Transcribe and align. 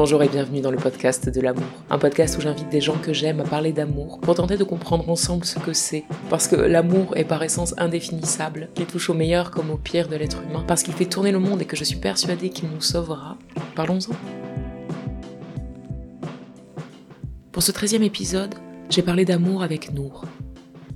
Bonjour 0.00 0.22
et 0.22 0.28
bienvenue 0.28 0.62
dans 0.62 0.70
le 0.70 0.78
podcast 0.78 1.28
de 1.28 1.40
l'amour. 1.42 1.62
Un 1.90 1.98
podcast 1.98 2.38
où 2.38 2.40
j'invite 2.40 2.70
des 2.70 2.80
gens 2.80 2.96
que 2.96 3.12
j'aime 3.12 3.40
à 3.40 3.44
parler 3.44 3.70
d'amour 3.72 4.18
pour 4.20 4.34
tenter 4.34 4.56
de 4.56 4.64
comprendre 4.64 5.08
ensemble 5.10 5.44
ce 5.44 5.58
que 5.58 5.74
c'est. 5.74 6.04
Parce 6.30 6.48
que 6.48 6.56
l'amour 6.56 7.16
est 7.18 7.26
par 7.26 7.42
essence 7.42 7.74
indéfinissable, 7.76 8.70
qu'il 8.74 8.86
touche 8.86 9.10
au 9.10 9.14
meilleur 9.14 9.50
comme 9.50 9.70
au 9.70 9.76
pire 9.76 10.08
de 10.08 10.16
l'être 10.16 10.42
humain, 10.42 10.64
parce 10.66 10.82
qu'il 10.82 10.94
fait 10.94 11.04
tourner 11.04 11.32
le 11.32 11.38
monde 11.38 11.60
et 11.60 11.66
que 11.66 11.76
je 11.76 11.84
suis 11.84 11.98
persuadée 11.98 12.48
qu'il 12.48 12.70
nous 12.70 12.80
sauvera. 12.80 13.36
Parlons-en. 13.74 14.14
Pour 17.52 17.62
ce 17.62 17.70
13 17.70 17.94
épisode, 17.94 18.54
j'ai 18.88 19.02
parlé 19.02 19.26
d'amour 19.26 19.62
avec 19.62 19.92
Nour. 19.92 20.24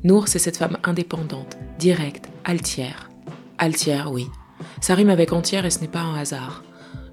Nour, 0.04 0.28
c'est 0.28 0.38
cette 0.38 0.58
femme 0.58 0.76
indépendante, 0.84 1.56
directe, 1.78 2.28
altière. 2.44 3.08
Altière, 3.56 4.12
oui. 4.12 4.26
Ça 4.82 4.94
rime 4.94 5.08
avec 5.08 5.32
entière 5.32 5.64
et 5.64 5.70
ce 5.70 5.80
n'est 5.80 5.88
pas 5.88 6.02
un 6.02 6.16
hasard. 6.16 6.62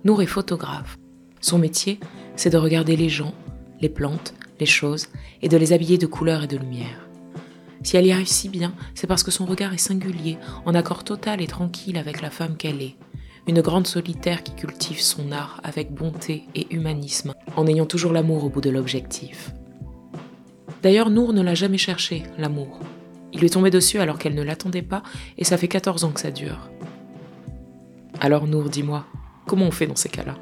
Nour 0.03 0.21
est 0.21 0.25
photographe. 0.25 0.97
Son 1.39 1.57
métier, 1.57 2.01
c'est 2.35 2.49
de 2.49 2.57
regarder 2.57 2.97
les 2.97 3.07
gens, 3.07 3.33
les 3.79 3.87
plantes, 3.87 4.33
les 4.59 4.65
choses, 4.65 5.07
et 5.41 5.47
de 5.47 5.55
les 5.55 5.71
habiller 5.71 5.97
de 5.97 6.05
couleurs 6.05 6.43
et 6.43 6.47
de 6.47 6.57
lumière. 6.57 7.07
Si 7.81 7.95
elle 7.95 8.07
y 8.07 8.11
arrive 8.11 8.27
si 8.27 8.49
bien, 8.49 8.73
c'est 8.93 9.07
parce 9.07 9.23
que 9.23 9.31
son 9.31 9.45
regard 9.45 9.73
est 9.73 9.77
singulier, 9.77 10.37
en 10.65 10.75
accord 10.75 11.05
total 11.05 11.41
et 11.41 11.47
tranquille 11.47 11.97
avec 11.97 12.21
la 12.21 12.29
femme 12.29 12.57
qu'elle 12.57 12.81
est. 12.81 12.97
Une 13.47 13.61
grande 13.61 13.87
solitaire 13.87 14.43
qui 14.43 14.53
cultive 14.53 14.99
son 14.99 15.31
art 15.31 15.61
avec 15.63 15.93
bonté 15.93 16.43
et 16.55 16.67
humanisme, 16.75 17.33
en 17.55 17.67
ayant 17.67 17.85
toujours 17.85 18.11
l'amour 18.11 18.43
au 18.43 18.49
bout 18.49 18.61
de 18.61 18.69
l'objectif. 18.69 19.53
D'ailleurs, 20.81 21.09
Nour 21.09 21.33
ne 21.33 21.41
l'a 21.41 21.53
jamais 21.53 21.77
cherché, 21.77 22.23
l'amour. 22.37 22.79
Il 23.33 23.39
lui 23.39 23.47
est 23.47 23.51
tombé 23.51 23.69
dessus 23.69 23.99
alors 23.99 24.17
qu'elle 24.17 24.35
ne 24.35 24.43
l'attendait 24.43 24.81
pas, 24.81 25.03
et 25.37 25.43
ça 25.43 25.57
fait 25.57 25.67
14 25.67 26.03
ans 26.03 26.11
que 26.11 26.19
ça 26.19 26.31
dure. 26.31 26.69
Alors 28.19 28.47
Nour, 28.47 28.69
dis-moi, 28.69 29.05
comment 29.47 29.65
on 29.67 29.71
fait 29.71 29.87
dans 29.87 29.95
ces 29.95 30.09
cas-là? 30.09 30.35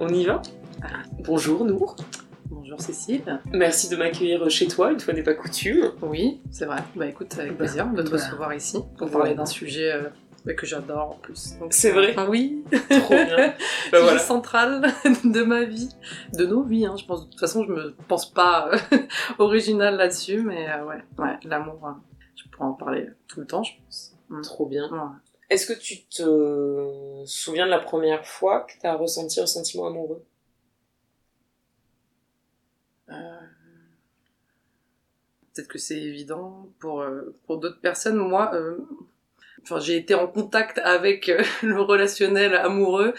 On 0.00 0.08
y 0.08 0.24
va? 0.24 0.42
Bonjour 1.24 1.64
Nour. 1.64 1.96
Bonjour 2.50 2.80
Cécile. 2.80 3.40
Merci 3.52 3.88
de 3.88 3.96
m'accueillir 3.96 4.48
chez 4.50 4.66
toi, 4.66 4.92
une 4.92 5.00
fois 5.00 5.14
n'est 5.14 5.22
pas 5.22 5.34
coutume. 5.34 5.92
Oui, 6.02 6.40
c'est 6.50 6.64
vrai. 6.64 6.78
Bah 6.96 7.06
écoute, 7.06 7.34
avec 7.38 7.52
Bah, 7.52 7.58
plaisir 7.64 7.86
de 7.92 8.02
te 8.02 8.10
bah, 8.10 8.16
recevoir 8.16 8.54
ici 8.54 8.78
pour 8.98 9.06
voilà. 9.08 9.18
parler 9.18 9.34
d'un 9.34 9.46
sujet 9.46 9.92
euh, 10.42 10.46
bah, 10.46 10.54
que 10.54 10.66
j'adore 10.66 11.10
en 11.12 11.14
plus. 11.16 11.54
C'est 11.70 11.90
vrai 11.90 12.18
euh, 12.18 12.26
Oui. 12.28 12.64
Trop 12.90 13.14
bien. 13.14 13.54
Sujet 13.84 14.00
voilà. 14.02 14.18
central 14.18 14.82
de 15.24 15.42
ma 15.42 15.64
vie, 15.64 15.88
de 16.34 16.46
nos 16.46 16.62
vies. 16.62 16.86
Hein, 16.86 16.96
je 16.96 17.04
pense. 17.04 17.24
De 17.26 17.30
toute 17.30 17.40
façon, 17.40 17.64
je 17.64 17.72
me 17.72 17.94
pense 18.08 18.30
pas 18.32 18.70
euh, 18.92 18.98
originale 19.38 19.96
là-dessus, 19.96 20.42
mais 20.42 20.68
euh, 20.70 20.84
ouais, 20.84 21.02
ouais, 21.18 21.38
l'amour. 21.44 21.86
euh, 21.86 21.92
je 22.36 22.48
pourrais 22.50 22.68
en 22.68 22.72
parler 22.74 23.08
tout 23.28 23.40
le 23.40 23.46
temps, 23.46 23.62
je 23.62 23.72
pense. 23.84 24.16
Mm. 24.28 24.42
Trop 24.42 24.66
bien. 24.66 24.88
Ouais. 24.90 25.16
Est-ce 25.50 25.66
que 25.66 25.78
tu 25.78 26.04
te 26.06 27.22
souviens 27.26 27.66
de 27.66 27.70
la 27.70 27.78
première 27.78 28.26
fois 28.26 28.60
que 28.62 28.72
tu 28.80 28.86
as 28.86 28.94
ressenti 28.94 29.40
un 29.40 29.46
sentiment 29.46 29.86
amoureux? 29.86 30.24
Euh, 33.10 33.14
Peut-être 35.54 35.68
que 35.68 35.76
c'est 35.78 36.00
évident 36.00 36.70
pour, 36.78 37.04
pour 37.46 37.58
d'autres 37.58 37.80
personnes. 37.82 38.16
Moi, 38.16 38.50
euh, 38.54 38.78
enfin, 39.62 39.78
j'ai 39.80 39.96
été 39.96 40.14
en 40.14 40.26
contact 40.26 40.78
avec 40.78 41.28
euh, 41.28 41.42
le 41.62 41.80
relationnel 41.80 42.54
amoureux 42.54 43.14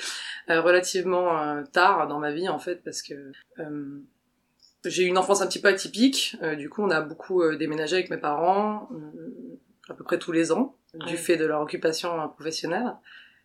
euh, 0.50 0.62
relativement 0.62 1.42
euh, 1.42 1.64
tard 1.72 2.08
dans 2.08 2.20
ma 2.20 2.32
vie, 2.32 2.50
en 2.50 2.60
fait, 2.60 2.84
parce 2.84 3.02
que 3.02 3.14
euh, 3.60 4.00
j'ai 4.86 5.04
eu 5.04 5.08
une 5.08 5.18
enfance 5.18 5.42
un 5.42 5.48
petit 5.48 5.62
peu 5.62 5.70
atypique. 5.70 6.38
Euh, 6.42 6.56
du 6.56 6.70
coup, 6.70 6.84
on 6.84 6.90
a 6.90 7.02
beaucoup 7.02 7.44
déménagé 7.56 7.96
avec 7.96 8.10
mes 8.10 8.18
parents, 8.18 8.90
euh, 8.94 9.60
à 9.90 9.94
peu 9.94 10.04
près 10.04 10.20
tous 10.20 10.32
les 10.32 10.52
ans, 10.52 10.76
du 11.08 11.18
fait 11.18 11.38
de 11.38 11.46
leur 11.46 11.62
occupation 11.62 12.30
professionnelle. 12.30 12.94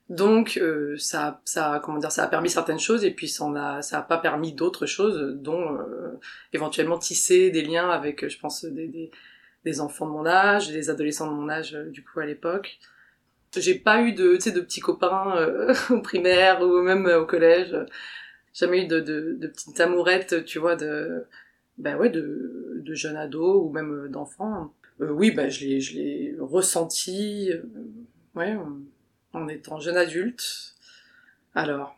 Donc 0.09 0.59
euh, 0.61 0.97
ça, 0.97 1.43
ça, 1.45 1.81
comment 1.85 1.99
dire, 1.99 2.11
ça 2.11 2.25
a 2.25 2.29
permis 2.29 2.49
certaines 2.49 2.79
choses 2.79 3.05
et 3.05 3.11
puis 3.11 3.29
ça 3.29 3.45
en 3.45 3.55
a, 3.55 3.83
ça 3.83 3.99
a 3.99 4.03
pas 4.03 4.17
permis 4.17 4.55
d'autres 4.55 4.87
choses, 4.87 5.37
dont 5.37 5.75
euh, 5.75 6.19
éventuellement 6.55 6.99
tisser 6.99 7.51
des 7.51 7.63
liens 7.63 7.91
avec, 7.91 8.27
je 8.27 8.39
pense, 8.39 8.65
des, 8.65 8.89
des, 8.89 9.11
des 9.65 9.81
enfants 9.81 10.07
de 10.07 10.13
mon 10.13 10.27
âge, 10.27 10.71
des 10.71 10.91
adolescents 10.91 11.29
de 11.31 11.35
mon 11.37 11.49
âge, 11.49 11.75
euh, 11.75 11.91
du 11.91 12.05
coup 12.05 12.21
à 12.21 12.27
l'époque. 12.27 12.79
J'ai 13.57 13.75
pas 13.77 14.03
eu 14.03 14.13
de, 14.13 14.37
de 14.37 14.61
petits 14.61 14.81
copains 14.81 15.37
euh, 15.37 15.75
au 15.91 16.01
primaire 16.03 16.63
ou 16.63 16.81
même 16.83 17.07
euh, 17.07 17.23
au 17.23 17.27
collège. 17.27 17.77
Jamais 18.55 18.85
eu 18.85 18.87
de, 18.87 19.01
de, 19.01 19.37
de 19.39 19.47
petites 19.49 19.81
amourettes, 19.81 20.45
tu 20.45 20.59
vois, 20.59 20.77
de, 20.77 21.25
ben 21.79 21.97
ouais, 21.97 22.11
de, 22.11 22.81
de 22.85 22.95
jeunes 22.95 23.17
ados 23.17 23.63
ou 23.65 23.71
même 23.71 23.93
euh, 24.07 24.09
d'enfants. 24.09 24.73
Euh, 25.01 25.11
oui, 25.11 25.31
ben 25.33 25.51
je 25.51 25.65
l'ai, 25.67 25.81
je 25.81 25.95
l'ai 25.97 26.37
ressenti, 26.41 27.53
euh, 27.53 27.63
ouais, 28.35 28.57
en- 29.35 29.49
étant 29.49 29.81
jeune 29.81 29.97
adulte. 29.97 30.75
Alors, 31.55 31.97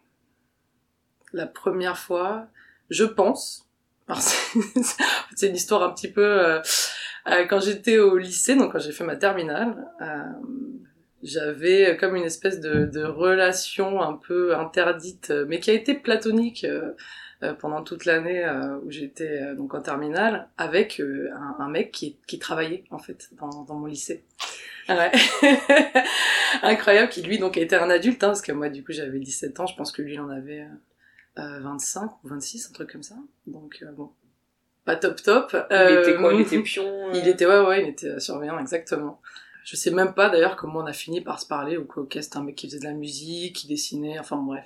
la 1.32 1.46
première 1.46 1.98
fois, 1.98 2.48
je 2.90 3.04
pense, 3.04 3.66
c'est 5.36 5.48
une 5.48 5.54
histoire 5.56 5.82
un 5.82 5.90
petit 5.90 6.10
peu 6.10 6.60
euh, 7.30 7.46
quand 7.46 7.60
j'étais 7.60 7.98
au 7.98 8.16
lycée, 8.16 8.56
donc 8.56 8.72
quand 8.72 8.78
j'ai 8.78 8.92
fait 8.92 9.04
ma 9.04 9.16
terminale, 9.16 9.76
euh, 10.00 10.22
j'avais 11.22 11.96
comme 11.98 12.16
une 12.16 12.24
espèce 12.24 12.60
de, 12.60 13.04
relation 13.04 14.00
un 14.00 14.14
peu 14.14 14.56
interdite, 14.56 15.30
euh, 15.30 15.44
mais 15.48 15.60
qui 15.60 15.70
a 15.70 15.74
été 15.74 15.94
platonique 15.94 16.66
pendant 17.58 17.82
toute 17.82 18.04
l'année 18.04 18.46
où 18.84 18.90
j'étais 18.90 19.54
donc 19.54 19.72
en 19.72 19.80
terminale, 19.80 20.48
avec 20.58 21.00
un, 21.58 21.68
mec 21.68 21.90
qui, 21.90 22.38
travaillait 22.38 22.84
en 22.90 22.98
fait 22.98 23.30
dans, 23.38 23.74
mon 23.74 23.86
lycée. 23.86 24.24
Ouais. 24.90 25.10
Incroyable, 26.62 27.10
qui 27.10 27.22
lui 27.22 27.38
donc 27.38 27.56
été 27.56 27.76
un 27.76 27.90
adulte, 27.90 28.22
hein, 28.24 28.28
parce 28.28 28.42
que 28.42 28.52
moi 28.52 28.68
du 28.68 28.84
coup 28.84 28.92
j'avais 28.92 29.18
17 29.18 29.60
ans, 29.60 29.66
je 29.66 29.76
pense 29.76 29.92
que 29.92 30.02
lui 30.02 30.14
il 30.14 30.20
en 30.20 30.28
avait 30.28 30.66
euh, 31.38 31.58
euh, 31.58 31.60
25 31.60 32.10
ou 32.24 32.28
26, 32.28 32.68
un 32.68 32.72
truc 32.72 32.92
comme 32.92 33.02
ça. 33.02 33.16
Donc 33.46 33.84
bon, 33.96 34.10
pas 34.84 34.96
top 34.96 35.22
top. 35.22 35.56
Il 35.70 35.98
était 35.98 36.16
quoi? 36.16 36.30
Euh, 36.30 36.34
Il 36.34 36.40
était 36.40 36.60
pion 36.60 36.84
euh, 36.84 37.12
il 37.14 37.28
était, 37.28 37.46
ouais, 37.46 37.60
ouais, 37.60 37.82
il 37.82 37.88
était 37.88 38.18
surveillant, 38.20 38.58
exactement. 38.58 39.20
Je 39.64 39.76
sais 39.76 39.90
même 39.90 40.14
pas 40.14 40.30
d'ailleurs 40.30 40.56
comment 40.56 40.80
on 40.80 40.86
a 40.86 40.92
fini 40.92 41.20
par 41.20 41.38
se 41.40 41.46
parler 41.46 41.76
ou 41.76 41.84
quoi. 41.84 42.02
Ok, 42.02 42.18
c'était 42.20 42.36
un 42.36 42.42
mec 42.42 42.56
qui 42.56 42.66
faisait 42.66 42.78
de 42.78 42.84
la 42.84 42.92
musique, 42.92 43.56
qui 43.56 43.68
dessinait, 43.68 44.18
enfin 44.18 44.36
bref. 44.36 44.64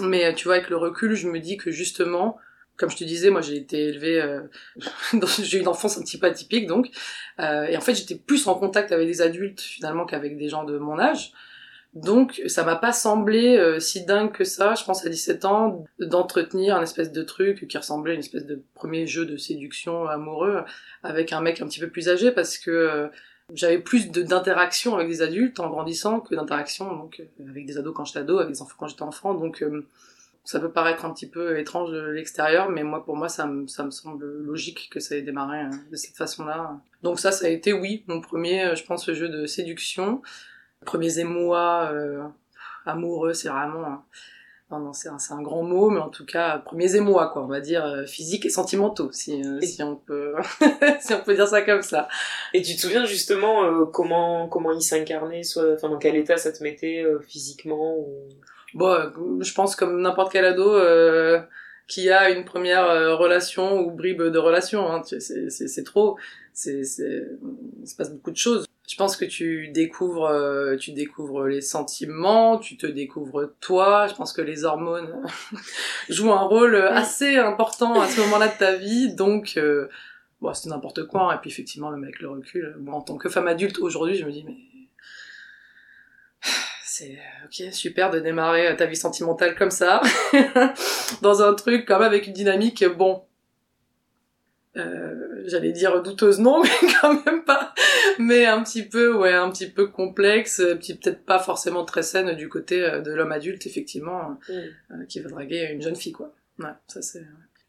Mais 0.00 0.24
euh, 0.26 0.32
tu 0.32 0.44
vois, 0.44 0.54
avec 0.54 0.70
le 0.70 0.76
recul, 0.76 1.14
je 1.14 1.28
me 1.28 1.40
dis 1.40 1.56
que 1.56 1.70
justement, 1.70 2.38
comme 2.76 2.90
je 2.90 2.96
te 2.96 3.04
disais, 3.04 3.30
moi 3.30 3.40
j'ai 3.40 3.56
été 3.56 3.88
élevée, 3.88 4.20
euh, 4.20 4.42
j'ai 5.40 5.58
eu 5.58 5.60
une 5.60 5.68
enfance 5.68 5.98
un 5.98 6.02
petit 6.02 6.18
peu 6.18 6.26
atypique 6.26 6.66
donc, 6.66 6.90
euh, 7.40 7.64
et 7.64 7.76
en 7.76 7.80
fait 7.80 7.94
j'étais 7.94 8.14
plus 8.14 8.46
en 8.46 8.54
contact 8.54 8.92
avec 8.92 9.06
des 9.08 9.20
adultes 9.20 9.60
finalement 9.60 10.06
qu'avec 10.06 10.38
des 10.38 10.48
gens 10.48 10.64
de 10.64 10.78
mon 10.78 10.98
âge. 10.98 11.32
Donc 11.94 12.42
ça 12.46 12.64
m'a 12.64 12.76
pas 12.76 12.92
semblé 12.92 13.56
euh, 13.56 13.80
si 13.80 14.04
dingue 14.04 14.30
que 14.30 14.44
ça, 14.44 14.74
je 14.74 14.84
pense 14.84 15.04
à 15.04 15.08
17 15.08 15.44
ans, 15.46 15.84
d'entretenir 15.98 16.76
un 16.76 16.82
espèce 16.82 17.10
de 17.12 17.22
truc 17.22 17.66
qui 17.66 17.78
ressemblait 17.78 18.12
à 18.12 18.14
une 18.14 18.20
espèce 18.20 18.44
de 18.46 18.62
premier 18.74 19.06
jeu 19.06 19.24
de 19.24 19.36
séduction 19.36 20.06
amoureux 20.06 20.64
avec 21.02 21.32
un 21.32 21.40
mec 21.40 21.60
un 21.60 21.66
petit 21.66 21.80
peu 21.80 21.88
plus 21.88 22.08
âgé 22.08 22.30
parce 22.30 22.58
que 22.58 22.70
euh, 22.70 23.08
j'avais 23.54 23.78
plus 23.78 24.10
de- 24.10 24.22
d'interaction 24.22 24.94
avec 24.96 25.08
des 25.08 25.22
adultes 25.22 25.58
en 25.60 25.70
grandissant 25.70 26.20
que 26.20 26.34
d'interaction 26.34 26.94
donc 26.94 27.20
euh, 27.20 27.48
avec 27.50 27.64
des 27.66 27.78
ados 27.78 27.94
quand 27.96 28.04
j'étais 28.04 28.20
ado, 28.20 28.38
avec 28.38 28.52
des 28.52 28.62
enfants 28.62 28.76
quand 28.78 28.88
j'étais 28.88 29.02
enfant. 29.02 29.32
Donc 29.34 29.64
ça 30.44 30.60
peut 30.60 30.70
paraître 30.70 31.04
un 31.06 31.12
petit 31.12 31.26
peu 31.28 31.58
étrange 31.58 31.90
de 31.90 32.00
l'extérieur, 32.00 32.68
mais 32.68 32.82
moi 32.84 33.02
pour 33.04 33.16
moi 33.16 33.30
ça 33.30 33.46
me, 33.46 33.66
ça 33.66 33.82
me 33.84 33.90
semble 33.90 34.24
logique 34.42 34.88
que 34.90 35.00
ça 35.00 35.16
ait 35.16 35.22
démarré 35.22 35.64
de 35.90 35.96
cette 35.96 36.16
façon-là. 36.16 36.78
Donc 37.02 37.18
ça, 37.18 37.32
ça 37.32 37.46
a 37.46 37.48
été 37.48 37.72
oui 37.72 38.04
mon 38.06 38.20
premier, 38.20 38.76
je 38.76 38.84
pense, 38.84 39.10
jeu 39.10 39.28
de 39.30 39.46
séduction. 39.46 40.22
Premiers 40.84 41.18
émois 41.18 41.90
euh, 41.92 42.22
amoureux, 42.86 43.32
c'est 43.34 43.48
vraiment 43.48 43.84
un- 43.84 44.04
non, 44.70 44.80
non, 44.80 44.92
c'est 44.92 45.08
un, 45.08 45.18
c'est 45.18 45.32
un 45.32 45.40
grand 45.40 45.62
mot, 45.62 45.88
mais 45.88 45.98
en 46.00 46.10
tout 46.10 46.26
cas, 46.26 46.58
premiers 46.58 46.94
émois, 46.94 47.30
quoi, 47.32 47.42
on 47.42 47.46
va 47.46 47.60
dire, 47.60 47.84
euh, 47.86 48.04
physiques 48.04 48.44
et 48.44 48.50
sentimentaux, 48.50 49.10
si, 49.12 49.42
euh, 49.42 49.58
Et- 49.60 49.66
si 49.66 49.82
on 49.82 49.96
peut, 49.96 50.34
si 51.00 51.14
on 51.14 51.20
peut 51.22 51.34
dire 51.34 51.48
ça 51.48 51.62
comme 51.62 51.80
ça. 51.82 52.06
Et 52.52 52.60
tu 52.62 52.76
te 52.76 52.80
souviens 52.82 53.04
justement 53.06 53.64
euh, 53.64 53.86
comment 53.86 54.46
comment 54.48 54.72
il 54.72 54.82
s'incarnait, 54.82 55.42
soit, 55.42 55.72
enfin 55.74 55.88
dans 55.88 55.98
quel 55.98 56.16
état 56.16 56.36
ça 56.36 56.52
te 56.52 56.62
mettait 56.62 57.02
euh, 57.02 57.18
physiquement 57.20 57.96
ou... 57.96 58.28
Bon, 58.74 58.88
euh, 58.90 59.08
je 59.40 59.54
pense 59.54 59.74
comme 59.74 60.00
n'importe 60.02 60.30
quel 60.32 60.44
ado, 60.44 60.74
euh, 60.74 61.40
qui 61.86 62.10
a 62.10 62.28
une 62.30 62.44
première 62.44 63.16
relation 63.18 63.80
ou 63.80 63.90
bribe 63.90 64.22
de 64.22 64.38
relation. 64.38 64.92
Hein. 64.92 65.00
C'est 65.08 65.84
trop. 65.84 66.18
C'est, 66.52 66.80
il 66.80 67.86
se 67.88 67.96
passe 67.96 68.10
beaucoup 68.12 68.30
de 68.30 68.36
choses. 68.36 68.66
Je 68.88 68.96
pense 68.96 69.18
que 69.18 69.26
tu 69.26 69.68
découvres, 69.68 70.24
euh, 70.24 70.76
tu 70.76 70.92
découvres 70.92 71.44
les 71.44 71.60
sentiments, 71.60 72.56
tu 72.56 72.78
te 72.78 72.86
découvres 72.86 73.52
toi. 73.60 74.06
Je 74.06 74.14
pense 74.14 74.32
que 74.32 74.40
les 74.40 74.64
hormones 74.64 75.22
jouent 76.08 76.32
un 76.32 76.40
rôle 76.40 76.74
assez 76.74 77.36
important 77.36 78.00
à 78.00 78.08
ce 78.08 78.18
moment-là 78.22 78.48
de 78.48 78.56
ta 78.58 78.76
vie. 78.76 79.14
Donc, 79.14 79.58
euh, 79.58 79.88
bon, 80.40 80.54
c'est 80.54 80.70
n'importe 80.70 81.06
quoi. 81.06 81.34
Et 81.34 81.38
puis 81.38 81.50
effectivement, 81.50 81.90
même 81.90 82.02
avec 82.02 82.20
le 82.20 82.30
recul, 82.30 82.76
moi, 82.80 82.94
en 82.94 83.02
tant 83.02 83.18
que 83.18 83.28
femme 83.28 83.46
adulte 83.46 83.78
aujourd'hui, 83.78 84.14
je 84.14 84.24
me 84.24 84.32
dis 84.32 84.42
mais 84.42 84.56
c'est 86.82 87.18
ok 87.44 87.70
super 87.74 88.10
de 88.10 88.20
démarrer 88.20 88.74
ta 88.74 88.86
vie 88.86 88.96
sentimentale 88.96 89.54
comme 89.54 89.70
ça 89.70 90.00
dans 91.20 91.42
un 91.42 91.52
truc 91.52 91.84
comme 91.84 92.00
avec 92.00 92.26
une 92.26 92.32
dynamique 92.32 92.86
bon 92.86 93.27
euh, 94.78 95.42
j'allais 95.46 95.72
dire 95.72 96.02
douteuse 96.02 96.38
non 96.38 96.62
mais 96.62 96.88
quand 97.00 97.24
même 97.24 97.44
pas. 97.44 97.74
Mais 98.18 98.46
un 98.46 98.62
petit 98.62 98.82
peu 98.82 99.14
ouais 99.14 99.32
un 99.32 99.50
petit 99.50 99.68
peu 99.68 99.86
complexe 99.88 100.58
petit 100.78 100.96
peut-être 100.96 101.24
pas 101.24 101.38
forcément 101.38 101.84
très 101.84 102.02
saine 102.02 102.34
du 102.34 102.48
côté 102.48 102.82
euh, 102.82 103.00
de 103.00 103.12
l'homme 103.12 103.32
adulte 103.32 103.66
effectivement 103.66 104.38
mm. 104.48 104.52
euh, 104.52 105.04
qui 105.08 105.20
va 105.20 105.28
draguer 105.28 105.68
une 105.72 105.82
jeune 105.82 105.96
fille 105.96 106.12
quoi. 106.12 106.32
Ouais 106.58 106.70
ça 106.86 107.02
c'est 107.02 107.24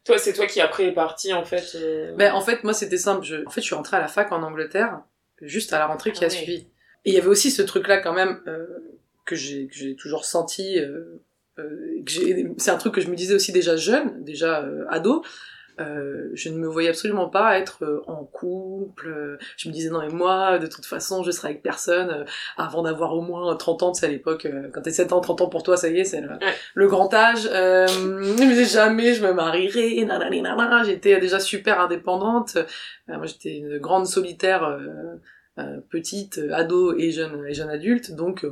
toi 0.05 0.17
c'est 0.17 0.33
toi 0.33 0.47
qui 0.47 0.61
après 0.61 0.85
est 0.85 0.93
parti 0.93 1.33
en 1.33 1.45
fait 1.45 1.77
ben 2.17 2.33
en 2.33 2.41
fait 2.41 2.63
moi 2.63 2.73
c'était 2.73 2.97
simple. 2.97 3.25
Je... 3.25 3.45
en 3.45 3.49
fait 3.49 3.61
je 3.61 3.65
suis 3.65 3.75
rentrée 3.75 3.97
à 3.97 4.01
la 4.01 4.07
fac 4.07 4.31
en 4.31 4.43
Angleterre 4.43 5.01
juste 5.41 5.73
à 5.73 5.79
la 5.79 5.87
rentrée 5.87 6.11
qui 6.11 6.23
a 6.23 6.27
ah 6.27 6.29
suivi. 6.29 6.67
Et 7.05 7.11
il 7.11 7.13
y 7.13 7.17
avait 7.17 7.27
aussi 7.27 7.49
ce 7.49 7.61
truc 7.61 7.87
là 7.87 7.97
quand 7.99 8.13
même 8.13 8.41
que 9.25 9.35
j'ai 9.35 9.67
que 9.67 9.75
j'ai 9.75 9.95
toujours 9.95 10.25
senti 10.25 10.79
euh, 10.79 11.21
euh, 11.59 12.53
c'est 12.57 12.71
un 12.71 12.77
truc 12.77 12.95
que 12.95 13.01
je 13.01 13.09
me 13.09 13.15
disais 13.15 13.33
aussi 13.33 13.51
déjà 13.51 13.75
jeune 13.75 14.23
déjà 14.23 14.61
euh, 14.61 14.85
ado 14.89 15.23
euh, 15.79 16.29
je 16.33 16.49
ne 16.49 16.57
me 16.57 16.67
voyais 16.67 16.89
absolument 16.89 17.29
pas 17.29 17.57
être 17.57 17.83
euh, 17.83 18.01
en 18.07 18.23
couple. 18.25 19.37
Je 19.57 19.69
me 19.69 19.73
disais 19.73 19.89
non 19.89 19.99
mais 19.99 20.09
moi, 20.09 20.59
de 20.59 20.67
toute 20.67 20.85
façon, 20.85 21.23
je 21.23 21.31
serai 21.31 21.49
avec 21.49 21.61
personne 21.61 22.25
avant 22.57 22.81
d'avoir 22.83 23.15
au 23.15 23.21
moins 23.21 23.55
30 23.55 23.83
ans. 23.83 23.93
C'est 23.93 24.05
à 24.05 24.09
l'époque, 24.09 24.47
quand 24.73 24.81
t'es 24.81 24.91
7 24.91 25.13
ans, 25.13 25.21
30 25.21 25.41
ans 25.41 25.49
pour 25.49 25.63
toi, 25.63 25.77
ça 25.77 25.89
y 25.89 25.99
est, 25.99 26.03
c'est 26.03 26.23
le, 26.73 26.87
grand 26.87 27.13
âge. 27.13 27.47
Euh, 27.51 27.87
je 27.87 28.03
me 28.03 28.49
disais 28.49 28.65
jamais 28.65 29.13
je 29.13 29.25
me 29.25 29.33
marierai, 29.33 30.05
J'étais 30.85 31.19
déjà 31.19 31.39
super 31.39 31.79
indépendante. 31.79 32.57
moi, 33.07 33.25
j'étais 33.25 33.57
une 33.57 33.77
grande 33.77 34.07
solitaire, 34.07 34.79
petite, 35.89 36.39
ado 36.51 36.97
et 36.97 37.11
jeune, 37.11 37.45
et 37.47 37.53
jeune 37.53 37.69
adulte. 37.69 38.11
Donc, 38.11 38.45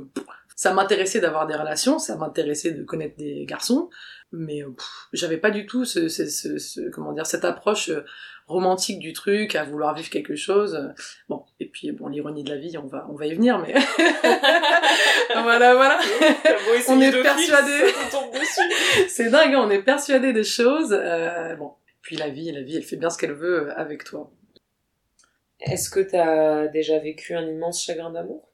ça 0.57 0.73
m'intéressait 0.73 1.19
d'avoir 1.19 1.45
des 1.45 1.55
relations, 1.55 1.99
ça 1.99 2.15
m'intéressait 2.15 2.71
de 2.71 2.83
connaître 2.83 3.15
des 3.15 3.45
garçons, 3.45 3.91
mais 4.31 4.63
euh, 4.63 4.75
j'avais 5.13 5.37
pas 5.37 5.51
du 5.51 5.65
tout 5.65 5.85
ce, 5.85 6.09
ce, 6.09 6.27
ce, 6.27 6.89
comment 6.89 7.13
dire 7.13 7.25
cette 7.25 7.45
approche 7.45 7.89
euh, 7.89 8.03
romantique 8.47 8.99
du 8.99 9.13
truc, 9.13 9.55
à 9.55 9.63
vouloir 9.63 9.93
vivre 9.93 10.09
quelque 10.09 10.35
chose. 10.35 10.93
Bon, 11.29 11.45
et 11.59 11.67
puis 11.67 11.91
bon, 11.91 12.07
l'ironie 12.07 12.43
de 12.43 12.49
la 12.49 12.57
vie, 12.57 12.77
on 12.77 12.87
va 12.87 13.05
on 13.09 13.15
va 13.15 13.25
y 13.25 13.33
venir, 13.33 13.59
mais 13.59 13.73
voilà 15.33 15.75
voilà. 15.75 15.99
on 16.87 17.01
est 17.01 17.21
persuadé. 17.21 17.93
C'est 19.09 19.29
dingue, 19.29 19.55
on 19.55 19.69
est 19.69 19.81
persuadé 19.81 20.33
des 20.33 20.43
choses. 20.43 20.93
Euh, 20.93 21.55
bon, 21.55 21.73
puis 22.01 22.15
la 22.15 22.29
vie, 22.29 22.51
la 22.51 22.61
vie, 22.61 22.77
elle 22.77 22.83
fait 22.83 22.95
bien 22.95 23.09
ce 23.09 23.17
qu'elle 23.17 23.33
veut 23.33 23.77
avec 23.77 24.03
toi. 24.03 24.31
Est-ce 25.59 25.89
que 25.89 25.99
t'as 25.99 26.67
déjà 26.67 26.99
vécu 26.99 27.33
un 27.35 27.45
immense 27.45 27.83
chagrin 27.83 28.11
d'amour? 28.11 28.47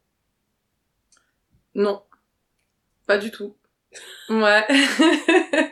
Non, 1.75 2.01
pas 3.07 3.17
du 3.17 3.29
tout. 3.31 3.55
Ouais. 4.29 4.65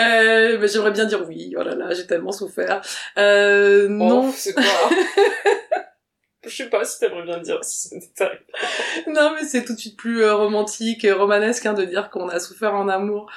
euh, 0.00 0.58
mais 0.58 0.68
j'aimerais 0.68 0.90
bien 0.90 1.04
dire 1.04 1.26
oui. 1.26 1.54
Oh 1.58 1.62
là 1.62 1.74
là, 1.74 1.92
j'ai 1.92 2.06
tellement 2.06 2.32
souffert. 2.32 2.82
Euh, 3.18 3.88
non. 3.88 4.28
Oh, 4.28 4.32
c'est 4.34 4.54
quoi 4.54 4.64
Je 6.44 6.54
sais 6.54 6.70
pas 6.70 6.84
si 6.84 7.00
t'aimerais 7.00 7.24
bien 7.24 7.38
dire 7.38 7.58
si 7.62 7.88
c'est 7.88 8.24
non, 9.08 9.32
mais 9.34 9.44
c'est 9.44 9.64
tout 9.64 9.74
de 9.74 9.78
suite 9.78 9.96
plus 9.96 10.22
euh, 10.22 10.34
romantique, 10.34 11.04
et 11.04 11.10
romanesque 11.10 11.66
hein, 11.66 11.74
de 11.74 11.84
dire 11.84 12.08
qu'on 12.10 12.28
a 12.28 12.38
souffert 12.38 12.74
en 12.74 12.88
amour. 12.88 13.30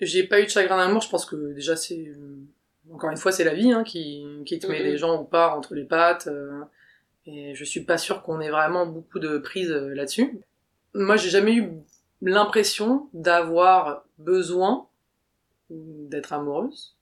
J'ai 0.00 0.24
pas 0.24 0.40
eu 0.40 0.44
de 0.44 0.50
chagrin 0.50 0.76
d'amour. 0.76 1.02
Je 1.02 1.08
pense 1.08 1.24
que 1.24 1.52
déjà 1.52 1.76
c'est 1.76 2.08
euh, 2.08 2.36
encore 2.92 3.10
une 3.10 3.16
fois 3.16 3.30
c'est 3.30 3.44
la 3.44 3.54
vie 3.54 3.72
hein, 3.72 3.84
qui 3.84 4.26
qui 4.44 4.58
te 4.58 4.66
met 4.66 4.82
les 4.82 4.98
gens 4.98 5.20
ou 5.20 5.24
pas 5.24 5.56
entre 5.56 5.74
les 5.74 5.84
pattes. 5.84 6.26
Euh, 6.26 6.62
et 7.26 7.54
je 7.54 7.64
suis 7.64 7.84
pas 7.84 7.98
sûre 7.98 8.22
qu'on 8.22 8.40
ait 8.40 8.50
vraiment 8.50 8.86
beaucoup 8.86 9.18
de 9.18 9.38
prise 9.38 9.70
là-dessus 9.70 10.40
moi 10.94 11.16
j'ai 11.16 11.30
jamais 11.30 11.54
eu 11.54 11.72
l'impression 12.20 13.08
d'avoir 13.12 14.04
besoin 14.18 14.87
d'être 15.70 16.32
amoureuse, 16.32 16.96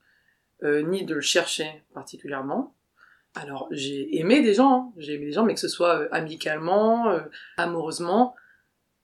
euh, 0.63 0.83
ni 0.83 1.05
de 1.05 1.15
le 1.15 1.21
chercher 1.21 1.85
particulièrement. 1.95 2.75
Alors 3.35 3.69
j'ai 3.71 4.19
aimé 4.19 4.43
des 4.43 4.55
gens, 4.55 4.73
hein. 4.73 4.93
j'ai 4.97 5.15
aimé 5.15 5.27
des 5.27 5.33
gens, 5.33 5.45
mais 5.45 5.55
que 5.55 5.61
ce 5.61 5.69
soit 5.69 6.01
euh, 6.01 6.09
amicalement, 6.11 7.11
euh, 7.11 7.21
amoureusement. 7.59 8.35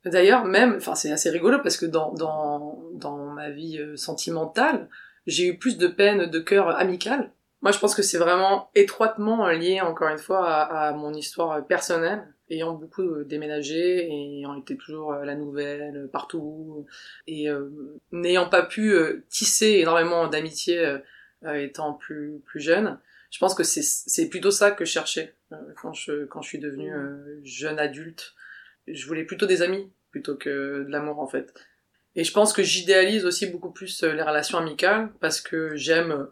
D'ailleurs, 0.05 0.45
même, 0.45 0.77
enfin 0.77 0.95
c'est 0.95 1.13
assez 1.13 1.31
rigolo 1.31 1.59
parce 1.63 1.77
que 1.77 1.87
dans, 1.87 2.13
dans, 2.13 2.83
dans 2.95 3.27
ma 3.27 3.51
vie 3.51 3.79
sentimentale, 3.97 4.89
j'ai 5.27 5.47
eu 5.47 5.59
plus 5.59 5.79
de 5.79 5.87
peine 5.87 6.27
de 6.27 6.39
cœur 6.41 6.77
amical. 6.77 7.31
Moi 7.61 7.71
je 7.71 7.79
pense 7.79 7.95
que 7.95 8.03
c'est 8.03 8.19
vraiment 8.19 8.71
étroitement 8.75 9.47
lié, 9.49 9.81
encore 9.81 10.09
une 10.09 10.19
fois, 10.19 10.49
à, 10.49 10.89
à 10.89 10.93
mon 10.93 11.15
histoire 11.15 11.65
personnelle 11.67 12.27
ayant 12.53 12.75
beaucoup 12.75 13.03
euh, 13.03 13.25
déménagé 13.25 14.07
et 14.07 14.39
ayant 14.39 14.55
été 14.55 14.77
toujours 14.77 15.13
euh, 15.13 15.25
la 15.25 15.35
nouvelle 15.35 15.97
euh, 15.97 16.07
partout 16.07 16.87
et 17.27 17.49
n'ayant 18.13 18.49
pas 18.49 18.63
pu 18.63 18.95
tisser 19.29 19.79
énormément 19.81 20.29
d'amitié 20.29 20.99
étant 21.45 21.95
plus 21.95 22.41
plus 22.45 22.61
jeune 22.61 22.99
je 23.31 23.39
pense 23.39 23.55
que 23.55 23.63
c'est 23.63 23.83
c'est 23.83 24.29
plutôt 24.29 24.51
ça 24.51 24.71
que 24.71 24.85
je 24.85 24.91
cherchais 24.91 25.35
quand 25.77 25.93
je 25.93 26.25
quand 26.27 26.43
je 26.43 26.49
suis 26.49 26.59
devenue 26.59 26.93
jeune 27.45 27.79
adulte. 27.79 28.35
Je 28.87 29.07
voulais 29.07 29.25
plutôt 29.25 29.47
des 29.47 29.63
amis 29.63 29.91
plutôt 30.11 30.37
que 30.37 30.85
de 30.85 30.91
l'amour 30.91 31.21
en 31.21 31.27
fait. 31.27 31.55
Et 32.15 32.25
je 32.25 32.33
pense 32.33 32.53
que 32.53 32.63
j'idéalise 32.63 33.25
aussi 33.25 33.47
beaucoup 33.47 33.71
plus 33.71 34.03
les 34.03 34.23
relations 34.23 34.59
amicales 34.59 35.11
parce 35.21 35.41
que 35.41 35.77
j'aime 35.77 36.29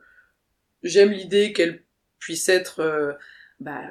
j'aime 0.83 1.11
l'idée 1.11 1.53
qu'elles 1.53 1.83
puissent 2.19 2.49
être 2.51 3.17
bah, 3.61 3.83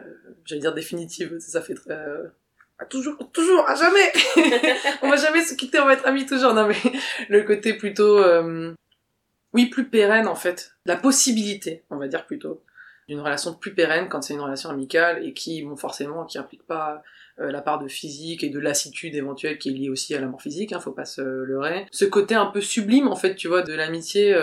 j'allais 0.46 0.62
dire 0.62 0.74
définitive, 0.74 1.38
ça 1.40 1.62
fait 1.62 1.76
très... 1.76 1.94
Euh, 1.94 2.28
toujours, 2.90 3.18
toujours, 3.32 3.68
à 3.70 3.76
jamais 3.76 4.12
On 5.02 5.10
va 5.10 5.16
jamais 5.16 5.44
se 5.44 5.54
quitter, 5.54 5.80
on 5.80 5.86
va 5.86 5.94
être 5.94 6.08
amis 6.08 6.26
toujours. 6.26 6.54
Non 6.54 6.68
mais, 6.68 6.76
le 7.30 7.44
côté 7.44 7.74
plutôt... 7.74 8.18
Euh, 8.18 8.74
oui, 9.54 9.68
plus 9.68 9.88
pérenne 9.88 10.28
en 10.28 10.36
fait. 10.36 10.74
La 10.86 10.96
possibilité, 10.96 11.84
on 11.90 11.98
va 11.98 12.08
dire 12.08 12.26
plutôt, 12.26 12.64
d'une 13.08 13.20
relation 13.20 13.54
plus 13.54 13.74
pérenne 13.74 14.08
quand 14.10 14.22
c'est 14.22 14.34
une 14.34 14.42
relation 14.42 14.70
amicale 14.70 15.26
et 15.26 15.34
qui, 15.34 15.64
bon, 15.64 15.76
forcément, 15.76 16.26
qui 16.26 16.38
implique 16.38 16.66
pas 16.66 17.04
euh, 17.40 17.52
la 17.52 17.62
part 17.62 17.80
de 17.80 17.88
physique 17.88 18.44
et 18.44 18.50
de 18.50 18.60
lassitude 18.60 19.16
éventuelle 19.16 19.58
qui 19.58 19.70
est 19.70 19.74
liée 19.74 19.90
aussi 19.90 20.16
à 20.16 20.20
l'amour 20.20 20.42
physique, 20.42 20.74
hein, 20.74 20.80
faut 20.80 20.92
pas 20.92 21.06
se 21.06 21.22
leurrer. 21.22 21.86
Ce 21.92 22.06
côté 22.06 22.36
un 22.36 22.48
peu 22.48 22.62
sublime 22.62 23.08
en 23.08 23.16
fait, 23.16 23.36
tu 23.36 23.48
vois, 23.48 23.62
de 23.62 23.74
l'amitié 23.74 24.36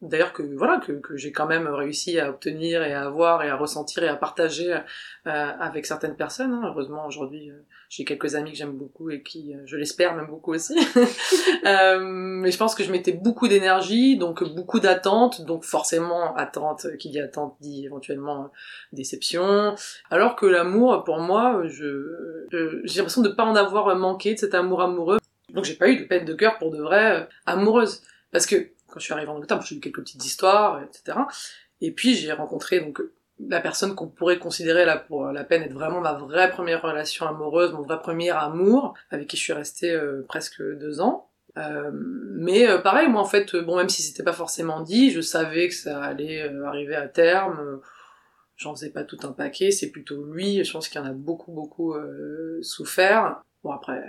d'ailleurs 0.00 0.32
que 0.32 0.42
voilà 0.42 0.78
que, 0.78 0.92
que 0.92 1.16
j'ai 1.16 1.32
quand 1.32 1.46
même 1.46 1.66
réussi 1.66 2.20
à 2.20 2.30
obtenir 2.30 2.82
et 2.84 2.92
à 2.92 3.02
avoir 3.02 3.42
et 3.42 3.48
à 3.48 3.56
ressentir 3.56 4.04
et 4.04 4.08
à 4.08 4.14
partager 4.14 4.72
euh, 4.72 4.80
avec 5.24 5.86
certaines 5.86 6.14
personnes. 6.14 6.52
Hein. 6.52 6.62
Heureusement 6.66 7.04
aujourd'hui 7.06 7.50
euh, 7.50 7.54
j'ai 7.88 8.04
quelques 8.04 8.36
amis 8.36 8.52
que 8.52 8.56
j'aime 8.56 8.76
beaucoup 8.76 9.10
et 9.10 9.22
qui 9.22 9.54
euh, 9.54 9.62
je 9.66 9.76
l'espère 9.76 10.14
même 10.14 10.28
beaucoup 10.28 10.54
aussi. 10.54 10.78
euh, 11.66 11.98
mais 12.00 12.52
je 12.52 12.58
pense 12.58 12.76
que 12.76 12.84
je 12.84 12.92
mettais 12.92 13.12
beaucoup 13.12 13.48
d'énergie 13.48 14.16
donc 14.16 14.44
beaucoup 14.54 14.78
d'attentes 14.78 15.44
donc 15.44 15.64
forcément 15.64 16.34
attente 16.36 16.86
qui 16.98 17.10
dit 17.10 17.20
attente 17.20 17.56
dit 17.60 17.84
éventuellement 17.84 18.52
déception. 18.92 19.74
Alors 20.10 20.36
que 20.36 20.46
l'amour 20.46 21.02
pour 21.02 21.18
moi 21.18 21.62
je 21.66 22.46
j'ai 22.84 22.98
l'impression 22.98 23.22
de 23.22 23.30
pas 23.30 23.44
en 23.44 23.56
avoir 23.56 23.94
manqué 23.96 24.34
de 24.34 24.38
cet 24.38 24.54
amour 24.54 24.80
amoureux. 24.80 25.18
Donc 25.52 25.64
j'ai 25.64 25.74
pas 25.74 25.88
eu 25.88 25.96
de 25.96 26.04
peine 26.04 26.24
de 26.24 26.34
cœur 26.34 26.58
pour 26.58 26.70
de 26.70 26.80
vrai 26.80 27.28
amoureuse 27.46 28.02
parce 28.30 28.46
que 28.46 28.70
je 28.98 29.04
suis 29.04 29.12
arrivée 29.12 29.30
en 29.30 29.36
Angleterre, 29.36 29.62
j'ai 29.62 29.76
eu 29.76 29.80
quelques 29.80 30.00
petites 30.00 30.24
histoires, 30.24 30.82
etc. 30.82 31.18
Et 31.80 31.92
puis 31.92 32.14
j'ai 32.14 32.32
rencontré 32.32 32.80
donc 32.80 33.00
la 33.46 33.60
personne 33.60 33.94
qu'on 33.94 34.08
pourrait 34.08 34.38
considérer 34.38 34.84
là 34.84 34.96
pour 34.96 35.26
la 35.26 35.44
peine 35.44 35.62
être 35.62 35.72
vraiment 35.72 36.00
ma 36.00 36.14
vraie 36.14 36.50
première 36.50 36.82
relation 36.82 37.26
amoureuse, 37.26 37.72
mon 37.72 37.82
vrai 37.82 37.98
premier 38.00 38.30
amour, 38.30 38.94
avec 39.10 39.28
qui 39.28 39.36
je 39.36 39.42
suis 39.42 39.52
restée 39.52 39.92
euh, 39.92 40.24
presque 40.26 40.60
deux 40.60 41.00
ans. 41.00 41.28
Euh, 41.56 41.90
mais 41.92 42.68
euh, 42.68 42.78
pareil, 42.78 43.08
moi 43.08 43.20
en 43.20 43.26
fait, 43.26 43.54
bon 43.56 43.76
même 43.76 43.88
si 43.88 44.02
c'était 44.02 44.22
pas 44.22 44.32
forcément 44.32 44.80
dit, 44.80 45.10
je 45.10 45.20
savais 45.20 45.68
que 45.68 45.74
ça 45.74 46.02
allait 46.02 46.48
arriver 46.64 46.96
à 46.96 47.08
terme. 47.08 47.80
J'en 48.56 48.74
faisais 48.74 48.90
pas 48.90 49.04
tout 49.04 49.18
un 49.22 49.32
paquet, 49.32 49.70
c'est 49.70 49.90
plutôt 49.90 50.24
lui. 50.24 50.64
Je 50.64 50.72
pense 50.72 50.88
qu'il 50.88 51.00
en 51.00 51.04
a 51.04 51.12
beaucoup 51.12 51.52
beaucoup 51.52 51.94
souffert. 52.60 53.42
Bon 53.62 53.70
après, 53.70 54.02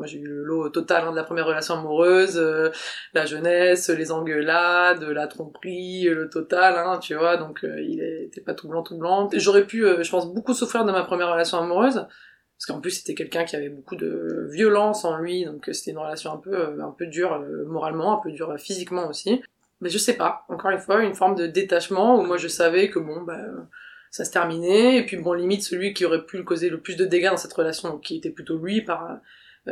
moi, 0.00 0.06
j'ai 0.06 0.18
eu 0.18 0.26
le 0.26 0.44
lot 0.44 0.70
total 0.70 1.04
hein, 1.04 1.10
de 1.10 1.16
la 1.16 1.24
première 1.24 1.44
relation 1.44 1.74
amoureuse, 1.74 2.38
euh, 2.38 2.70
la 3.12 3.26
jeunesse, 3.26 3.90
les 3.90 4.10
engueulades, 4.10 5.02
la 5.02 5.26
tromperie, 5.26 6.04
le 6.04 6.30
total, 6.30 6.74
hein, 6.78 6.98
tu 6.98 7.14
vois. 7.14 7.36
Donc, 7.36 7.64
euh, 7.64 7.82
il 7.82 8.02
était 8.02 8.40
pas 8.40 8.54
tout 8.54 8.66
blanc, 8.66 8.82
tout 8.82 8.96
blanc. 8.96 9.28
J'aurais 9.34 9.66
pu, 9.66 9.84
euh, 9.84 10.02
je 10.02 10.10
pense, 10.10 10.32
beaucoup 10.32 10.54
souffrir 10.54 10.86
de 10.86 10.90
ma 10.90 11.02
première 11.02 11.30
relation 11.30 11.58
amoureuse, 11.58 11.96
parce 11.96 12.66
qu'en 12.66 12.80
plus, 12.80 12.92
c'était 12.92 13.14
quelqu'un 13.14 13.44
qui 13.44 13.56
avait 13.56 13.68
beaucoup 13.68 13.94
de 13.94 14.48
violence 14.50 15.04
en 15.04 15.18
lui, 15.18 15.44
donc 15.44 15.68
c'était 15.70 15.90
une 15.90 15.98
relation 15.98 16.32
un 16.32 16.38
peu, 16.38 16.80
un 16.80 16.94
peu 16.96 17.06
dure 17.06 17.38
moralement, 17.66 18.18
un 18.18 18.22
peu 18.22 18.32
dure 18.32 18.58
physiquement 18.58 19.06
aussi. 19.06 19.42
mais 19.82 19.90
je 19.90 19.98
sais 19.98 20.14
pas, 20.16 20.46
encore 20.48 20.70
une 20.70 20.78
fois, 20.78 21.02
une 21.02 21.14
forme 21.14 21.34
de 21.34 21.46
détachement 21.46 22.18
où 22.18 22.22
moi 22.24 22.38
je 22.38 22.48
savais 22.48 22.88
que 22.88 22.98
bon, 22.98 23.20
bah, 23.22 23.40
ça 24.10 24.24
se 24.24 24.30
terminait, 24.30 24.96
et 24.96 25.04
puis 25.04 25.18
bon, 25.18 25.34
limite 25.34 25.62
celui 25.62 25.92
qui 25.92 26.06
aurait 26.06 26.24
pu 26.24 26.42
causer 26.42 26.70
le 26.70 26.80
plus 26.80 26.96
de 26.96 27.04
dégâts 27.04 27.30
dans 27.30 27.36
cette 27.36 27.52
relation, 27.52 27.98
qui 27.98 28.16
était 28.16 28.30
plutôt 28.30 28.56
lui 28.56 28.80
par 28.80 29.20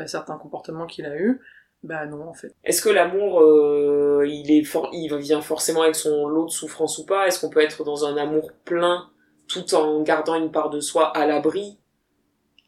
certains 0.07 0.39
comportements 0.39 0.87
qu'il 0.87 1.07
a 1.07 1.17
eu, 1.17 1.41
bah 1.83 2.07
non 2.07 2.29
en 2.29 2.35
fait. 2.35 2.55
Est-ce 2.65 2.83
que 2.83 2.89
l'amour, 2.89 3.41
euh, 3.41 4.25
il 4.27 4.51
est 4.51 4.65
for 4.65 4.91
il 4.93 5.15
vient 5.17 5.41
forcément 5.41 5.83
avec 5.83 5.95
son 5.95 6.29
lot 6.29 6.47
de 6.47 6.51
souffrance 6.51 6.99
ou 6.99 7.07
pas? 7.07 7.27
Est-ce 7.27 7.41
qu'on 7.41 7.51
peut 7.51 7.61
être 7.61 7.85
dans 7.85 8.05
un 8.05 8.17
amour 8.17 8.53
plein 8.65 9.11
tout 9.49 9.75
en 9.75 10.03
gardant 10.03 10.35
une 10.35 10.51
part 10.51 10.71
de 10.71 10.81
soi 10.81 11.09
à 11.17 11.27
l'abri? 11.27 11.79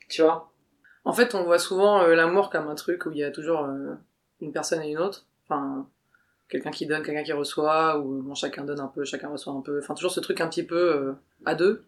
Tu 0.09 0.23
vois? 0.23 0.51
En 1.05 1.13
fait, 1.13 1.35
on 1.35 1.45
voit 1.45 1.59
souvent 1.59 2.03
euh, 2.03 2.15
l'amour 2.15 2.51
comme 2.51 2.69
un 2.69 2.75
truc 2.75 3.07
où 3.07 3.11
il 3.11 3.19
y 3.19 3.25
a 3.25 3.31
toujours 3.31 3.67
une 4.41 4.53
personne 4.53 4.83
et 4.83 4.91
une 4.91 4.99
autre. 4.99 5.27
Enfin, 5.49 5.89
quelqu'un 6.51 6.71
qui 6.71 6.87
donne, 6.87 7.03
quelqu'un 7.03 7.23
qui 7.23 7.33
reçoit, 7.33 7.99
ou 7.99 8.23
bon, 8.23 8.35
chacun 8.35 8.65
donne 8.65 8.81
un 8.81 8.89
peu, 8.89 9.05
chacun 9.05 9.29
reçoit 9.29 9.53
un 9.53 9.61
peu. 9.61 9.79
Enfin, 9.79 9.95
toujours 9.95 10.11
ce 10.11 10.21
truc 10.21 10.41
un 10.41 10.49
petit 10.49 10.65
peu 10.65 10.95
euh, 10.95 11.13
à 11.47 11.55
deux, 11.55 11.85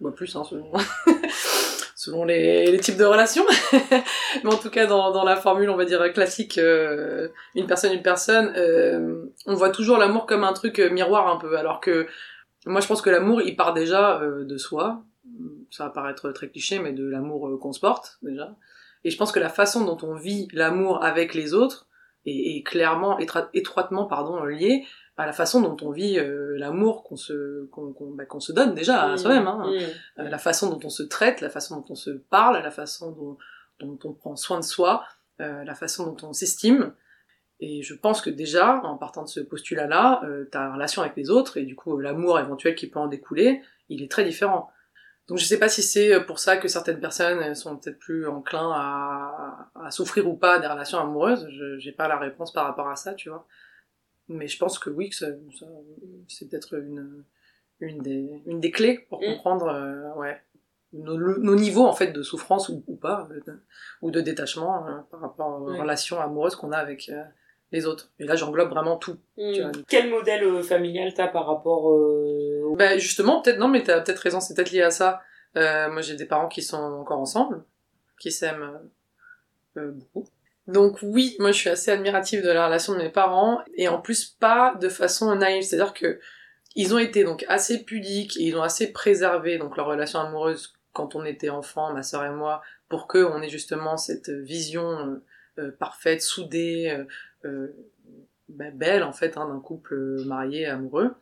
ou 0.00 0.08
à 0.08 0.14
plus, 0.14 0.34
hein, 0.36 0.44
selon, 0.44 0.72
selon 2.06 2.24
les, 2.24 2.78
types 2.80 2.96
de 2.96 3.04
relations. 3.04 3.44
Mais 4.44 4.52
en 4.52 4.56
tout 4.56 4.70
cas, 4.70 4.86
dans, 4.86 5.24
la 5.24 5.36
formule, 5.36 5.70
on 5.70 5.76
va 5.76 5.84
dire 5.84 6.12
classique, 6.12 6.58
euh, 6.58 7.28
une 7.54 7.66
personne, 7.66 7.92
une 7.92 8.02
personne, 8.02 8.52
euh, 8.56 9.26
on 9.46 9.54
voit 9.54 9.70
toujours 9.70 9.98
l'amour 9.98 10.26
comme 10.26 10.44
un 10.44 10.52
truc 10.52 10.78
miroir 10.78 11.28
un 11.28 11.36
peu, 11.36 11.56
alors 11.58 11.80
que 11.80 12.06
moi, 12.66 12.80
je 12.80 12.86
pense 12.86 13.02
que 13.02 13.10
l'amour, 13.10 13.42
il 13.42 13.56
part 13.56 13.74
déjà 13.74 14.20
de 14.22 14.56
soi. 14.56 15.02
Ça 15.70 15.84
va 15.84 15.90
paraître 15.90 16.30
très 16.30 16.48
cliché, 16.48 16.78
mais 16.78 16.92
de 16.92 17.06
l'amour 17.06 17.58
qu'on 17.60 17.72
se 17.72 17.80
porte 17.80 18.18
déjà. 18.22 18.54
Et 19.04 19.10
je 19.10 19.16
pense 19.16 19.30
que 19.30 19.38
la 19.38 19.48
façon 19.48 19.84
dont 19.84 19.98
on 20.02 20.14
vit 20.14 20.48
l'amour 20.52 21.04
avec 21.04 21.34
les 21.34 21.54
autres, 21.54 21.86
et, 22.24 22.62
clairement 22.64 23.18
étroitement 23.54 24.06
pardon 24.06 24.42
lié 24.44 24.84
à 25.16 25.26
la 25.26 25.32
façon 25.32 25.60
dont 25.60 25.76
on 25.86 25.90
vit 25.90 26.18
euh, 26.18 26.56
l'amour 26.58 27.02
qu'on 27.04 27.16
se 27.16 27.66
qu'on 27.66 27.94
bah, 28.14 28.26
qu'on 28.26 28.40
se 28.40 28.52
donne 28.52 28.74
déjà 28.74 29.02
à 29.02 29.14
mmh. 29.14 29.16
soi-même 29.18 29.46
hein. 29.46 29.64
Mmh. 29.66 30.20
Euh, 30.20 30.28
la 30.28 30.38
façon 30.38 30.70
dont 30.70 30.80
on 30.84 30.90
se 30.90 31.02
traite 31.02 31.40
la 31.40 31.50
façon 31.50 31.76
dont 31.76 31.86
on 31.90 31.94
se 31.94 32.10
parle 32.10 32.62
la 32.62 32.70
façon 32.70 33.12
dont, 33.12 33.38
dont 33.80 33.98
on 34.04 34.12
prend 34.12 34.36
soin 34.36 34.60
de 34.60 34.64
soi 34.64 35.04
euh, 35.40 35.64
la 35.64 35.74
façon 35.74 36.06
dont 36.06 36.28
on 36.28 36.32
s'estime 36.32 36.92
et 37.60 37.82
je 37.82 37.94
pense 37.94 38.20
que 38.20 38.28
déjà 38.28 38.82
en 38.82 38.98
partant 38.98 39.22
de 39.22 39.28
ce 39.28 39.40
postulat 39.40 39.86
là 39.86 40.22
ta 40.50 40.74
relation 40.74 41.00
avec 41.00 41.16
les 41.16 41.30
autres 41.30 41.56
et 41.56 41.62
du 41.62 41.74
coup 41.74 41.98
l'amour 41.98 42.38
éventuel 42.38 42.74
qui 42.74 42.86
peut 42.86 42.98
en 42.98 43.06
découler 43.06 43.62
il 43.88 44.02
est 44.02 44.10
très 44.10 44.24
différent 44.24 44.70
donc 45.28 45.38
je 45.38 45.44
sais 45.44 45.58
pas 45.58 45.68
si 45.68 45.82
c'est 45.82 46.14
euh, 46.14 46.20
pour 46.20 46.38
ça 46.38 46.56
que 46.56 46.68
certaines 46.68 47.00
personnes 47.00 47.54
sont 47.54 47.76
peut-être 47.76 47.98
plus 47.98 48.28
enclins 48.28 48.72
à, 48.72 49.70
à, 49.74 49.90
souffrir 49.90 50.28
ou 50.28 50.36
pas 50.36 50.58
des 50.60 50.68
relations 50.68 50.98
amoureuses. 50.98 51.48
Je 51.50 51.78
j'ai 51.78 51.92
pas 51.92 52.06
la 52.06 52.18
réponse 52.18 52.52
par 52.52 52.64
rapport 52.64 52.88
à 52.88 52.96
ça, 52.96 53.14
tu 53.14 53.28
vois. 53.28 53.46
Mais 54.28 54.48
je 54.48 54.58
pense 54.58 54.78
que 54.78 54.90
oui, 54.90 55.10
que 55.10 55.16
ça, 55.16 55.26
c'est 56.28 56.48
peut-être 56.48 56.74
une 56.74 57.24
une 57.80 57.98
des 57.98 58.42
une 58.46 58.60
des 58.60 58.70
clés 58.70 59.06
pour 59.08 59.20
mm. 59.20 59.26
comprendre 59.26 59.68
euh, 59.68 60.14
ouais 60.14 60.40
nos, 60.92 61.18
nos, 61.18 61.54
niveaux 61.54 61.84
en 61.84 61.92
fait 61.92 62.12
de 62.12 62.22
souffrance 62.22 62.70
ou, 62.70 62.82
ou 62.86 62.96
pas 62.96 63.28
ou 64.00 64.10
de 64.10 64.20
détachement 64.20 64.86
euh, 64.86 64.98
par 65.10 65.20
rapport 65.20 65.60
aux 65.60 65.66
relations 65.66 66.20
amoureuses 66.20 66.56
qu'on 66.56 66.72
a 66.72 66.78
avec 66.78 67.10
les 67.72 67.84
autres. 67.84 68.12
Et 68.18 68.24
là, 68.24 68.34
j'englobe 68.36 68.70
vraiment 68.70 68.96
tout. 68.96 69.18
Mm. 69.36 69.82
Quel 69.88 70.08
modèle 70.08 70.62
familial 70.62 71.12
t'as 71.12 71.28
par 71.28 71.46
rapport 71.46 71.92
bah 72.76 72.98
justement, 72.98 73.40
peut-être 73.40 73.58
non, 73.58 73.68
mais 73.68 73.82
t'as 73.82 74.00
peut-être 74.00 74.18
raison, 74.18 74.40
c'est 74.40 74.54
peut-être 74.54 74.70
lié 74.70 74.82
à 74.82 74.90
ça. 74.90 75.22
Euh, 75.56 75.90
moi, 75.90 76.02
j'ai 76.02 76.14
des 76.14 76.26
parents 76.26 76.48
qui 76.48 76.62
sont 76.62 76.76
encore 76.76 77.18
ensemble, 77.18 77.64
qui 78.20 78.30
s'aiment 78.30 78.80
euh, 79.78 79.92
beaucoup. 79.92 80.28
Donc 80.66 80.98
oui, 81.02 81.36
moi 81.38 81.52
je 81.52 81.58
suis 81.58 81.70
assez 81.70 81.90
admirative 81.90 82.42
de 82.42 82.50
la 82.50 82.66
relation 82.66 82.94
de 82.94 82.98
mes 82.98 83.08
parents 83.08 83.60
et 83.74 83.88
en 83.88 84.00
plus 84.00 84.24
pas 84.24 84.74
de 84.74 84.88
façon 84.88 85.34
naïve, 85.34 85.62
c'est-à-dire 85.62 85.94
que 85.94 86.18
ils 86.74 86.94
ont 86.94 86.98
été 86.98 87.24
donc 87.24 87.44
assez 87.48 87.84
pudiques 87.84 88.36
et 88.36 88.44
ils 88.44 88.56
ont 88.56 88.62
assez 88.62 88.92
préservé 88.92 89.58
donc 89.58 89.76
leur 89.76 89.86
relation 89.86 90.18
amoureuse 90.18 90.74
quand 90.92 91.14
on 91.14 91.24
était 91.24 91.50
enfant, 91.50 91.92
ma 91.92 92.02
sœur 92.02 92.24
et 92.24 92.30
moi, 92.30 92.62
pour 92.88 93.06
que 93.06 93.18
on 93.18 93.42
ait 93.42 93.48
justement 93.48 93.96
cette 93.96 94.30
vision 94.30 95.20
euh, 95.58 95.70
parfaite, 95.78 96.22
soudée, 96.22 97.04
bah, 98.48 98.70
belle 98.72 99.02
en 99.02 99.12
fait 99.12 99.36
hein, 99.36 99.48
d'un 99.48 99.60
couple 99.60 100.22
marié 100.24 100.66
amoureux. 100.66 101.14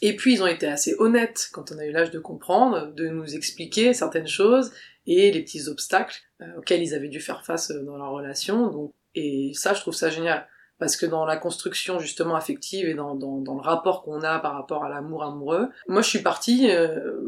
Et 0.00 0.16
puis 0.16 0.34
ils 0.34 0.42
ont 0.42 0.46
été 0.46 0.66
assez 0.66 0.94
honnêtes 0.98 1.48
quand 1.52 1.72
on 1.72 1.78
a 1.78 1.84
eu 1.84 1.90
l'âge 1.90 2.10
de 2.10 2.18
comprendre, 2.18 2.92
de 2.94 3.08
nous 3.08 3.34
expliquer 3.34 3.92
certaines 3.92 4.28
choses 4.28 4.72
et 5.06 5.30
les 5.30 5.42
petits 5.42 5.68
obstacles 5.68 6.22
euh, 6.22 6.27
auxquels 6.56 6.82
ils 6.82 6.94
avaient 6.94 7.08
dû 7.08 7.20
faire 7.20 7.44
face 7.44 7.70
euh, 7.70 7.82
dans 7.82 7.96
leur 7.96 8.10
relation. 8.10 8.68
Donc, 8.68 8.92
et 9.14 9.52
ça, 9.54 9.74
je 9.74 9.80
trouve 9.80 9.94
ça 9.94 10.10
génial. 10.10 10.46
Parce 10.78 10.96
que 10.96 11.06
dans 11.06 11.24
la 11.24 11.36
construction 11.36 11.98
justement 11.98 12.36
affective 12.36 12.88
et 12.88 12.94
dans, 12.94 13.16
dans, 13.16 13.38
dans 13.40 13.54
le 13.54 13.60
rapport 13.60 14.04
qu'on 14.04 14.22
a 14.22 14.38
par 14.38 14.54
rapport 14.54 14.84
à 14.84 14.88
l'amour 14.88 15.24
amoureux, 15.24 15.68
moi 15.88 16.02
je 16.02 16.08
suis 16.08 16.20
partie 16.20 16.70
euh, 16.70 17.18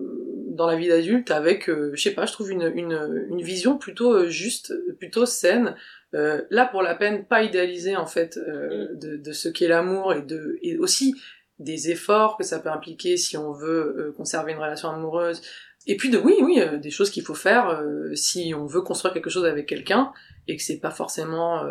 dans 0.47 0.69
la 0.69 0.76
vie 0.76 0.87
d'adulte 0.87 1.33
avec, 1.33 1.69
je 1.69 2.00
sais 2.00 2.12
pas, 2.12 2.26
je 2.26 2.33
trouve 2.33 2.52
une, 2.52 2.71
une, 2.76 3.26
une 3.29 3.43
vision 3.43 3.76
plutôt 3.76 4.29
juste, 4.29 4.73
plutôt 4.99 5.26
saine, 5.26 5.75
là 6.12 6.67
pour 6.67 6.83
la 6.83 6.95
peine 6.95 7.25
pas 7.25 7.43
idéalisée 7.43 7.97
en 7.97 8.07
fait 8.07 8.37
mm. 8.37 8.99
de, 8.99 9.17
de 9.17 9.33
ce 9.33 9.49
qu'est 9.49 9.67
l'amour 9.67 10.12
et 10.12 10.23
de 10.23 10.57
et 10.62 10.79
aussi 10.79 11.17
des 11.61 11.90
efforts 11.90 12.37
que 12.37 12.43
ça 12.43 12.59
peut 12.59 12.71
impliquer 12.71 13.17
si 13.17 13.37
on 13.37 13.52
veut 13.52 13.95
euh, 13.99 14.12
conserver 14.17 14.52
une 14.52 14.59
relation 14.59 14.88
amoureuse. 14.88 15.43
Et 15.87 15.97
puis 15.97 16.11
de 16.11 16.19
oui, 16.19 16.37
oui, 16.43 16.61
euh, 16.61 16.79
des 16.79 16.91
choses 16.91 17.11
qu'il 17.11 17.23
faut 17.23 17.35
faire 17.35 17.69
euh, 17.71 18.15
si 18.15 18.53
on 18.55 18.67
veut 18.67 18.83
construire 18.83 19.15
quelque 19.15 19.31
chose 19.31 19.47
avec 19.47 19.67
quelqu'un 19.67 20.13
et 20.47 20.57
que 20.57 20.63
c'est 20.63 20.79
pas 20.79 20.91
forcément 20.91 21.65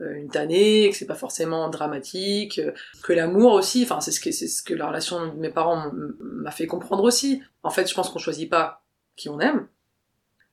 une 0.00 0.28
tannée, 0.28 0.90
que 0.90 0.96
c'est 0.96 1.06
pas 1.06 1.14
forcément 1.14 1.70
dramatique, 1.70 2.60
que 3.04 3.12
l'amour 3.12 3.52
aussi, 3.52 3.84
enfin 3.84 4.00
c'est 4.00 4.10
ce 4.10 4.20
que 4.20 4.32
c'est 4.32 4.48
ce 4.48 4.62
que 4.62 4.74
la 4.74 4.88
relation 4.88 5.32
de 5.32 5.38
mes 5.38 5.50
parents 5.50 5.92
m'a 6.20 6.50
fait 6.50 6.66
comprendre 6.66 7.04
aussi. 7.04 7.40
En 7.62 7.70
fait, 7.70 7.88
je 7.88 7.94
pense 7.94 8.10
qu'on 8.10 8.18
choisit 8.18 8.50
pas 8.50 8.84
qui 9.16 9.28
on 9.28 9.38
aime. 9.40 9.68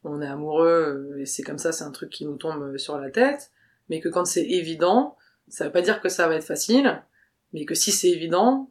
On 0.04 0.22
est 0.22 0.28
amoureux 0.28 1.18
et 1.20 1.26
c'est 1.26 1.44
comme 1.44 1.58
ça, 1.58 1.72
c'est 1.72 1.84
un 1.84 1.92
truc 1.92 2.12
qui 2.12 2.26
nous 2.26 2.38
tombe 2.38 2.78
sur 2.78 2.98
la 2.98 3.10
tête, 3.10 3.52
mais 3.90 4.00
que 4.00 4.08
quand 4.08 4.26
c'est 4.26 4.46
évident, 4.46 5.18
ça 5.50 5.66
veut 5.66 5.72
pas 5.72 5.82
dire 5.82 6.00
que 6.00 6.10
ça 6.10 6.28
va 6.28 6.36
être 6.36 6.44
facile, 6.44 7.04
mais 7.52 7.66
que 7.66 7.76
si 7.76 7.92
c'est 7.92 8.10
évident, 8.10 8.70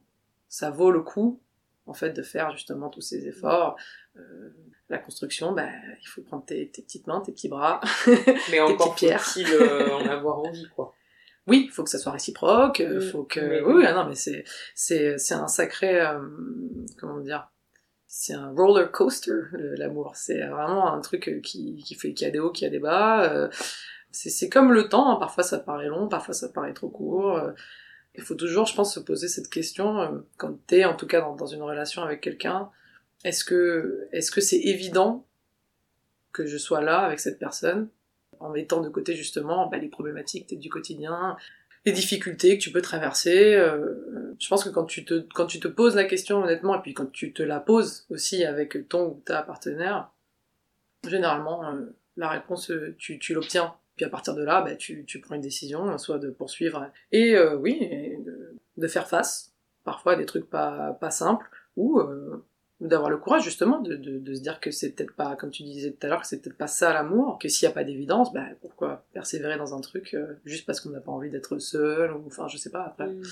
ça 0.49 0.71
vaut 0.71 0.91
le 0.91 1.03
coup 1.03 1.41
en 1.89 1.95
fait 1.95 2.11
de 2.11 2.23
faire 2.23 2.53
justement 2.53 2.89
tous 2.91 3.01
ces 3.01 3.27
efforts. 3.27 3.77
Euh, 4.17 4.51
la 4.89 4.99
construction, 4.99 5.53
bah, 5.53 5.69
il 6.01 6.07
faut 6.07 6.23
prendre 6.23 6.45
tes, 6.45 6.67
petites 6.67 7.07
mains, 7.07 7.21
tes 7.21 7.33
petits 7.33 7.49
bras, 7.49 7.81
mais 8.51 8.61
encore 8.61 8.99
faut-il 8.99 9.47
euh, 9.53 9.91
en 9.91 10.07
avoir 10.09 10.39
envie, 10.39 10.69
quoi. 10.75 10.95
Oui, 11.47 11.65
il 11.69 11.73
faut 11.73 11.83
que 11.83 11.91
ça 11.91 11.99
soit 11.99 12.13
réciproque, 12.13 12.81
euh, 12.81 13.01
faut 13.01 13.25
que 13.25 13.65
oui, 13.65 13.85
ah 13.87 13.95
non, 13.95 14.07
mais 14.07 14.15
c'est 14.15 14.45
c'est 14.75 15.17
c'est 15.17 15.35
un 15.35 15.49
sacré 15.49 15.99
euh, 15.99 16.19
comment 16.99 17.21
dire, 17.21 17.51
c'est 18.07 18.35
un 18.35 18.51
roller 18.51 18.91
coaster 18.91 19.33
l'amour. 19.53 20.13
C'est 20.15 20.47
vraiment 20.47 20.93
un 20.93 21.01
truc 21.01 21.41
qui 21.43 21.77
qui 21.77 21.95
fait 21.95 22.13
qui 22.13 22.27
a 22.27 22.31
des 22.31 22.39
hauts, 22.39 22.53
qui 22.53 22.67
a 22.67 22.71
des 22.71 22.79
bas. 22.79 23.49
c'est 24.11 24.29
c'est 24.29 24.51
comme 24.51 24.73
le 24.73 24.91
temps, 24.91 25.11
hein. 25.11 25.17
parfois 25.17 25.43
ça 25.43 25.59
paraît 25.59 25.89
long, 25.89 26.07
parfois 26.07 26.35
ça 26.35 26.51
paraît 26.51 26.75
trop 26.75 26.91
court 26.91 27.41
il 28.19 28.25
faut 28.25 28.35
toujours, 28.35 28.67
je 28.67 28.75
pense, 28.75 28.93
se 28.93 29.01
poser 29.01 29.29
cette 29.29 29.49
question 29.49 30.01
euh, 30.01 30.09
quand 30.37 30.59
t'es, 30.67 30.85
en 30.85 30.97
tout 30.97 31.07
cas, 31.07 31.21
dans, 31.21 31.47
une 31.47 31.63
relation 31.63 32.03
avec 32.03 32.21
quelqu'un. 32.21 32.69
Est-ce 33.25 33.45
que, 33.45 34.09
est-ce 34.13 34.33
que 34.33 34.41
c'est 34.41 34.59
évident 34.59 35.25
que 36.33 36.45
je 36.45 36.59
sois 36.59 36.81
là 36.81 36.99
avec 36.99 37.21
cette 37.21 37.39
personne 37.39 37.89
en 38.41 38.51
mettant 38.51 38.81
de 38.81 38.89
côté 38.89 39.15
justement 39.15 39.69
bah, 39.69 39.79
les 39.79 39.89
problématiques 39.89 40.59
du 40.59 40.69
quotidien, 40.69 41.37
les 41.87 41.93
difficultés 41.93 42.59
que 42.59 42.63
tu 42.63 42.73
peux 42.73 42.83
traverser. 42.83 43.55
Euh, 43.55 44.35
je 44.41 44.49
pense 44.49 44.65
que 44.65 44.69
quand 44.69 44.85
tu 44.85 45.05
te 45.05 45.27
quand 45.35 45.47
tu 45.47 45.61
te 45.61 45.69
poses 45.69 45.95
la 45.95 46.05
question 46.05 46.43
honnêtement 46.43 46.77
et 46.77 46.83
puis 46.83 46.95
quand 46.95 47.11
tu 47.11 47.33
te 47.33 47.43
la 47.43 47.61
poses 47.61 48.05
aussi 48.11 48.45
avec 48.45 48.89
ton 48.89 49.11
ou 49.11 49.23
ta 49.25 49.43
partenaire, 49.43 50.11
généralement 51.09 51.69
euh, 51.69 51.87
la 52.17 52.29
réponse 52.29 52.73
tu, 52.99 53.33
l'obtiens 53.33 53.75
puis 53.99 54.05
à 54.05 54.09
partir 54.09 54.35
de 54.35 54.45
là, 54.45 54.63
bah, 54.63 54.77
tu, 54.77 55.05
prends 55.21 55.35
une 55.35 55.41
décision, 55.41 55.99
soit 55.99 56.19
de 56.19 56.31
poursuivre 56.31 56.89
et 57.11 57.35
euh, 57.35 57.57
oui, 57.57 58.08
de, 58.79 58.89
faire 58.89 59.09
face 59.09 59.53
parfois 59.85 60.13
à 60.13 60.17
des 60.17 60.27
trucs 60.27 60.49
pas, 60.49 60.97
pas 61.01 61.11
simples, 61.11 61.49
ou 61.77 61.99
euh, 61.99 62.45
d'avoir 62.81 63.11
le 63.11 63.17
courage 63.17 63.43
justement 63.43 63.81
de, 63.81 63.97
de, 63.97 64.19
de 64.19 64.35
se 64.35 64.41
dire 64.41 64.61
que 64.61 64.71
c'est 64.71 64.91
peut-être 64.91 65.15
pas, 65.15 65.35
comme 65.37 65.51
tu 65.51 65.63
disais 65.63 65.93
tout 65.93 66.07
à 66.07 66.11
l'heure, 66.11 66.21
que 66.21 66.27
c'est 66.27 66.41
peut-être 66.41 66.57
pas 66.57 66.67
ça 66.67 66.93
l'amour, 66.93 67.39
que 67.39 67.49
s'il 67.49 67.67
n'y 67.67 67.73
a 67.73 67.75
pas 67.75 67.85
d'évidence, 67.85 68.33
bah, 68.33 68.45
pourquoi 68.61 69.05
persévérer 69.13 69.57
dans 69.57 69.75
un 69.75 69.81
truc 69.81 70.15
euh, 70.15 70.35
juste 70.45 70.67
parce 70.67 70.81
qu'on 70.81 70.91
n'a 70.91 71.01
pas 71.01 71.13
envie 71.13 71.31
d'être 71.31 71.59
seul, 71.59 72.13
ou 72.13 72.25
enfin 72.27 72.49
je 72.49 72.57
sais 72.57 72.71
pas, 72.71 72.85
après, 72.85 73.09
mm. 73.09 73.23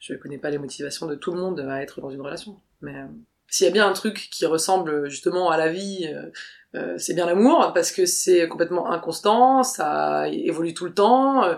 je 0.00 0.14
connais 0.14 0.38
pas 0.38 0.50
les 0.50 0.58
motivations 0.58 1.06
de 1.06 1.14
tout 1.14 1.32
le 1.32 1.40
monde 1.40 1.60
à 1.60 1.82
être 1.82 2.00
dans 2.00 2.10
une 2.10 2.20
relation, 2.20 2.60
mais 2.80 2.96
euh, 2.96 3.06
s'il 3.48 3.66
y 3.66 3.68
a 3.68 3.72
bien 3.72 3.88
un 3.88 3.92
truc 3.92 4.28
qui 4.30 4.46
ressemble 4.46 5.08
justement 5.08 5.50
à 5.50 5.56
la 5.56 5.68
vie, 5.68 6.06
euh, 6.12 6.30
euh, 6.74 6.94
c'est 6.98 7.14
bien 7.14 7.26
l'amour 7.26 7.72
parce 7.74 7.92
que 7.92 8.04
c'est 8.04 8.46
complètement 8.46 8.90
inconstant, 8.90 9.62
ça 9.62 10.28
évolue 10.28 10.74
tout 10.74 10.84
le 10.84 10.92
temps. 10.92 11.44
Euh, 11.44 11.56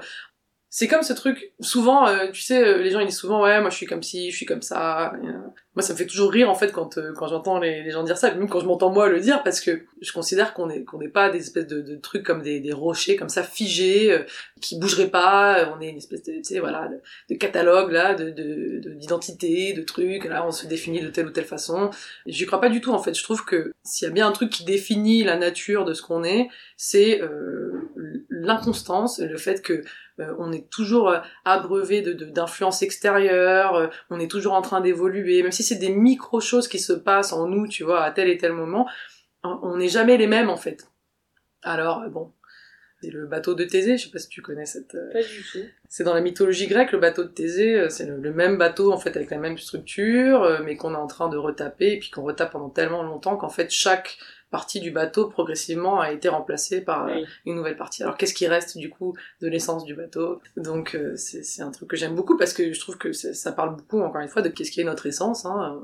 c'est 0.72 0.86
comme 0.86 1.02
ce 1.02 1.12
truc, 1.12 1.52
souvent, 1.60 2.06
euh, 2.06 2.30
tu 2.32 2.42
sais, 2.42 2.62
euh, 2.64 2.78
les 2.78 2.90
gens 2.90 3.00
ils 3.00 3.06
disent 3.06 3.18
souvent, 3.18 3.42
ouais, 3.42 3.60
moi 3.60 3.70
je 3.70 3.76
suis 3.76 3.86
comme 3.86 4.04
ci, 4.04 4.30
je 4.30 4.36
suis 4.36 4.46
comme 4.46 4.62
ça. 4.62 5.12
Euh, 5.14 5.32
moi 5.74 5.82
ça 5.82 5.92
me 5.92 5.98
fait 5.98 6.06
toujours 6.06 6.30
rire 6.30 6.48
en 6.50 6.54
fait 6.54 6.70
quand, 6.72 6.96
euh, 6.98 7.12
quand 7.16 7.26
j'entends 7.28 7.58
les, 7.58 7.90
gens 7.90 8.02
dire 8.04 8.16
ça, 8.16 8.32
même 8.32 8.48
quand 8.48 8.60
je 8.60 8.66
m'entends 8.66 8.90
moi 8.90 9.08
le 9.08 9.18
dire, 9.20 9.42
parce 9.42 9.60
que 9.60 9.82
je 10.00 10.12
considère 10.12 10.54
qu'on 10.54 10.68
est 10.70 10.84
qu'on 10.84 10.98
n'est 10.98 11.08
pas 11.08 11.28
des 11.30 11.38
espèces 11.40 11.66
de, 11.66 11.80
de 11.80 11.96
trucs 11.96 12.22
comme 12.24 12.42
des, 12.42 12.60
des 12.60 12.72
rochers 12.72 13.16
comme 13.16 13.28
ça 13.28 13.42
figés, 13.42 14.12
euh, 14.12 14.22
qui 14.60 14.78
bougeraient 14.78 15.10
pas, 15.10 15.72
on 15.76 15.80
est 15.80 15.88
une 15.90 15.96
espèce 15.96 16.22
de, 16.22 16.32
tu 16.34 16.44
sais, 16.44 16.60
voilà, 16.60 16.88
de, 16.88 17.00
de 17.34 17.38
catalogue 17.38 17.90
là, 17.90 18.14
de 18.14 18.30
de- 18.30 18.78
de- 18.80 18.94
d'identité, 18.94 19.72
de, 19.72 19.82
trucs, 19.82 20.24
là 20.24 20.46
on 20.46 20.52
se 20.52 20.66
définit 20.66 21.00
de 21.00 21.08
telle 21.08 21.26
ou 21.26 21.30
telle 21.30 21.44
façon. 21.46 21.90
J'y 22.26 22.46
crois 22.46 22.60
pas 22.60 22.68
du 22.68 22.80
tout 22.80 22.92
en 22.92 22.98
fait, 23.02 23.14
je 23.18 23.22
trouve 23.24 23.44
que 23.44 23.72
s'il 23.84 24.06
y 24.06 24.10
a 24.10 24.14
bien 24.14 24.28
un 24.28 24.32
truc 24.32 24.50
qui 24.50 24.64
définit 24.64 25.24
la 25.24 25.36
nature 25.36 25.84
de 25.84 25.94
ce 25.94 26.02
qu'on 26.02 26.22
est, 26.22 26.48
c'est 26.76 27.20
euh, 27.22 27.79
l'inconstance, 28.40 29.18
le 29.20 29.36
fait 29.36 29.62
que 29.62 29.84
euh, 30.20 30.34
on 30.38 30.52
est 30.52 30.68
toujours 30.70 31.08
euh, 31.08 31.20
abreuvé 31.44 32.02
de, 32.02 32.12
d'influences 32.12 32.82
extérieures, 32.82 33.74
euh, 33.74 33.86
on 34.10 34.20
est 34.20 34.30
toujours 34.30 34.54
en 34.54 34.62
train 34.62 34.80
d'évoluer, 34.80 35.42
même 35.42 35.52
si 35.52 35.62
c'est 35.62 35.76
des 35.76 35.90
micro 35.90 36.40
choses 36.40 36.68
qui 36.68 36.78
se 36.78 36.92
passent 36.92 37.32
en 37.32 37.46
nous, 37.46 37.66
tu 37.66 37.84
vois, 37.84 38.02
à 38.02 38.10
tel 38.10 38.28
et 38.28 38.36
tel 38.36 38.52
moment, 38.52 38.88
on 39.42 39.78
n'est 39.78 39.88
jamais 39.88 40.18
les 40.18 40.26
mêmes 40.26 40.50
en 40.50 40.56
fait. 40.56 40.86
Alors 41.62 42.06
bon, 42.10 42.32
c'est 43.00 43.10
le 43.10 43.26
bateau 43.26 43.54
de 43.54 43.64
Thésée, 43.64 43.96
je 43.96 44.04
sais 44.04 44.10
pas 44.10 44.18
si 44.18 44.28
tu 44.28 44.42
connais 44.42 44.66
cette. 44.66 44.96
Pas 45.12 45.22
du 45.22 45.42
tout. 45.50 45.58
c'est 45.88 46.04
dans 46.04 46.12
la 46.12 46.20
mythologie 46.20 46.66
grecque, 46.66 46.92
le 46.92 46.98
bateau 46.98 47.24
de 47.24 47.28
Thésée, 47.28 47.88
c'est 47.88 48.04
le, 48.04 48.18
le 48.18 48.32
même 48.34 48.58
bateau 48.58 48.92
en 48.92 48.98
fait 48.98 49.16
avec 49.16 49.30
la 49.30 49.38
même 49.38 49.56
structure, 49.56 50.60
mais 50.62 50.76
qu'on 50.76 50.92
est 50.92 50.98
en 50.98 51.06
train 51.06 51.30
de 51.30 51.38
retaper 51.38 51.92
et 51.92 51.98
puis 51.98 52.10
qu'on 52.10 52.22
retape 52.22 52.52
pendant 52.52 52.68
tellement 52.68 53.02
longtemps 53.02 53.38
qu'en 53.38 53.48
fait 53.48 53.70
chaque 53.70 54.18
partie 54.50 54.80
du 54.80 54.90
bateau 54.90 55.28
progressivement 55.28 56.00
a 56.00 56.10
été 56.12 56.28
remplacée 56.28 56.80
par 56.80 57.06
euh, 57.06 57.14
Oui. 57.14 57.24
une 57.46 57.54
nouvelle 57.56 57.76
partie. 57.76 58.02
Alors 58.02 58.16
qu'est-ce 58.16 58.34
qui 58.34 58.46
reste 58.48 58.76
du 58.78 58.90
coup 58.90 59.14
de 59.40 59.48
l'essence 59.48 59.84
du 59.84 59.94
bateau? 59.94 60.40
Donc 60.56 60.94
euh, 60.94 61.14
c'est 61.16 61.62
un 61.62 61.70
truc 61.70 61.88
que 61.88 61.96
j'aime 61.96 62.14
beaucoup 62.14 62.36
parce 62.36 62.52
que 62.52 62.72
je 62.72 62.80
trouve 62.80 62.98
que 62.98 63.12
ça 63.12 63.52
parle 63.52 63.76
beaucoup 63.76 64.00
encore 64.00 64.20
une 64.20 64.28
fois 64.28 64.42
de 64.42 64.48
qu'est-ce 64.48 64.70
qui 64.72 64.80
est 64.80 64.84
notre 64.84 65.06
essence. 65.06 65.44
Hein. 65.46 65.80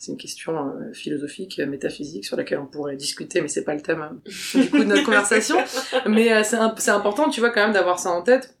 C'est 0.00 0.12
une 0.12 0.18
question 0.18 0.56
euh, 0.56 0.92
philosophique, 0.92 1.58
métaphysique 1.58 2.24
sur 2.24 2.36
laquelle 2.36 2.60
on 2.60 2.66
pourrait 2.66 2.94
discuter, 2.96 3.40
mais 3.40 3.48
c'est 3.48 3.64
pas 3.64 3.74
le 3.74 3.80
thème 3.82 4.02
euh, 4.02 4.60
du 4.60 4.70
coup 4.70 4.78
de 4.78 4.84
notre 4.84 5.02
conversation. 5.04 5.56
Mais 6.06 6.32
euh, 6.32 6.42
c'est 6.44 6.90
important, 6.90 7.28
tu 7.30 7.40
vois, 7.40 7.50
quand 7.50 7.62
même 7.62 7.72
d'avoir 7.72 7.98
ça 7.98 8.10
en 8.10 8.22
tête. 8.22 8.56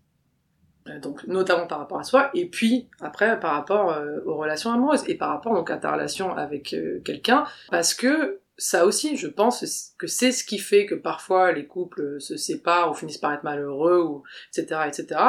Euh, 0.88 0.98
Donc, 0.98 1.24
notamment 1.28 1.66
par 1.68 1.78
rapport 1.78 2.00
à 2.00 2.02
soi, 2.02 2.30
et 2.34 2.46
puis 2.46 2.88
après 3.00 3.38
par 3.38 3.52
rapport 3.52 3.92
euh, 3.92 4.18
aux 4.26 4.34
relations 4.36 4.72
amoureuses, 4.72 5.04
et 5.06 5.14
par 5.16 5.28
rapport 5.30 5.54
donc 5.54 5.70
à 5.70 5.76
ta 5.76 5.92
relation 5.92 6.34
avec 6.36 6.72
euh, 6.74 7.00
quelqu'un, 7.04 7.44
parce 7.70 7.94
que 7.94 8.40
ça 8.58 8.84
aussi, 8.84 9.16
je 9.16 9.28
pense 9.28 9.92
que 9.96 10.08
c'est 10.08 10.32
ce 10.32 10.42
qui 10.42 10.58
fait 10.58 10.84
que 10.84 10.96
parfois 10.96 11.52
les 11.52 11.66
couples 11.66 12.20
se 12.20 12.36
séparent 12.36 12.90
ou 12.90 12.94
finissent 12.94 13.18
par 13.18 13.32
être 13.32 13.44
malheureux, 13.44 14.00
ou 14.02 14.24
etc., 14.52 14.80
etc. 14.88 15.20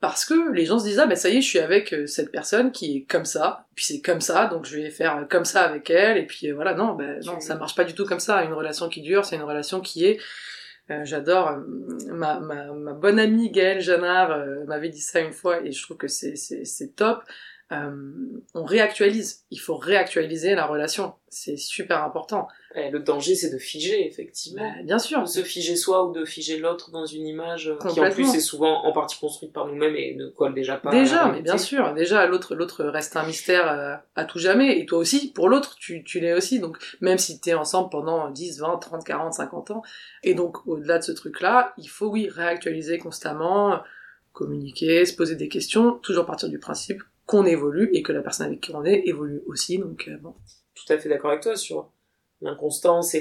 Parce 0.00 0.26
que 0.26 0.52
les 0.52 0.66
gens 0.66 0.78
se 0.78 0.84
disent 0.84 0.98
ah 0.98 1.06
ben 1.06 1.16
ça 1.16 1.30
y 1.30 1.38
est 1.38 1.40
je 1.40 1.48
suis 1.48 1.58
avec 1.58 1.94
euh, 1.94 2.06
cette 2.06 2.30
personne 2.30 2.72
qui 2.72 2.98
est 2.98 3.10
comme 3.10 3.24
ça 3.24 3.66
puis 3.74 3.86
c'est 3.86 4.02
comme 4.02 4.20
ça 4.20 4.48
donc 4.48 4.66
je 4.66 4.76
vais 4.76 4.90
faire 4.90 5.26
comme 5.30 5.46
ça 5.46 5.62
avec 5.62 5.88
elle 5.88 6.18
et 6.18 6.26
puis 6.26 6.50
euh, 6.50 6.54
voilà 6.54 6.74
non 6.74 6.94
ben 6.94 7.20
non 7.24 7.40
ça 7.40 7.54
marche 7.54 7.74
pas 7.74 7.84
du 7.84 7.94
tout 7.94 8.04
comme 8.04 8.20
ça 8.20 8.44
une 8.44 8.52
relation 8.52 8.90
qui 8.90 9.00
dure 9.00 9.24
c'est 9.24 9.36
une 9.36 9.44
relation 9.44 9.80
qui 9.80 10.04
est 10.04 10.20
euh, 10.90 11.06
j'adore 11.06 11.56
ma, 12.08 12.38
ma, 12.38 12.66
ma 12.66 12.92
bonne 12.92 13.18
amie 13.18 13.50
Gaëlle 13.50 13.80
Janard 13.80 14.44
m'avait 14.66 14.90
dit 14.90 15.00
ça 15.00 15.20
une 15.20 15.32
fois 15.32 15.64
et 15.64 15.72
je 15.72 15.82
trouve 15.82 15.96
que 15.96 16.08
c'est 16.08 16.96
top 16.96 17.22
Euh, 17.74 18.24
on 18.54 18.64
réactualise. 18.64 19.44
Il 19.50 19.58
faut 19.58 19.76
réactualiser 19.76 20.54
la 20.54 20.66
relation. 20.66 21.14
C'est 21.28 21.56
super 21.56 22.04
important. 22.04 22.46
Eh, 22.76 22.90
le 22.90 23.00
danger, 23.00 23.34
c'est 23.34 23.50
de 23.50 23.58
figer, 23.58 24.06
effectivement. 24.06 24.62
Bah, 24.62 24.82
bien 24.84 24.98
sûr. 24.98 25.22
De 25.22 25.26
se 25.26 25.42
figer 25.42 25.74
soi 25.74 26.06
ou 26.06 26.12
de 26.12 26.24
figer 26.24 26.58
l'autre 26.58 26.90
dans 26.92 27.06
une 27.06 27.26
image 27.26 27.68
euh, 27.68 27.88
qui 27.88 28.00
en 28.00 28.10
plus 28.10 28.34
est 28.34 28.40
souvent 28.40 28.84
en 28.84 28.92
partie 28.92 29.18
construite 29.18 29.52
par 29.52 29.66
nous-mêmes 29.66 29.96
et 29.96 30.14
ne 30.14 30.28
colle 30.28 30.54
déjà 30.54 30.76
pas 30.76 30.90
Déjà, 30.90 31.30
mais 31.32 31.42
bien 31.42 31.58
sûr, 31.58 31.92
déjà 31.94 32.26
l'autre 32.26 32.54
l'autre 32.54 32.84
reste 32.84 33.16
un 33.16 33.26
mystère 33.26 33.68
euh, 33.68 33.94
à 34.14 34.24
tout 34.24 34.38
jamais, 34.38 34.78
et 34.78 34.86
toi 34.86 34.98
aussi, 34.98 35.32
pour 35.32 35.48
l'autre, 35.48 35.76
tu, 35.76 36.04
tu 36.04 36.20
l'es 36.20 36.34
aussi, 36.34 36.60
donc 36.60 36.78
même 37.00 37.18
si 37.18 37.40
t'es 37.40 37.54
ensemble 37.54 37.90
pendant 37.90 38.30
10, 38.30 38.60
20, 38.60 38.78
30, 38.78 39.04
40, 39.04 39.34
50 39.34 39.70
ans, 39.72 39.82
et 40.22 40.34
donc 40.34 40.66
au-delà 40.66 40.98
de 40.98 41.04
ce 41.04 41.12
truc-là, 41.12 41.74
il 41.78 41.88
faut 41.88 42.06
oui 42.06 42.28
réactualiser 42.28 42.98
constamment, 42.98 43.80
communiquer, 44.32 45.04
se 45.04 45.14
poser 45.14 45.36
des 45.36 45.48
questions, 45.48 45.92
toujours 45.92 46.26
partir 46.26 46.48
du 46.48 46.58
principe 46.58 47.02
qu'on 47.26 47.44
évolue 47.44 47.90
et 47.92 48.02
que 48.02 48.12
la 48.12 48.22
personne 48.22 48.46
avec 48.46 48.60
qui 48.60 48.74
on 48.74 48.84
est 48.84 49.02
évolue 49.06 49.42
aussi, 49.46 49.78
donc 49.78 50.06
euh, 50.08 50.16
bon. 50.18 50.34
Tout 50.74 50.92
à 50.92 50.98
fait 50.98 51.08
d'accord 51.08 51.30
avec 51.30 51.42
toi 51.42 51.56
sur 51.56 51.90
l'inconstance 52.40 53.14
et 53.14 53.20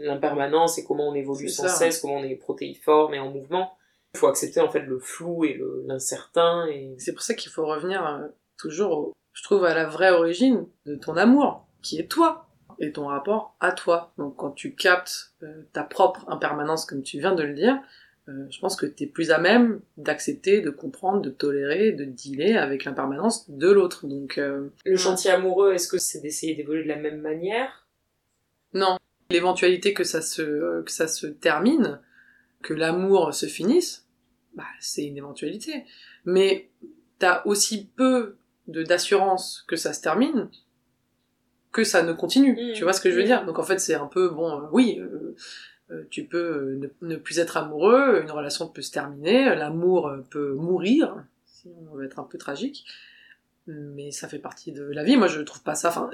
l'impermanence 0.00 0.78
et 0.78 0.84
comment 0.84 1.08
on 1.08 1.14
évolue 1.14 1.48
sans 1.48 1.64
ça. 1.64 1.68
cesse, 1.70 2.00
comment 2.00 2.16
on 2.16 2.24
est 2.24 2.34
protéiforme 2.36 3.14
et 3.14 3.18
en 3.18 3.30
mouvement. 3.30 3.72
Il 4.14 4.18
faut 4.20 4.26
accepter 4.28 4.60
en 4.60 4.68
fait 4.70 4.80
le 4.82 4.98
flou 4.98 5.44
et 5.44 5.60
l'incertain 5.86 6.66
et 6.66 6.94
C'est 6.98 7.12
pour 7.12 7.22
ça 7.22 7.34
qu'il 7.34 7.50
faut 7.50 7.66
revenir 7.66 8.06
euh, 8.06 8.28
toujours, 8.58 8.92
au- 8.98 9.12
je 9.32 9.42
trouve, 9.42 9.64
à 9.64 9.74
la 9.74 9.86
vraie 9.86 10.10
origine 10.12 10.66
de 10.86 10.94
ton 10.94 11.16
amour, 11.16 11.66
qui 11.82 11.98
est 11.98 12.06
toi, 12.06 12.46
et 12.78 12.92
ton 12.92 13.06
rapport 13.06 13.54
à 13.60 13.72
toi. 13.72 14.12
Donc 14.18 14.36
quand 14.36 14.50
tu 14.50 14.74
captes 14.74 15.32
euh, 15.42 15.62
ta 15.72 15.82
propre 15.82 16.24
impermanence, 16.28 16.84
comme 16.86 17.02
tu 17.02 17.18
viens 17.18 17.34
de 17.34 17.42
le 17.42 17.54
dire, 17.54 17.78
euh, 18.28 18.46
je 18.50 18.58
pense 18.58 18.76
que 18.76 18.86
tu 18.86 19.04
es 19.04 19.06
plus 19.06 19.30
à 19.30 19.38
même 19.38 19.80
d'accepter, 19.98 20.60
de 20.62 20.70
comprendre, 20.70 21.20
de 21.20 21.30
tolérer, 21.30 21.92
de 21.92 22.04
dealer 22.04 22.56
avec 22.56 22.84
l'impermanence 22.84 23.50
de 23.50 23.70
l'autre. 23.70 24.06
Donc 24.06 24.38
euh, 24.38 24.68
le 24.86 24.96
chantier 24.96 25.30
amoureux, 25.30 25.74
est-ce 25.74 25.88
que 25.88 25.98
c'est 25.98 26.20
d'essayer 26.20 26.54
d'évoluer 26.54 26.84
de 26.84 26.88
la 26.88 26.96
même 26.96 27.20
manière? 27.20 27.86
Non, 28.72 28.96
l'éventualité 29.30 29.92
que 29.92 30.04
ça 30.04 30.22
se 30.22 30.42
euh, 30.42 30.82
que 30.82 30.90
ça 30.90 31.06
se 31.06 31.26
termine, 31.26 32.00
que 32.62 32.72
l'amour 32.72 33.34
se 33.34 33.46
finisse, 33.46 34.06
bah 34.54 34.64
c'est 34.80 35.04
une 35.04 35.18
éventualité. 35.18 35.84
Mais 36.24 36.70
t'as 37.18 37.42
aussi 37.44 37.90
peu 37.94 38.36
de 38.68 38.82
d'assurance 38.82 39.64
que 39.68 39.76
ça 39.76 39.92
se 39.92 40.00
termine 40.00 40.48
que 41.72 41.84
ça 41.84 42.02
ne 42.02 42.12
continue. 42.12 42.52
Mm. 42.52 42.72
Tu 42.74 42.84
vois 42.84 42.92
ce 42.94 43.00
que 43.00 43.10
je 43.10 43.16
veux 43.16 43.22
Mm. 43.22 43.26
dire? 43.26 43.44
Donc 43.44 43.58
en 43.58 43.64
fait 43.64 43.78
c'est 43.80 43.94
un 43.94 44.06
peu 44.06 44.30
bon, 44.30 44.60
euh, 44.62 44.66
oui. 44.72 44.98
Euh, 45.90 46.04
tu 46.10 46.24
peux 46.24 46.38
euh, 46.38 46.88
ne, 47.02 47.08
ne 47.08 47.16
plus 47.16 47.38
être 47.38 47.56
amoureux, 47.56 48.20
une 48.22 48.30
relation 48.30 48.68
peut 48.68 48.82
se 48.82 48.90
terminer, 48.92 49.54
l'amour 49.54 50.08
euh, 50.08 50.24
peut 50.30 50.54
mourir, 50.54 51.14
si 51.46 51.68
on 51.90 51.94
veut 51.94 52.04
être 52.04 52.18
un 52.18 52.24
peu 52.24 52.38
tragique, 52.38 52.84
mais 53.66 54.10
ça 54.10 54.28
fait 54.28 54.38
partie 54.38 54.72
de 54.72 54.82
la 54.84 55.04
vie. 55.04 55.16
Moi, 55.16 55.26
je 55.26 55.40
trouve 55.40 55.62
pas 55.62 55.74
ça. 55.74 55.88
Enfin, 55.88 56.10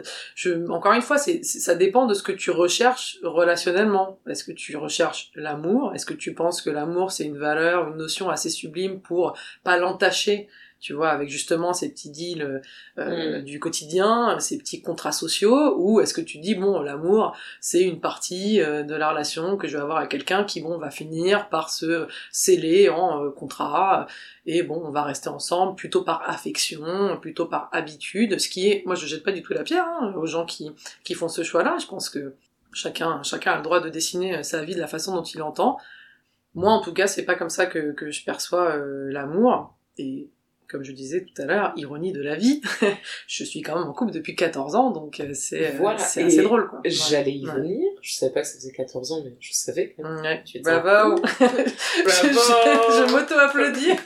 encore 0.69 0.93
une 0.93 1.03
fois, 1.03 1.19
c'est- 1.19 1.43
ça 1.43 1.75
dépend 1.75 2.07
de 2.07 2.15
ce 2.15 2.23
que 2.23 2.31
tu 2.33 2.51
recherches 2.53 3.19
relationnellement. 3.25 4.21
Est-ce 4.29 4.45
que 4.45 4.53
tu 4.53 4.77
recherches 4.77 5.33
l'amour? 5.35 5.93
Est-ce 5.95 6.07
que 6.07 6.15
tu 6.15 6.33
penses 6.35 6.63
que 6.63 6.71
l'amour 6.71 7.11
c'est 7.11 7.25
une 7.25 7.39
valeur, 7.39 7.89
une 7.89 7.97
notion 7.97 8.29
assez 8.31 8.51
sublime 8.51 9.01
pour 9.01 9.37
pas 9.65 9.79
l'entacher 9.79 10.49
tu 10.81 10.95
vois, 10.95 11.11
avec 11.11 11.29
justement 11.29 11.73
ces 11.73 11.91
petits 11.91 12.11
deals 12.11 12.43
euh, 12.43 12.61
euh, 12.99 13.21
Mm. 13.21 13.45
du 13.45 13.61
quotidien, 13.61 14.39
ces 14.41 14.59
petits 14.59 14.83
contrats 14.83 15.13
sociaux, 15.13 15.75
ou 15.79 16.01
est-ce 16.01 16.15
que 16.15 16.21
tu 16.21 16.39
dis, 16.39 16.55
bon, 16.55 16.81
l'amour, 16.81 17.37
c'est 17.61 17.83
une 17.83 18.01
partie 18.01 18.61
euh, 18.61 18.83
de 18.83 18.95
la 18.95 19.11
relation 19.11 19.57
que 19.57 19.69
je 19.69 19.77
vais 19.77 19.83
avoir 19.83 19.99
avec 19.99 20.11
quelqu'un 20.11 20.45
qui, 20.45 20.61
bon, 20.61 20.79
va 20.79 20.91
finir 20.91 21.49
par 21.49 21.71
se 21.71 22.07
sceller 22.33 22.89
en 22.89 23.25
euh, 23.25 23.31
contrat, 23.31 24.07
et 24.47 24.63
bon, 24.63 24.83
on 24.85 24.91
va 24.91 25.03
rester 25.03 25.29
ensemble 25.29 25.77
plutôt 25.77 26.03
par 26.03 26.29
affection, 26.29 27.19
plutôt 27.21 27.47
par 27.47 27.69
habitude, 27.73 28.39
ce 28.39 28.49
qui 28.49 28.69
est, 28.69 28.83
moi 28.87 28.95
je 28.95 29.07
jette 29.07 29.23
pas 29.23 29.33
du 29.33 29.43
tout 29.43 29.53
la 29.53 29.63
pierre 29.63 29.87
hein, 29.87 30.15
aux 30.17 30.27
gens 30.27 30.47
qui, 30.47 30.71
qui 31.05 31.15
font 31.15 31.29
ce 31.29 31.43
choix-là, 31.43 31.77
je 31.81 31.87
pense 31.87 32.09
que 32.09 32.35
chacun, 32.73 33.23
chacun 33.23 33.53
a 33.53 33.57
le 33.57 33.63
droit 33.63 33.81
de 33.81 33.89
dessiner 33.89 34.39
euh, 34.39 34.43
sa 34.43 34.65
vie 34.65 34.75
de 34.75 34.81
la 34.81 34.87
façon 34.87 35.15
dont 35.15 35.23
il 35.23 35.43
entend. 35.43 35.79
Moi 36.55 36.73
en 36.73 36.81
tout 36.81 36.93
cas, 36.93 37.07
c'est 37.07 37.25
pas 37.25 37.35
comme 37.35 37.51
ça 37.51 37.67
que, 37.67 37.93
que 37.93 38.11
je 38.11 38.25
perçois 38.25 38.77
euh, 38.77 39.11
l'amour, 39.13 39.77
et 39.99 40.29
comme 40.71 40.85
je 40.85 40.93
disais 40.93 41.25
tout 41.25 41.43
à 41.43 41.47
l'heure, 41.47 41.73
ironie 41.77 42.13
de 42.13 42.23
la 42.23 42.37
vie, 42.37 42.61
je 43.27 43.45
suis 43.45 43.61
quand 43.63 43.77
même 43.79 43.89
en 43.89 43.93
couple 43.93 44.13
depuis 44.13 44.37
14 44.37 44.75
ans, 44.77 44.91
donc 44.91 45.19
euh, 45.21 45.31
c'est 45.35 45.67
euh, 45.67 45.71
Voilà, 45.79 45.99
c'est 45.99 46.23
et 46.23 46.25
assez 46.27 46.43
drôle 46.43 46.69
quoi. 46.69 46.81
J'allais 46.85 47.33
y 47.33 47.45
venir, 47.45 47.91
je 48.03 48.13
savais 48.15 48.33
pas 48.33 48.43
que 48.43 48.47
ça 48.47 48.55
faisait 48.55 48.73
14 48.73 49.13
ans, 49.13 49.23
mais 49.25 49.35
je 49.41 49.53
savais 49.53 49.95
quand 49.97 50.03
même. 50.09 50.23
Ouais. 50.23 50.43
Tu 50.45 50.61
Bravo. 50.61 51.15
en 51.15 51.17
je, 51.41 52.29
je- 52.29 53.07
je 53.07 53.13
m'auto-applaudis. 53.13 53.91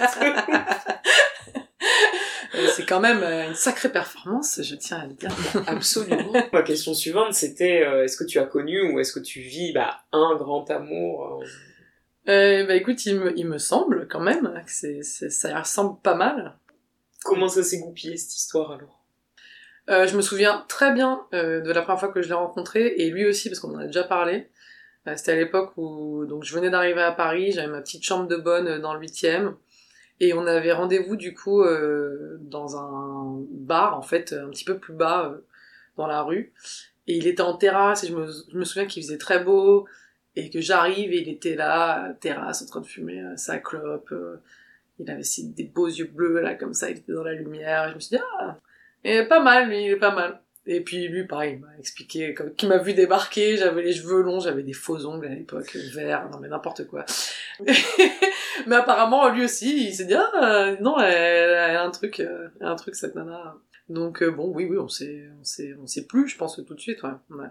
Euh, 2.57 2.69
c'est 2.77 2.87
quand 2.87 3.01
même 3.01 3.23
une 3.23 3.55
sacrée 3.57 3.91
performance, 3.91 4.61
je 4.63 4.75
tiens 4.77 4.99
à 5.01 5.07
le 5.07 5.15
dire. 5.15 5.31
Absolument. 5.67 6.33
Ma 6.53 6.63
question 6.63 6.95
suivante, 6.95 7.35
c'était 7.35 7.83
euh, 7.83 8.05
est-ce 8.05 8.17
que 8.17 8.23
tu 8.25 8.39
as 8.39 8.45
connu 8.45 8.81
ou 8.93 9.01
est-ce 9.01 9.13
que 9.13 9.19
tu 9.19 9.41
vis 9.41 9.73
bah, 9.73 9.97
un 10.13 10.37
grand 10.37 10.71
amour 10.71 11.41
euh, 11.43 11.47
Euh, 12.29 12.65
bah 12.67 12.75
écoute, 12.75 13.05
il 13.07 13.21
me, 13.21 13.39
il 13.39 13.47
me 13.47 13.59
semble 13.59 14.09
quand 14.09 14.21
même 14.21 14.53
que 14.65 14.71
c'est, 14.73 15.03
c'est- 15.03 15.31
ça 15.31 15.59
ressemble 15.59 16.01
pas 16.01 16.15
mal. 16.15 16.57
Comment 17.25 17.49
ça 17.49 17.63
s'est 17.63 17.79
goupillé 17.81 18.17
cette 18.17 18.35
histoire 18.37 18.73
alors? 18.73 19.01
Euh, 19.91 20.07
je 20.07 20.17
me 20.17 20.23
souviens 20.23 20.65
très 20.69 20.93
bien 20.95 21.27
euh, 21.35 21.61
de 21.61 21.71
la 21.71 21.83
première 21.83 22.01
fois 22.01 22.09
que 22.09 22.23
je 22.23 22.29
l'ai 22.29 22.35
rencontré, 22.35 22.95
et 22.97 23.11
lui 23.11 23.27
aussi, 23.27 23.51
parce 23.51 23.61
qu'on 23.61 23.75
en 23.75 23.79
a 23.81 23.87
déjà 23.87 24.05
parlé. 24.05 24.49
Euh, 25.07 25.13
C'était 25.17 25.33
à 25.33 25.37
l'époque 25.37 25.73
où 25.77 26.25
donc 26.25 26.45
je 26.45 26.55
venais 26.55 26.71
d'arriver 26.71 27.03
à 27.03 27.13
Paris, 27.13 27.53
j'avais 27.53 27.67
ma 27.69 27.83
petite 27.83 28.03
chambre 28.03 28.27
de 28.27 28.37
bonne 28.37 28.67
euh, 28.69 28.79
dans 28.79 28.95
le 28.95 29.01
huitième, 29.01 29.55
et 30.21 30.33
on 30.33 30.47
avait 30.47 30.73
rendez-vous 30.73 31.17
du 31.17 31.35
coup 31.35 31.63
euh, 31.63 32.39
dans 32.41 32.79
un 32.79 33.43
bar, 33.51 33.99
en 33.99 34.03
fait, 34.03 34.33
un 34.33 34.49
petit 34.49 34.65
peu 34.65 34.79
plus 34.79 34.95
bas 34.95 35.27
euh, 35.31 35.47
dans 35.99 36.07
la 36.07 36.23
rue. 36.23 36.55
Et 37.07 37.17
il 37.19 37.27
était 37.27 37.43
en 37.43 37.55
terrasse, 37.55 38.05
et 38.05 38.07
je 38.07 38.15
me, 38.17 38.27
je 38.27 38.57
me 38.57 38.65
souviens 38.65 38.87
qu'il 38.87 39.03
faisait 39.03 39.19
très 39.19 39.45
beau, 39.45 39.87
et 40.37 40.51
que 40.51 40.61
j'arrive, 40.61 41.13
et 41.13 41.23
il 41.23 41.29
était 41.29 41.55
là, 41.55 42.13
terrasse, 42.21 42.63
en 42.63 42.67
train 42.67 42.81
de 42.81 42.87
fumer 42.87 43.21
euh, 43.21 43.37
sa 43.37 43.59
clope. 43.59 44.11
euh, 44.13 44.37
il 44.99 45.11
avait 45.11 45.21
aussi 45.21 45.49
des 45.49 45.65
beaux 45.65 45.89
yeux 45.89 46.11
bleus, 46.13 46.41
là, 46.41 46.55
comme 46.55 46.75
ça, 46.75 46.91
il 46.91 46.99
était 46.99 47.13
dans 47.13 47.25
la 47.25 47.35
lumière. 47.35 47.87
Et 47.87 47.91
je 47.91 47.95
me 47.95 48.01
suis 48.01 48.17
dit, 48.17 48.23
ah, 48.39 48.59
est 49.03 49.27
pas 49.27 49.41
mal, 49.43 49.69
lui, 49.69 49.85
il 49.85 49.91
est 49.91 49.97
pas 49.97 50.15
mal. 50.15 50.41
Et 50.67 50.81
puis 50.81 51.09
lui, 51.09 51.27
pareil, 51.27 51.55
il 51.55 51.61
m'a 51.61 51.77
expliqué, 51.79 52.33
comme, 52.33 52.55
qu'il 52.55 52.71
m'a 52.71 52.79
vu 52.79 52.95
débarquer, 52.95 53.59
j'avais 53.59 53.83
les 53.83 53.93
cheveux 53.93 54.23
longs, 54.23 54.41
j'avais 54.41 54.63
des 54.63 54.73
faux 54.73 55.05
ongles 55.05 55.27
à 55.27 55.35
l'époque, 55.35 55.77
verts, 55.93 56.31
non 56.31 56.39
mais 56.39 56.49
n'importe 56.49 56.87
quoi. 56.87 57.05
mais 58.67 58.77
apparemment, 58.77 59.29
lui 59.29 59.45
aussi, 59.45 59.89
il 59.89 59.95
s'est 59.95 60.07
dit, 60.07 60.15
ah, 60.15 60.75
non, 60.81 60.99
elle, 60.99 61.51
elle 61.51 61.77
a 61.77 61.85
un 61.85 61.91
truc, 61.91 62.21
euh, 62.21 62.49
elle 62.61 62.67
a 62.67 62.71
un 62.71 62.77
truc, 62.77 62.95
cette 62.95 63.15
nana. 63.15 63.57
Donc 63.91 64.23
euh, 64.23 64.31
bon, 64.31 64.51
oui, 64.55 64.65
oui, 64.65 64.79
on 64.79 64.89
sait, 64.89 65.29
on 65.39 65.45
sait, 65.45 65.75
on 65.83 65.87
sait 65.87 66.07
plus, 66.07 66.29
je 66.29 66.39
pense, 66.39 66.57
tout 66.67 66.75
de 66.75 66.81
suite, 66.81 67.03
ouais. 67.03 67.11
ouais. 67.31 67.49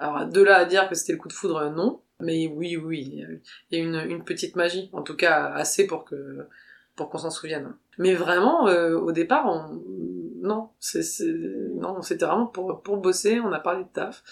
Alors, 0.00 0.26
de 0.26 0.42
là 0.42 0.56
à 0.56 0.64
dire 0.64 0.88
que 0.88 0.96
c'était 0.96 1.12
le 1.12 1.18
coup 1.18 1.28
de 1.28 1.32
foudre, 1.32 1.70
non. 1.70 2.00
Mais 2.20 2.46
oui, 2.48 2.76
oui, 2.76 3.26
il 3.70 3.78
y 3.78 3.80
a- 3.80 3.84
une, 3.84 3.94
une 4.10 4.24
petite 4.24 4.56
magie, 4.56 4.90
en 4.92 5.02
tout 5.02 5.16
cas 5.16 5.46
assez 5.54 5.86
pour 5.86 6.04
que 6.04 6.46
pour 6.96 7.08
qu'on 7.08 7.18
s'en 7.18 7.30
souvienne. 7.30 7.74
Mais 7.98 8.14
vraiment, 8.14 8.68
euh, 8.68 8.94
au 8.98 9.12
départ, 9.12 9.46
on... 9.46 9.80
non, 10.42 10.70
c'est, 10.80 11.02
non, 11.76 12.02
c'était 12.02 12.26
vraiment 12.26 12.46
pour, 12.46 12.82
pour 12.82 12.98
bosser, 12.98 13.40
on 13.40 13.52
a 13.52 13.60
parlé 13.60 13.84
de 13.84 13.88
taf. 13.88 14.22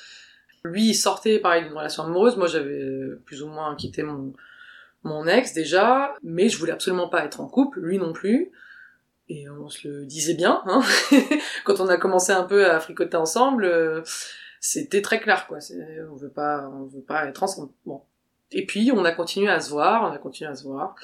Lui, 0.65 0.89
il 0.91 0.95
sortait, 0.95 1.39
pareil, 1.39 1.63
d'une 1.65 1.73
relation 1.73 2.03
amoureuse, 2.03 2.37
moi 2.37 2.47
j'avais 2.47 2.91
plus 3.25 3.43
ou 3.43 3.49
moins 3.49 3.75
quitté 3.77 4.03
mon, 4.03 4.35
mon 5.03 5.27
ex 5.27 5.55
déjà, 5.55 6.15
mais 6.23 6.49
je 6.49 6.59
voulais 6.59 6.73
absolument 6.73 7.09
pas 7.09 7.25
être 7.25 7.41
en 7.41 7.49
couple, 7.49 7.81
lui 7.81 7.97
non 7.99 8.13
plus. 8.13 8.51
Et 9.31 9.49
on 9.49 9.69
se 9.69 9.87
le 9.87 10.05
disait 10.07 10.35
bien, 10.35 10.63
hein. 10.67 10.83
Quand 11.65 11.81
on 11.81 11.89
a 11.89 11.97
commencé 11.97 12.33
un 12.33 12.45
peu 12.45 12.67
à 12.67 12.81
fricoter 12.81 13.17
ensemble, 13.17 13.65
euh, 13.65 14.03
c'était 14.61 15.03
très 15.03 15.21
clair, 15.21 15.47
quoi. 15.47 15.59
On 16.11 16.17
veut 16.17 16.31
pas, 16.31 16.69
on 16.69 16.85
veut 16.85 17.03
pas 17.03 17.27
être 17.27 17.43
ensemble. 17.43 17.71
Bon. 17.87 18.03
Et 18.51 18.67
puis, 18.67 18.91
on 18.93 19.05
a 19.05 19.13
continué 19.13 19.49
à 19.49 19.61
se 19.61 19.71
voir, 19.71 20.11
on 20.11 20.15
a 20.15 20.19
continué 20.19 20.51
à 20.51 20.55
se 20.55 20.65
voir. 20.65 20.95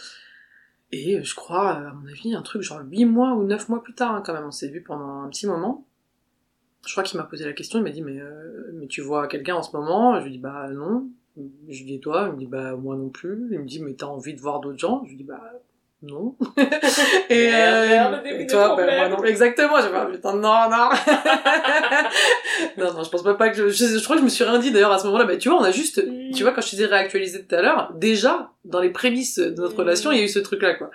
Et 0.92 1.22
je 1.22 1.34
crois, 1.34 1.70
à 1.70 1.92
mon 1.92 2.08
avis, 2.08 2.34
un 2.34 2.42
truc 2.42 2.62
genre 2.62 2.80
8 2.84 3.04
mois 3.04 3.34
ou 3.34 3.44
9 3.44 3.68
mois 3.68 3.82
plus 3.82 3.94
tard, 3.94 4.14
hein, 4.14 4.22
quand 4.24 4.32
même. 4.32 4.46
On 4.46 4.50
s'est 4.50 4.68
vu 4.68 4.82
pendant 4.82 5.22
un 5.22 5.28
petit 5.28 5.46
moment. 5.46 5.86
Je 6.86 6.92
crois 6.92 7.02
qu'il 7.02 7.18
m'a 7.18 7.24
posé 7.24 7.44
la 7.44 7.52
question, 7.52 7.78
il 7.78 7.82
m'a 7.82 7.90
dit, 7.90 8.02
mais, 8.02 8.20
euh, 8.20 8.70
mais 8.74 8.86
tu 8.86 9.00
vois 9.00 9.26
quelqu'un 9.26 9.56
en 9.56 9.62
ce 9.62 9.74
moment? 9.74 10.18
Je 10.20 10.24
lui 10.24 10.32
dis, 10.32 10.38
bah 10.38 10.68
non. 10.70 11.08
Je 11.36 11.78
lui 11.78 11.84
dis, 11.84 12.00
toi? 12.00 12.26
Il 12.28 12.34
me 12.34 12.38
dit, 12.38 12.46
bah 12.46 12.76
moi 12.76 12.96
non 12.96 13.08
plus. 13.08 13.48
Il 13.50 13.58
me 13.58 13.66
dit, 13.66 13.82
mais 13.82 13.94
t'as 13.94 14.06
envie 14.06 14.34
de 14.34 14.40
voir 14.40 14.60
d'autres 14.60 14.78
gens? 14.78 15.02
Je 15.04 15.10
lui 15.10 15.16
dis, 15.16 15.24
bah 15.24 15.52
non. 16.06 16.36
et, 17.30 17.50
merde, 17.50 18.22
et 18.26 18.46
toi, 18.46 18.68
problème. 18.74 18.96
moi 18.96 19.08
non. 19.08 19.24
Exactement, 19.24 19.76
fait, 19.78 19.88
ah, 19.94 20.06
putain, 20.10 20.34
non, 20.34 20.70
non. 20.70 20.88
non, 22.78 22.92
non, 22.94 23.02
je 23.04 23.10
pense 23.10 23.24
même 23.24 23.36
pas 23.36 23.50
que 23.50 23.56
je, 23.56 23.68
je, 23.68 23.98
je 23.98 24.04
crois 24.04 24.16
que 24.16 24.20
je 24.20 24.24
me 24.24 24.30
suis 24.30 24.44
rien 24.44 24.58
dit 24.58 24.70
d'ailleurs 24.70 24.92
à 24.92 24.98
ce 24.98 25.06
moment-là. 25.06 25.24
Bah, 25.24 25.36
tu 25.36 25.48
vois, 25.48 25.58
on 25.58 25.64
a 25.64 25.70
juste, 25.70 26.02
tu 26.34 26.42
vois, 26.42 26.52
quand 26.52 26.60
je 26.60 26.66
te 26.70 26.76
disais 26.76 26.86
réactualiser 26.86 27.44
tout 27.44 27.54
à 27.54 27.62
l'heure, 27.62 27.92
déjà, 27.94 28.50
dans 28.64 28.80
les 28.80 28.90
prémices 28.90 29.38
de 29.38 29.60
notre 29.60 29.74
Mm. 29.74 29.78
relation, 29.78 30.12
il 30.12 30.18
y 30.18 30.20
a 30.20 30.24
eu 30.24 30.28
ce 30.28 30.38
truc-là, 30.38 30.74
quoi. 30.74 30.90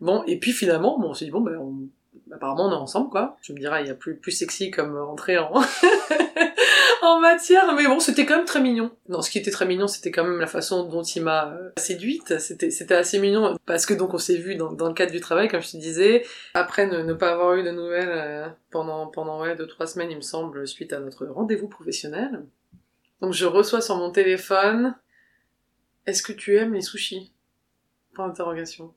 Bon, 0.00 0.22
et 0.26 0.38
puis 0.38 0.52
finalement, 0.52 0.98
bon, 0.98 1.10
on 1.10 1.14
s'est 1.14 1.24
dit, 1.26 1.30
bon, 1.30 1.40
bah, 1.40 1.52
on- 1.58 1.88
apparemment, 2.34 2.66
on 2.68 2.72
est 2.72 2.76
ensemble, 2.76 3.10
quoi. 3.10 3.36
Tu 3.42 3.52
me 3.52 3.58
diras, 3.58 3.80
il 3.80 3.86
y 3.86 3.90
a 3.90 3.94
plus, 3.94 4.16
plus 4.16 4.32
sexy 4.32 4.70
comme 4.70 4.96
entrée 4.96 5.38
en, 5.38 5.52
en 7.04 7.20
matière, 7.20 7.72
mais 7.74 7.86
bon, 7.86 8.00
c'était 8.00 8.26
quand 8.26 8.36
même 8.36 8.44
très 8.44 8.60
mignon. 8.60 8.90
Non, 9.08 9.22
ce 9.22 9.30
qui 9.30 9.38
était 9.38 9.50
très 9.50 9.66
mignon, 9.66 9.86
c'était 9.86 10.10
quand 10.10 10.24
même 10.24 10.40
la 10.40 10.46
façon 10.46 10.84
dont 10.84 11.02
il 11.02 11.22
m'a 11.22 11.52
euh, 11.54 11.70
séduite. 11.76 12.38
C'était, 12.38 12.70
c'était 12.70 12.94
assez 12.94 13.18
mignon, 13.18 13.56
parce 13.66 13.86
que 13.86 13.94
donc 13.94 14.14
on 14.14 14.18
s'est 14.18 14.36
vu 14.36 14.56
dans, 14.56 14.72
dans 14.72 14.88
le 14.88 14.94
cadre 14.94 15.12
du 15.12 15.20
travail, 15.20 15.48
comme 15.48 15.62
je 15.62 15.72
te 15.72 15.76
disais. 15.76 16.24
Après 16.54 16.86
ne, 16.86 17.02
ne 17.02 17.12
pas 17.12 17.32
avoir 17.32 17.54
eu 17.54 17.62
de 17.62 17.70
nouvelles 17.70 18.10
euh, 18.10 18.48
pendant, 18.70 19.06
pendant, 19.06 19.40
ouais, 19.40 19.54
deux, 19.56 19.66
trois 19.66 19.86
semaines, 19.86 20.10
il 20.10 20.16
me 20.16 20.22
semble, 20.22 20.66
suite 20.66 20.92
à 20.92 21.00
notre 21.00 21.26
rendez-vous 21.26 21.68
professionnel. 21.68 22.44
Donc 23.20 23.32
je 23.32 23.46
reçois 23.46 23.80
sur 23.80 23.96
mon 23.96 24.10
téléphone, 24.10 24.94
est-ce 26.06 26.22
que 26.22 26.32
tu 26.32 26.56
aimes 26.56 26.74
les 26.74 26.82
sushis? 26.82 27.32
Point 28.14 28.28
d'interrogation. 28.28 28.92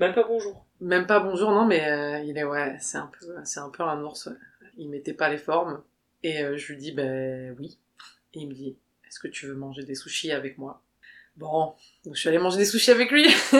Même 0.00 0.14
pas 0.14 0.24
bonjour. 0.24 0.64
Même 0.80 1.06
pas 1.06 1.20
bonjour, 1.20 1.50
non, 1.50 1.64
mais 1.64 1.90
euh, 1.90 2.18
il 2.20 2.36
est 2.36 2.44
ouais, 2.44 2.76
c'est 2.80 2.98
un 2.98 3.10
peu, 3.18 3.26
c'est 3.44 3.60
un 3.60 3.70
peu 3.70 3.82
un 3.82 4.02
ours. 4.02 4.26
ouais. 4.26 4.36
Il 4.76 4.90
mettait 4.90 5.14
pas 5.14 5.28
les 5.28 5.38
formes 5.38 5.82
et 6.26 6.42
euh, 6.42 6.56
je 6.56 6.72
lui 6.72 6.76
dis 6.76 6.90
ben 6.90 7.54
oui. 7.58 7.78
Et 8.34 8.40
il 8.40 8.48
me 8.48 8.54
dit 8.54 8.76
est-ce 9.06 9.20
que 9.20 9.28
tu 9.28 9.46
veux 9.46 9.54
manger 9.54 9.84
des 9.84 9.94
sushis 9.94 10.32
avec 10.32 10.58
moi? 10.58 10.82
Bon, 11.36 11.74
donc 12.04 12.14
je 12.14 12.20
suis 12.20 12.28
allée 12.28 12.38
manger 12.38 12.58
des 12.58 12.64
sushis 12.64 12.90
avec 12.90 13.10
lui. 13.12 13.24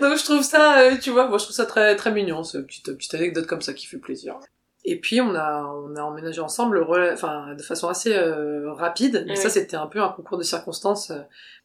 donc 0.00 0.16
je 0.16 0.24
trouve 0.24 0.42
ça, 0.42 0.80
euh, 0.80 0.96
tu 0.98 1.10
vois, 1.10 1.26
moi 1.26 1.38
je 1.38 1.44
trouve 1.44 1.56
ça 1.56 1.66
très 1.66 1.96
très 1.96 2.12
mignon, 2.12 2.44
cette 2.44 2.66
petite 2.66 2.92
petite 2.92 3.14
anecdote 3.14 3.46
comme 3.46 3.60
ça 3.60 3.72
qui 3.72 3.86
fait 3.86 3.98
plaisir. 3.98 4.38
Et 4.84 5.00
puis 5.00 5.20
on 5.20 5.34
a 5.34 5.64
on 5.64 5.96
a 5.96 6.02
emménagé 6.02 6.40
ensemble, 6.40 6.86
enfin 7.12 7.54
de 7.54 7.62
façon 7.62 7.88
assez 7.88 8.14
euh, 8.14 8.72
rapide. 8.72 9.24
Mais 9.26 9.34
ça 9.34 9.50
c'était 9.50 9.76
un 9.76 9.86
peu 9.86 10.00
un 10.00 10.10
concours 10.10 10.38
de 10.38 10.44
circonstances. 10.44 11.12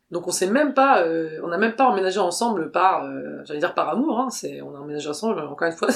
donc 0.10 0.28
on 0.28 0.32
s'est 0.32 0.50
même 0.50 0.74
pas, 0.74 1.04
euh, 1.04 1.40
on 1.44 1.50
n'a 1.50 1.58
même 1.58 1.76
pas 1.76 1.86
emménagé 1.86 2.20
ensemble 2.20 2.72
par, 2.72 3.06
euh, 3.06 3.44
j'allais 3.46 3.60
dire 3.60 3.74
par 3.76 3.90
amour, 3.90 4.20
hein, 4.20 4.30
c'est, 4.32 4.62
on 4.62 4.76
a 4.76 4.80
emménagé 4.80 5.08
ensemble, 5.10 5.40
encore 5.40 5.68
une 5.68 5.76
fois, 5.76 5.90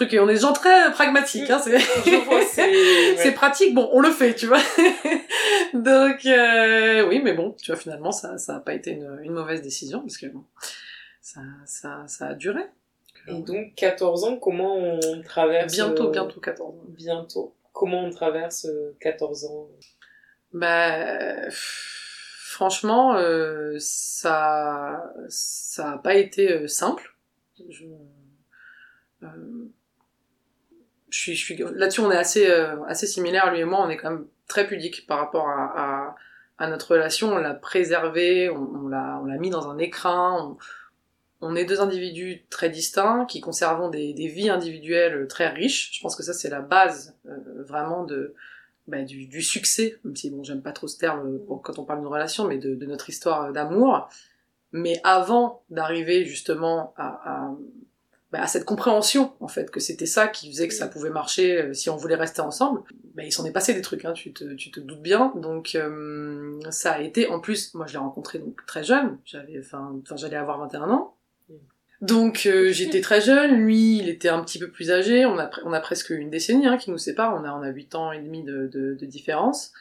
truc, 0.00 0.14
et 0.14 0.20
on 0.20 0.28
est 0.28 0.34
des 0.34 0.40
gens 0.40 0.52
très 0.52 0.90
pragmatiques, 0.92 1.50
hein, 1.50 1.60
c'est, 1.62 3.32
pratique, 3.34 3.74
bon, 3.74 3.88
on 3.92 4.00
le 4.00 4.10
fait, 4.10 4.34
tu 4.34 4.46
vois. 4.46 4.58
Donc 5.74 6.24
euh, 6.26 7.06
oui, 7.08 7.20
mais 7.22 7.34
bon, 7.34 7.54
tu 7.62 7.70
vois, 7.70 7.80
finalement, 7.80 8.12
ça, 8.12 8.38
ça 8.38 8.56
a 8.56 8.60
pas 8.60 8.74
été 8.74 8.92
une, 8.92 9.20
une 9.22 9.32
mauvaise 9.32 9.62
décision, 9.62 10.00
parce 10.00 10.16
que 10.16 10.26
bon, 10.26 10.44
ça, 11.20 11.40
ça, 11.66 12.04
ça 12.06 12.28
a 12.28 12.34
duré. 12.34 12.62
Et 13.28 13.42
donc, 13.42 13.74
14 13.76 14.24
ans, 14.24 14.36
comment 14.36 14.76
on 14.76 15.22
traverse... 15.22 15.72
bientôt, 15.72 16.08
euh, 16.08 16.10
bientôt 16.10 16.40
14 16.40 16.70
ans. 16.70 16.84
Bientôt. 16.88 17.54
Comment 17.72 18.04
on 18.04 18.10
traverse 18.10 18.64
euh, 18.64 18.96
14 19.00 19.44
ans? 19.44 19.68
Bah, 20.52 21.50
franchement, 21.50 23.16
euh, 23.16 23.76
ça, 23.78 25.12
ça 25.28 25.92
a 25.92 25.98
pas 25.98 26.14
été 26.14 26.50
euh, 26.50 26.66
simple. 26.66 27.14
Je, 27.68 27.84
euh, 29.22 29.68
je 31.10 31.18
suis, 31.18 31.34
je 31.34 31.44
suis, 31.44 31.56
là-dessus, 31.56 32.00
on 32.00 32.10
est 32.10 32.16
assez, 32.16 32.48
euh, 32.48 32.82
assez 32.84 33.06
similaires, 33.06 33.52
lui 33.52 33.60
et 33.60 33.64
moi. 33.64 33.80
On 33.84 33.90
est 33.90 33.96
quand 33.96 34.10
même 34.10 34.26
très 34.48 34.66
pudique 34.66 35.06
par 35.06 35.18
rapport 35.18 35.48
à, 35.48 35.72
à, 35.76 36.16
à 36.58 36.68
notre 36.68 36.92
relation. 36.92 37.32
On 37.32 37.38
l'a 37.38 37.54
préservé, 37.54 38.48
on, 38.50 38.88
l'a, 38.88 39.20
on 39.22 39.26
l'a 39.26 39.38
mis 39.38 39.50
dans 39.50 39.68
un 39.68 39.78
écrin. 39.78 40.56
On, 41.40 41.56
est 41.56 41.64
deux 41.64 41.80
individus 41.80 42.44
très 42.50 42.70
distincts 42.70 43.26
qui 43.26 43.40
conservons 43.40 43.88
des, 43.88 44.12
des 44.12 44.28
vies 44.28 44.50
individuelles 44.50 45.26
très 45.28 45.48
riches. 45.48 45.90
Je 45.94 46.00
pense 46.02 46.16
que 46.16 46.22
ça, 46.22 46.32
c'est 46.32 46.50
la 46.50 46.60
base 46.60 47.16
euh, 47.26 47.62
vraiment 47.64 48.04
de, 48.04 48.34
bah, 48.86 49.02
du, 49.02 49.26
du 49.26 49.42
succès, 49.42 49.98
même 50.04 50.16
si 50.16 50.30
bon, 50.30 50.42
j'aime 50.44 50.62
pas 50.62 50.72
trop 50.72 50.86
ce 50.86 50.98
terme 50.98 51.26
euh, 51.26 51.56
quand 51.62 51.78
on 51.78 51.84
parle 51.84 52.00
d'une 52.00 52.08
relation, 52.08 52.46
mais 52.46 52.58
de, 52.58 52.74
de 52.74 52.86
notre 52.86 53.08
histoire 53.08 53.52
d'amour. 53.52 54.08
Mais 54.72 55.00
avant 55.02 55.62
d'arriver 55.70 56.24
justement 56.24 56.94
à, 56.96 57.20
à, 57.24 57.54
bah, 58.32 58.42
à 58.42 58.46
cette 58.46 58.64
compréhension, 58.64 59.32
en 59.40 59.48
fait, 59.48 59.70
que 59.70 59.80
c'était 59.80 60.06
ça 60.06 60.28
qui 60.28 60.50
faisait 60.50 60.68
que 60.68 60.74
ça 60.74 60.86
pouvait 60.86 61.10
marcher 61.10 61.62
euh, 61.62 61.74
si 61.74 61.90
on 61.90 61.96
voulait 61.96 62.14
rester 62.14 62.40
ensemble, 62.40 62.82
bah, 63.14 63.24
il 63.24 63.32
s'en 63.32 63.44
est 63.44 63.50
passé 63.50 63.74
des 63.74 63.80
trucs, 63.80 64.04
hein, 64.04 64.12
tu, 64.12 64.32
te, 64.32 64.54
tu 64.54 64.70
te 64.70 64.78
doutes 64.78 65.02
bien. 65.02 65.32
Donc 65.34 65.74
euh, 65.74 66.60
ça 66.70 66.92
a 66.92 67.00
été, 67.00 67.26
en 67.28 67.40
plus, 67.40 67.74
moi 67.74 67.86
je 67.86 67.94
l'ai 67.94 67.98
rencontré 67.98 68.38
donc 68.38 68.64
très 68.66 68.84
jeune, 68.84 69.18
j'avais, 69.24 69.58
enfin, 69.58 70.00
j'allais 70.16 70.36
avoir 70.36 70.60
21 70.60 70.90
ans. 70.90 71.16
Donc 72.00 72.46
euh, 72.46 72.70
j'étais 72.70 73.02
très 73.02 73.20
jeune, 73.20 73.56
lui 73.56 73.98
il 73.98 74.08
était 74.08 74.30
un 74.30 74.42
petit 74.42 74.58
peu 74.58 74.70
plus 74.70 74.90
âgé, 74.90 75.26
on 75.26 75.38
a, 75.38 75.50
on 75.64 75.72
a 75.72 75.80
presque 75.80 76.10
une 76.10 76.30
décennie 76.30 76.66
hein, 76.66 76.78
qui 76.78 76.90
nous 76.90 76.98
sépare, 76.98 77.34
on 77.38 77.44
a, 77.44 77.52
on 77.52 77.62
a 77.62 77.68
8 77.68 77.94
ans 77.94 78.12
et 78.12 78.20
demi 78.20 78.42
de, 78.42 78.68
de, 78.68 78.94
de 78.94 79.06
différence. 79.06 79.72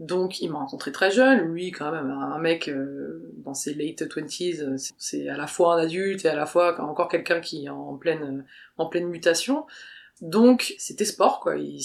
Donc 0.00 0.40
il 0.40 0.50
m'a 0.50 0.58
rencontré 0.58 0.92
très 0.92 1.10
jeune, 1.10 1.52
lui 1.52 1.70
quand 1.72 1.92
même 1.92 2.10
un 2.10 2.38
mec 2.38 2.68
euh, 2.68 3.30
dans 3.44 3.52
ses 3.52 3.74
late 3.74 4.02
20s, 4.02 4.62
euh, 4.62 4.76
c'est- 4.96 5.28
à 5.28 5.36
la 5.36 5.46
fois 5.46 5.74
un 5.74 5.78
adulte 5.82 6.24
et 6.24 6.28
à 6.28 6.34
la 6.34 6.46
fois 6.46 6.80
encore 6.80 7.08
quelqu'un 7.08 7.40
qui 7.40 7.66
est 7.66 7.68
en 7.68 7.96
pleine, 7.96 8.44
en 8.78 8.86
pleine 8.86 9.08
mutation. 9.08 9.66
Donc 10.22 10.74
c'était 10.78 11.06
sport 11.06 11.40
quoi, 11.40 11.56
il, 11.56 11.80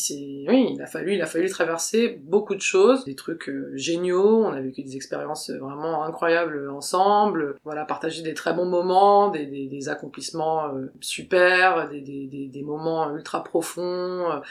oui, 0.50 0.68
il 0.74 0.82
a 0.82 0.88
fallu, 0.88 1.14
il 1.16 1.22
a 1.22 1.26
fallu 1.26 1.50
traverser 1.50 2.20
beaucoup 2.24 2.54
de 2.56 2.62
choses, 2.62 3.06
des 3.06 3.16
trucs 3.16 3.48
euh, 3.48 3.72
géniaux, 3.76 4.44
on 4.44 4.50
a 4.52 4.60
vécu 4.60 4.84
des 4.84 4.98
expériences 4.98 5.50
vraiment 5.52 6.04
incroyables 6.04 6.70
ensemble, 6.70 7.56
voilà, 7.64 7.86
partager 7.86 8.24
des 8.24 8.34
très 8.34 8.54
bons 8.54 8.66
moments, 8.66 9.30
des, 9.30 9.46
des, 9.46 9.68
des 9.68 9.88
accomplissements 9.90 10.68
euh, 10.74 10.92
super, 11.00 11.90
des, 11.90 12.02
des, 12.02 12.62
moments 12.64 13.10
ultra 13.16 13.42
profonds, 13.42 14.42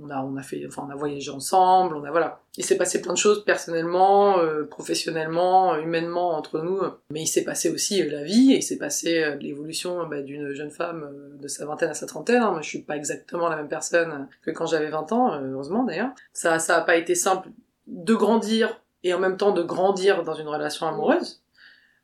on 0.00 0.10
a, 0.10 0.20
on 0.22 0.36
a 0.36 0.42
fait, 0.42 0.64
enfin 0.66 0.84
on 0.88 0.90
a 0.90 0.96
voyagé 0.96 1.30
ensemble, 1.30 1.94
on 1.94 2.04
a 2.04 2.10
voilà, 2.10 2.40
il 2.56 2.64
s'est 2.64 2.76
passé 2.76 3.00
plein 3.00 3.12
de 3.12 3.18
choses 3.18 3.44
personnellement, 3.44 4.38
euh, 4.38 4.64
professionnellement, 4.64 5.76
humainement 5.76 6.36
entre 6.36 6.60
nous, 6.60 6.80
mais 7.10 7.22
il 7.22 7.26
s'est 7.26 7.44
passé 7.44 7.70
aussi 7.70 8.02
euh, 8.02 8.10
la 8.10 8.22
vie, 8.24 8.52
et 8.52 8.56
il 8.56 8.62
s'est 8.62 8.78
passé 8.78 9.22
euh, 9.22 9.36
l'évolution 9.36 10.06
bah, 10.08 10.20
d'une 10.22 10.52
jeune 10.52 10.70
femme 10.70 11.04
euh, 11.04 11.36
de 11.40 11.48
sa 11.48 11.66
vingtaine 11.66 11.90
à 11.90 11.94
sa 11.94 12.06
trentaine. 12.06 12.42
hein. 12.42 12.50
Moi, 12.50 12.62
je 12.62 12.68
suis 12.68 12.82
pas 12.82 12.96
exactement 12.96 13.48
la 13.48 13.56
même 13.56 13.68
personne 13.68 14.28
que 14.42 14.50
quand 14.50 14.66
j'avais 14.66 14.90
20 14.90 15.12
ans, 15.12 15.40
heureusement 15.40 15.84
d'ailleurs. 15.84 16.10
Ça, 16.32 16.58
ça 16.58 16.76
a 16.76 16.80
pas 16.80 16.96
été 16.96 17.14
simple 17.14 17.48
de 17.86 18.14
grandir 18.14 18.80
et 19.04 19.14
en 19.14 19.18
même 19.18 19.36
temps 19.36 19.52
de 19.52 19.62
grandir 19.62 20.24
dans 20.24 20.34
une 20.34 20.48
relation 20.48 20.86
amoureuse. 20.88 21.43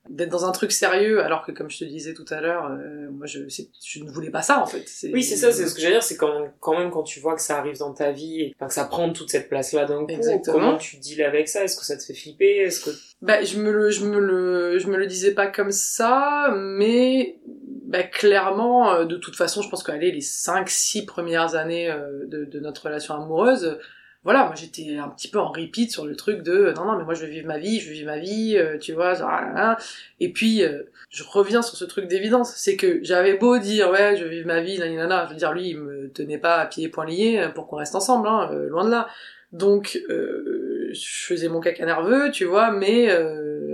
D'être 0.09 0.31
dans 0.31 0.47
un 0.47 0.53
truc 0.53 0.73
sérieux 0.73 1.23
alors 1.23 1.45
que 1.45 1.53
comme 1.53 1.69
je 1.71 1.79
te 1.79 1.85
disais 1.85 2.15
tout 2.15 2.25
à 2.31 2.41
l'heure 2.41 2.67
euh, 2.71 3.11
moi 3.11 3.27
je 3.27 3.41
je 3.49 4.03
ne 4.03 4.11
voulais 4.11 4.31
pas 4.31 4.43
ça 4.43 4.61
en 4.61 4.67
fait. 4.67 4.87
Oui 5.13 5.23
c'est 5.23 5.37
ça 5.37 5.53
c'est 5.53 5.67
ce 5.67 5.75
que 5.75 5.81
j'allais 5.81 5.95
dire 5.95 6.03
c'est 6.03 6.17
quand, 6.17 6.49
quand 6.59 6.79
même 6.79 6.91
quand 6.91 7.03
tu 7.03 7.21
vois 7.21 7.35
que 7.35 7.43
ça 7.43 7.59
arrive 7.59 7.79
dans 7.79 7.93
ta 7.93 8.11
vie 8.11 8.41
et 8.41 8.55
que 8.59 8.73
ça 8.73 8.85
prend 8.87 9.13
toute 9.13 9.31
cette 9.31 9.49
place 9.49 9.73
là 9.73 9.85
d'un 9.85 10.05
coup 10.07 10.11
Exactement. 10.11 10.55
comment 10.59 10.77
tu 10.79 10.97
deals 10.97 11.23
avec 11.23 11.49
ça? 11.49 11.65
Est-ce 11.65 11.77
que 11.77 11.85
ça 11.85 11.97
te 11.97 12.03
fait 12.03 12.15
flipper? 12.15 12.57
Est-ce 12.59 12.85
que 12.87 12.91
bah 13.21 13.43
je 13.45 13.59
me 13.59 13.71
le 13.71 13.91
je 13.91 14.05
me 14.07 14.19
le 14.19 14.79
je 14.79 14.87
me 14.89 14.97
le 14.97 15.07
disais 15.07 15.33
pas 15.33 15.47
comme 15.49 15.71
ça 15.71 16.53
mais 16.57 17.39
bah, 17.85 18.03
clairement 18.03 18.93
euh, 18.93 19.05
de 19.05 19.17
toute 19.17 19.37
façon 19.37 19.61
je 19.61 19.69
pense 19.69 19.83
qu'aller 19.83 20.11
les 20.13 20.23
5 20.23 20.69
6 20.69 21.05
premières 21.05 21.55
années 21.57 21.91
euh, 21.91 22.25
de, 22.27 22.45
de 22.47 22.61
notre 22.61 22.85
relation 22.87 23.15
amoureuse 23.15 23.79
voilà, 24.23 24.45
moi 24.45 24.55
j'étais 24.55 24.99
un 24.99 25.09
petit 25.09 25.29
peu 25.29 25.39
en 25.39 25.51
repeat 25.51 25.91
sur 25.91 26.05
le 26.05 26.15
truc 26.15 26.43
de 26.43 26.75
non 26.77 26.85
non 26.85 26.99
mais 26.99 27.05
moi 27.05 27.15
je 27.15 27.25
veux 27.25 27.31
vivre 27.31 27.47
ma 27.47 27.59
vie, 27.59 27.81
je 27.81 27.89
veux 27.89 27.95
vivre 27.95 28.11
ma 28.11 28.19
vie, 28.19 28.55
euh, 28.57 28.77
tu 28.77 28.93
vois, 28.93 29.15
genre, 29.15 29.31
ah, 29.31 29.53
ah, 29.57 29.77
ah. 29.79 29.83
et 30.21 30.31
puis 30.31 30.63
euh, 30.63 30.83
je 31.09 31.23
reviens 31.23 31.63
sur 31.63 31.77
ce 31.77 31.87
truc 31.87 32.07
d'évidence, 32.07 32.53
c'est 32.55 32.77
que 32.77 33.01
j'avais 33.03 33.39
beau 33.39 33.59
dire 33.59 33.91
ouais 33.91 34.17
je 34.17 34.25
veux 34.25 34.31
vivre 34.31 34.47
ma 34.47 34.61
vie, 34.61 34.79
nanana, 34.79 35.25
je 35.27 35.31
veux 35.31 35.39
dire 35.39 35.53
lui 35.53 35.71
il 35.71 35.79
me 35.79 36.11
tenait 36.11 36.39
pas 36.39 36.57
à 36.57 36.67
pieds 36.67 36.85
et 36.85 36.89
poings 36.91 37.07
liés 37.07 37.39
euh, 37.39 37.49
pour 37.49 37.67
qu'on 37.67 37.77
reste 37.77 37.95
ensemble, 37.95 38.29
hein, 38.29 38.51
loin 38.69 38.85
de 38.85 38.91
là, 38.91 39.09
donc 39.53 39.99
je 40.09 41.25
faisais 41.27 41.49
mon 41.49 41.61
caca 41.61 41.87
nerveux, 41.87 42.31
tu 42.31 42.45
vois, 42.45 42.71
mais 42.71 43.11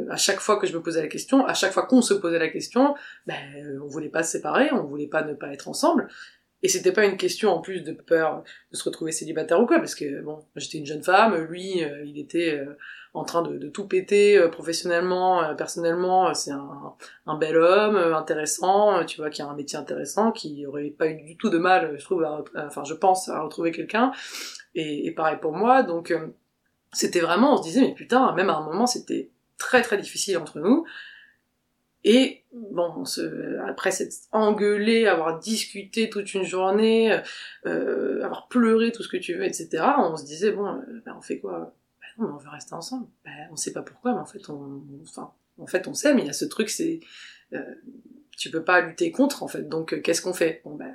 à 0.08 0.16
chaque 0.16 0.40
fois 0.40 0.58
que 0.58 0.66
je 0.66 0.72
me 0.74 0.80
posais 0.80 1.02
la 1.02 1.08
question, 1.08 1.44
à 1.44 1.54
chaque 1.54 1.72
fois 1.72 1.84
qu'on 1.86 2.02
se 2.02 2.14
posait 2.14 2.38
la 2.38 2.48
question, 2.48 2.94
ben 3.26 3.36
on 3.82 3.86
voulait 3.86 4.08
pas 4.08 4.22
se 4.22 4.32
séparer, 4.32 4.70
on 4.72 4.84
voulait 4.84 5.08
pas 5.08 5.22
ne 5.22 5.34
pas 5.34 5.52
être 5.52 5.68
ensemble, 5.68 6.08
et 6.66 6.68
c'était 6.68 6.90
pas 6.90 7.04
une 7.04 7.16
question 7.16 7.50
en 7.50 7.60
plus 7.60 7.82
de 7.82 7.92
peur 7.92 8.42
de 8.72 8.76
se 8.76 8.82
retrouver 8.82 9.12
célibataire 9.12 9.60
ou 9.60 9.66
quoi, 9.66 9.78
parce 9.78 9.94
que 9.94 10.20
bon, 10.22 10.44
j'étais 10.56 10.78
une 10.78 10.84
jeune 10.84 11.04
femme, 11.04 11.36
lui, 11.44 11.84
euh, 11.84 12.02
il 12.04 12.18
était 12.18 12.58
euh, 12.58 12.76
en 13.14 13.22
train 13.22 13.42
de, 13.42 13.68
tout 13.68 13.86
péter 13.86 14.36
euh, 14.36 14.48
professionnellement, 14.48 15.54
personnellement, 15.54 16.34
c'est 16.34 16.50
un, 16.50 16.94
un, 17.26 17.36
bel 17.36 17.56
homme, 17.56 17.94
intéressant, 17.96 19.04
tu 19.04 19.18
vois, 19.18 19.30
qui 19.30 19.42
a 19.42 19.46
un 19.46 19.54
métier 19.54 19.78
intéressant, 19.78 20.32
qui 20.32 20.66
aurait 20.66 20.90
pas 20.90 21.06
eu 21.06 21.22
du 21.22 21.36
tout 21.36 21.50
de 21.50 21.58
mal, 21.58 21.94
je 21.96 22.04
trouve, 22.04 22.26
enfin 22.56 22.82
je 22.82 22.94
pense, 22.94 23.28
à 23.28 23.42
retrouver 23.42 23.70
quelqu'un. 23.70 24.10
Et, 24.74 25.06
et, 25.06 25.12
pareil 25.12 25.38
pour 25.40 25.52
moi, 25.52 25.84
donc 25.84 26.12
c'était 26.92 27.20
vraiment, 27.20 27.54
on 27.54 27.58
se 27.58 27.62
disait, 27.62 27.82
mais 27.82 27.94
putain, 27.94 28.32
même 28.32 28.50
à 28.50 28.56
un 28.56 28.64
moment, 28.64 28.88
c'était 28.88 29.30
très 29.56 29.82
très 29.82 29.98
difficile 29.98 30.36
entre 30.36 30.58
nous. 30.58 30.84
Et 32.08 32.44
bon, 32.52 33.04
se, 33.04 33.58
après 33.68 33.90
s'être 33.90 34.14
engueulé, 34.30 35.08
avoir 35.08 35.40
discuté 35.40 36.08
toute 36.08 36.34
une 36.34 36.44
journée, 36.44 37.20
euh, 37.66 38.22
avoir 38.22 38.46
pleuré 38.46 38.92
tout 38.92 39.02
ce 39.02 39.08
que 39.08 39.16
tu 39.16 39.34
veux, 39.34 39.44
etc., 39.44 39.82
on 39.98 40.16
se 40.16 40.24
disait, 40.24 40.52
bon, 40.52 40.68
euh, 40.68 41.02
ben, 41.04 41.16
on 41.18 41.20
fait 41.20 41.40
quoi? 41.40 41.74
Ben 42.00 42.06
non, 42.22 42.28
mais 42.28 42.34
on 42.34 42.38
veut 42.38 42.48
rester 42.48 42.74
ensemble. 42.74 43.08
Ben, 43.24 43.48
on 43.50 43.56
sait 43.56 43.72
pas 43.72 43.82
pourquoi, 43.82 44.12
mais 44.12 44.20
en 44.20 44.24
fait, 44.24 44.48
on, 44.48 44.84
enfin, 45.02 45.32
en 45.58 45.66
fait, 45.66 45.88
on 45.88 45.94
sait, 45.94 46.14
mais 46.14 46.20
il 46.22 46.26
y 46.26 46.30
a 46.30 46.32
ce 46.32 46.44
truc, 46.44 46.70
c'est... 46.70 47.00
Euh, 47.52 47.74
tu 48.36 48.50
peux 48.50 48.62
pas 48.62 48.82
lutter 48.82 49.10
contre 49.10 49.42
en 49.42 49.48
fait. 49.48 49.62
Donc 49.68 49.92
euh, 49.94 50.00
qu'est-ce 50.00 50.20
qu'on 50.20 50.34
fait? 50.34 50.60
Bon, 50.64 50.74
ben, 50.74 50.92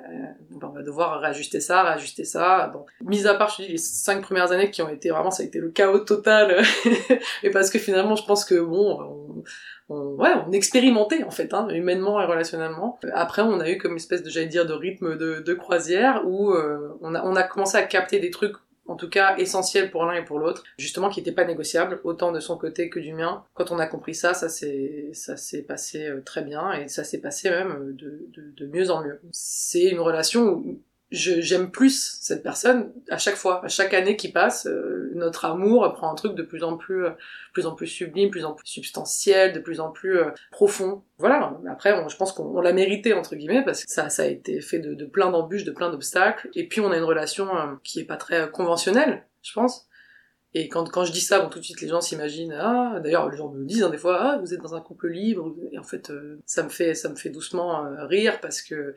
on 0.62 0.68
va 0.68 0.82
devoir 0.82 1.20
réajuster 1.20 1.60
ça, 1.60 1.82
réajuster 1.82 2.24
ça. 2.24 2.68
Bon, 2.72 2.86
mis 3.04 3.26
à 3.26 3.34
part 3.34 3.50
je 3.50 3.64
dis 3.64 3.68
les 3.72 3.78
cinq 3.78 4.22
premières 4.22 4.52
années 4.52 4.70
qui 4.70 4.80
ont 4.80 4.88
été 4.88 5.10
vraiment 5.10 5.32
ça 5.32 5.42
a 5.42 5.46
été 5.46 5.58
le 5.58 5.70
chaos 5.70 5.98
total. 5.98 6.62
et 7.42 7.50
parce 7.50 7.70
que 7.70 7.78
finalement 7.78 8.14
je 8.14 8.24
pense 8.24 8.44
que 8.44 8.54
bon 8.54 8.96
on, 9.00 9.44
on, 9.92 10.22
ouais, 10.22 10.32
on 10.46 10.52
expérimentait 10.52 11.22
en 11.24 11.30
fait, 11.30 11.52
hein, 11.54 11.68
humainement 11.68 12.20
et 12.20 12.24
relationnellement. 12.24 12.98
Après, 13.14 13.42
on 13.42 13.60
a 13.60 13.68
eu 13.70 13.78
comme 13.78 13.96
espèce 13.96 14.22
de, 14.22 14.30
j'allais 14.30 14.46
dire, 14.46 14.66
de 14.66 14.72
rythme 14.72 15.16
de, 15.16 15.40
de 15.40 15.54
croisière 15.54 16.22
où 16.26 16.52
euh, 16.52 16.96
on, 17.00 17.14
a, 17.14 17.22
on 17.24 17.36
a 17.36 17.42
commencé 17.42 17.76
à 17.76 17.82
capter 17.82 18.18
des 18.18 18.30
trucs 18.30 18.56
en 18.88 18.96
tout 18.96 19.08
cas 19.08 19.36
essentiels 19.36 19.90
pour 19.90 20.04
l'un 20.04 20.14
et 20.14 20.24
pour 20.24 20.40
l'autre, 20.40 20.64
justement 20.76 21.08
qui 21.08 21.20
n'étaient 21.20 21.32
pas 21.32 21.44
négociables, 21.44 22.00
autant 22.02 22.32
de 22.32 22.40
son 22.40 22.58
côté 22.58 22.90
que 22.90 22.98
du 22.98 23.14
mien. 23.14 23.44
Quand 23.54 23.70
on 23.70 23.78
a 23.78 23.86
compris 23.86 24.14
ça, 24.14 24.34
ça 24.34 24.48
s'est 24.48 25.10
ça 25.12 25.36
s'est 25.36 25.62
passé 25.62 26.06
euh, 26.08 26.20
très 26.20 26.42
bien 26.42 26.72
et 26.72 26.88
ça 26.88 27.04
s'est 27.04 27.20
passé 27.20 27.48
même 27.50 27.94
de, 27.94 28.26
de, 28.34 28.52
de 28.56 28.66
mieux 28.66 28.90
en 28.90 29.02
mieux. 29.04 29.20
C'est 29.30 29.84
une 29.84 30.00
relation 30.00 30.42
où 30.48 30.80
j'aime 31.12 31.70
plus 31.70 32.18
cette 32.20 32.42
personne 32.42 32.92
à 33.10 33.18
chaque 33.18 33.36
fois, 33.36 33.64
à 33.64 33.68
chaque 33.68 33.92
année 33.92 34.16
qui 34.16 34.32
passe, 34.32 34.66
euh, 34.66 35.12
notre 35.14 35.44
amour 35.44 35.92
prend 35.92 36.10
un 36.10 36.14
truc 36.14 36.34
de 36.34 36.42
plus 36.42 36.64
en 36.64 36.76
plus, 36.76 37.04
euh, 37.04 37.10
plus 37.52 37.66
en 37.66 37.74
plus 37.74 37.86
sublime, 37.86 38.30
plus 38.30 38.44
en 38.44 38.54
plus 38.54 38.66
substantiel, 38.66 39.52
de 39.52 39.60
plus 39.60 39.80
en 39.80 39.90
plus 39.90 40.18
euh, 40.18 40.30
profond. 40.50 41.02
Voilà. 41.18 41.58
Après, 41.70 41.94
je 42.08 42.16
pense 42.16 42.32
qu'on 42.32 42.60
l'a 42.60 42.72
mérité 42.72 43.12
entre 43.12 43.36
guillemets 43.36 43.62
parce 43.64 43.84
que 43.84 43.92
ça, 43.92 44.08
ça 44.08 44.22
a 44.22 44.26
été 44.26 44.60
fait 44.60 44.78
de, 44.78 44.94
de 44.94 45.04
plein 45.04 45.30
d'embûches, 45.30 45.64
de 45.64 45.70
plein 45.70 45.90
d'obstacles. 45.90 46.48
Et 46.54 46.66
puis 46.66 46.80
on 46.80 46.90
a 46.90 46.96
une 46.96 47.04
relation 47.04 47.48
qui 47.84 48.00
est 48.00 48.04
pas 48.04 48.16
très 48.16 48.50
conventionnelle, 48.50 49.26
je 49.42 49.52
pense. 49.52 49.86
Et 50.54 50.68
quand, 50.68 50.90
quand 50.90 51.04
je 51.04 51.12
dis 51.12 51.20
ça, 51.20 51.40
bon, 51.40 51.48
tout 51.48 51.58
de 51.58 51.64
suite 51.64 51.80
les 51.80 51.88
gens 51.88 52.00
s'imaginent 52.00 52.52
ah 52.52 53.00
d'ailleurs 53.02 53.30
les 53.30 53.38
gens 53.38 53.50
me 53.50 53.64
disent 53.64 53.84
hein, 53.84 53.88
des 53.88 53.96
fois 53.96 54.18
ah 54.20 54.38
vous 54.38 54.52
êtes 54.52 54.60
dans 54.60 54.74
un 54.74 54.82
couple 54.82 55.08
libre 55.08 55.54
et 55.70 55.78
en 55.78 55.82
fait 55.82 56.12
ça 56.44 56.62
me 56.62 56.68
fait 56.68 56.94
ça 56.94 57.08
me 57.08 57.16
fait 57.16 57.30
doucement 57.30 57.86
rire 58.06 58.38
parce 58.42 58.60
que 58.60 58.94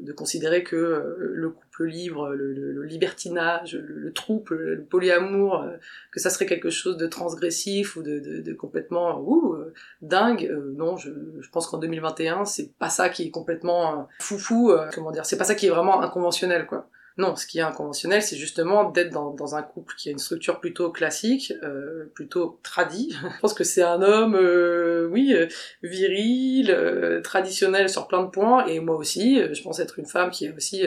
de 0.00 0.12
considérer 0.12 0.62
que 0.62 0.76
euh, 0.76 1.16
le 1.18 1.50
couple 1.50 1.84
libre, 1.84 2.30
le, 2.30 2.82
libertinage, 2.82 3.74
le, 3.76 4.12
troupe, 4.12 4.50
le, 4.50 4.82
polyamour, 4.82 5.62
euh, 5.62 5.76
que 6.10 6.20
ça 6.20 6.30
serait 6.30 6.46
quelque 6.46 6.70
chose 6.70 6.96
de 6.96 7.06
transgressif 7.06 7.96
ou 7.96 8.02
de, 8.02 8.52
complètement 8.54 9.20
ouh, 9.20 9.54
euh, 9.54 9.74
dingue. 10.00 10.50
non, 10.76 10.96
je, 10.96 11.10
je 11.40 11.50
pense 11.50 11.66
qu'en 11.66 11.78
2021, 11.78 12.44
c'est 12.44 12.72
pas 12.78 12.88
ça 12.88 13.08
qui 13.08 13.24
est 13.24 13.30
complètement 13.30 14.08
foufou, 14.18 14.72
comment 14.94 15.10
dire, 15.10 15.26
c'est 15.26 15.38
pas 15.38 15.44
ça 15.44 15.54
qui 15.54 15.66
est 15.66 15.70
vraiment 15.70 16.02
inconventionnel, 16.02 16.66
quoi. 16.66 16.88
Non, 17.18 17.34
ce 17.34 17.46
qui 17.46 17.58
est 17.58 17.62
inconventionnel, 17.62 18.20
c'est 18.22 18.36
justement 18.36 18.90
d'être 18.90 19.10
dans, 19.10 19.30
dans, 19.30 19.54
un 19.54 19.62
couple 19.62 19.94
qui 19.96 20.10
a 20.10 20.12
une 20.12 20.18
structure 20.18 20.60
plutôt 20.60 20.90
classique, 20.90 21.50
euh, 21.62 22.12
plutôt 22.14 22.60
tradie. 22.62 23.16
Je 23.36 23.40
pense 23.40 23.54
que 23.54 23.64
c'est 23.64 23.82
un 23.82 24.02
homme, 24.02 24.34
euh, 24.34 25.08
oui, 25.10 25.32
euh, 25.32 25.46
viril, 25.82 26.70
euh, 26.70 27.22
traditionnel 27.22 27.88
sur 27.88 28.06
plein 28.06 28.22
de 28.22 28.28
points, 28.28 28.66
et 28.66 28.80
moi 28.80 28.96
aussi, 28.96 29.40
je 29.54 29.62
pense 29.62 29.80
être 29.80 29.98
une 29.98 30.04
femme 30.04 30.30
qui 30.30 30.46
a 30.46 30.52
aussi 30.54 30.82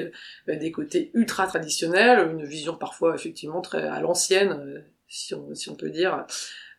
des 0.48 0.72
côtés 0.72 1.10
ultra 1.16 1.48
traditionnels, 1.48 2.20
une 2.30 2.46
vision 2.46 2.76
parfois 2.76 3.16
effectivement 3.16 3.62
très 3.62 3.82
à 3.82 4.00
l'ancienne, 4.00 4.84
si 5.08 5.34
on, 5.34 5.56
si 5.56 5.70
on 5.70 5.76
peut 5.76 5.90
dire, 5.90 6.26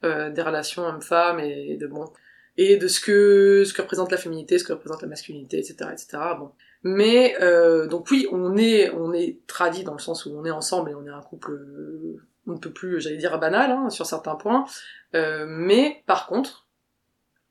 des 0.02 0.42
relations 0.42 0.84
homme-femme 0.84 1.40
et, 1.40 1.76
de 1.76 1.86
bon 1.86 2.04
et 2.56 2.76
de 2.76 2.88
ce 2.88 3.00
que 3.00 3.64
ce 3.64 3.72
que 3.72 3.82
représente 3.82 4.12
la 4.12 4.18
féminité, 4.18 4.58
ce 4.58 4.64
que 4.64 4.72
représente 4.72 5.02
la 5.02 5.08
masculinité, 5.08 5.58
etc., 5.58 5.90
etc. 5.92 6.18
Bon. 6.38 6.50
Mais 6.82 7.36
euh, 7.42 7.86
donc 7.86 8.10
oui, 8.10 8.26
on 8.32 8.56
est 8.56 8.90
on 8.90 9.12
est 9.12 9.38
tradit 9.46 9.84
dans 9.84 9.92
le 9.92 9.98
sens 9.98 10.24
où 10.24 10.34
on 10.34 10.44
est 10.44 10.50
ensemble 10.50 10.90
et 10.90 10.94
on 10.94 11.04
est 11.06 11.10
un 11.10 11.20
couple, 11.20 11.52
euh, 11.52 12.22
on 12.46 12.52
ne 12.52 12.58
peut 12.58 12.72
plus, 12.72 13.00
j'allais 13.00 13.18
dire 13.18 13.38
banal 13.38 13.70
hein, 13.70 13.90
sur 13.90 14.06
certains 14.06 14.34
points. 14.34 14.64
Euh, 15.14 15.44
mais 15.46 16.02
par 16.06 16.26
contre, 16.26 16.66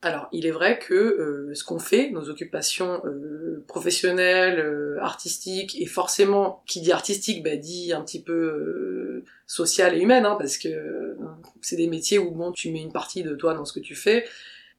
alors 0.02 0.30
il 0.32 0.48
est 0.48 0.52
vrai 0.52 0.80
que 0.80 0.94
euh, 0.94 1.54
ce 1.54 1.64
qu'on 1.64 1.78
fait, 1.78 2.10
nos 2.10 2.30
occupations 2.30 3.02
euh, 3.06 3.64
professionnelles, 3.68 4.98
artistiques 5.00 5.80
et 5.80 5.86
forcément 5.86 6.64
qui 6.66 6.82
dit 6.82 6.92
artistique, 6.92 7.44
bah, 7.44 7.56
dit 7.56 7.94
un 7.94 8.02
petit 8.02 8.24
peu 8.24 9.24
social 9.46 9.96
et 9.96 10.02
humaine, 10.02 10.26
hein, 10.26 10.38
parce 10.40 10.58
que 10.58 11.18
c'est 11.62 11.76
des 11.76 11.88
métiers 11.88 12.18
où 12.18 12.32
bon 12.32 12.52
tu 12.52 12.72
mets 12.72 12.82
une 12.82 12.94
partie 12.94 13.22
de 13.22 13.36
toi 13.36 13.54
dans 13.54 13.66
ce 13.66 13.74
que 13.74 13.80
tu 13.80 13.94
fais. 13.94 14.26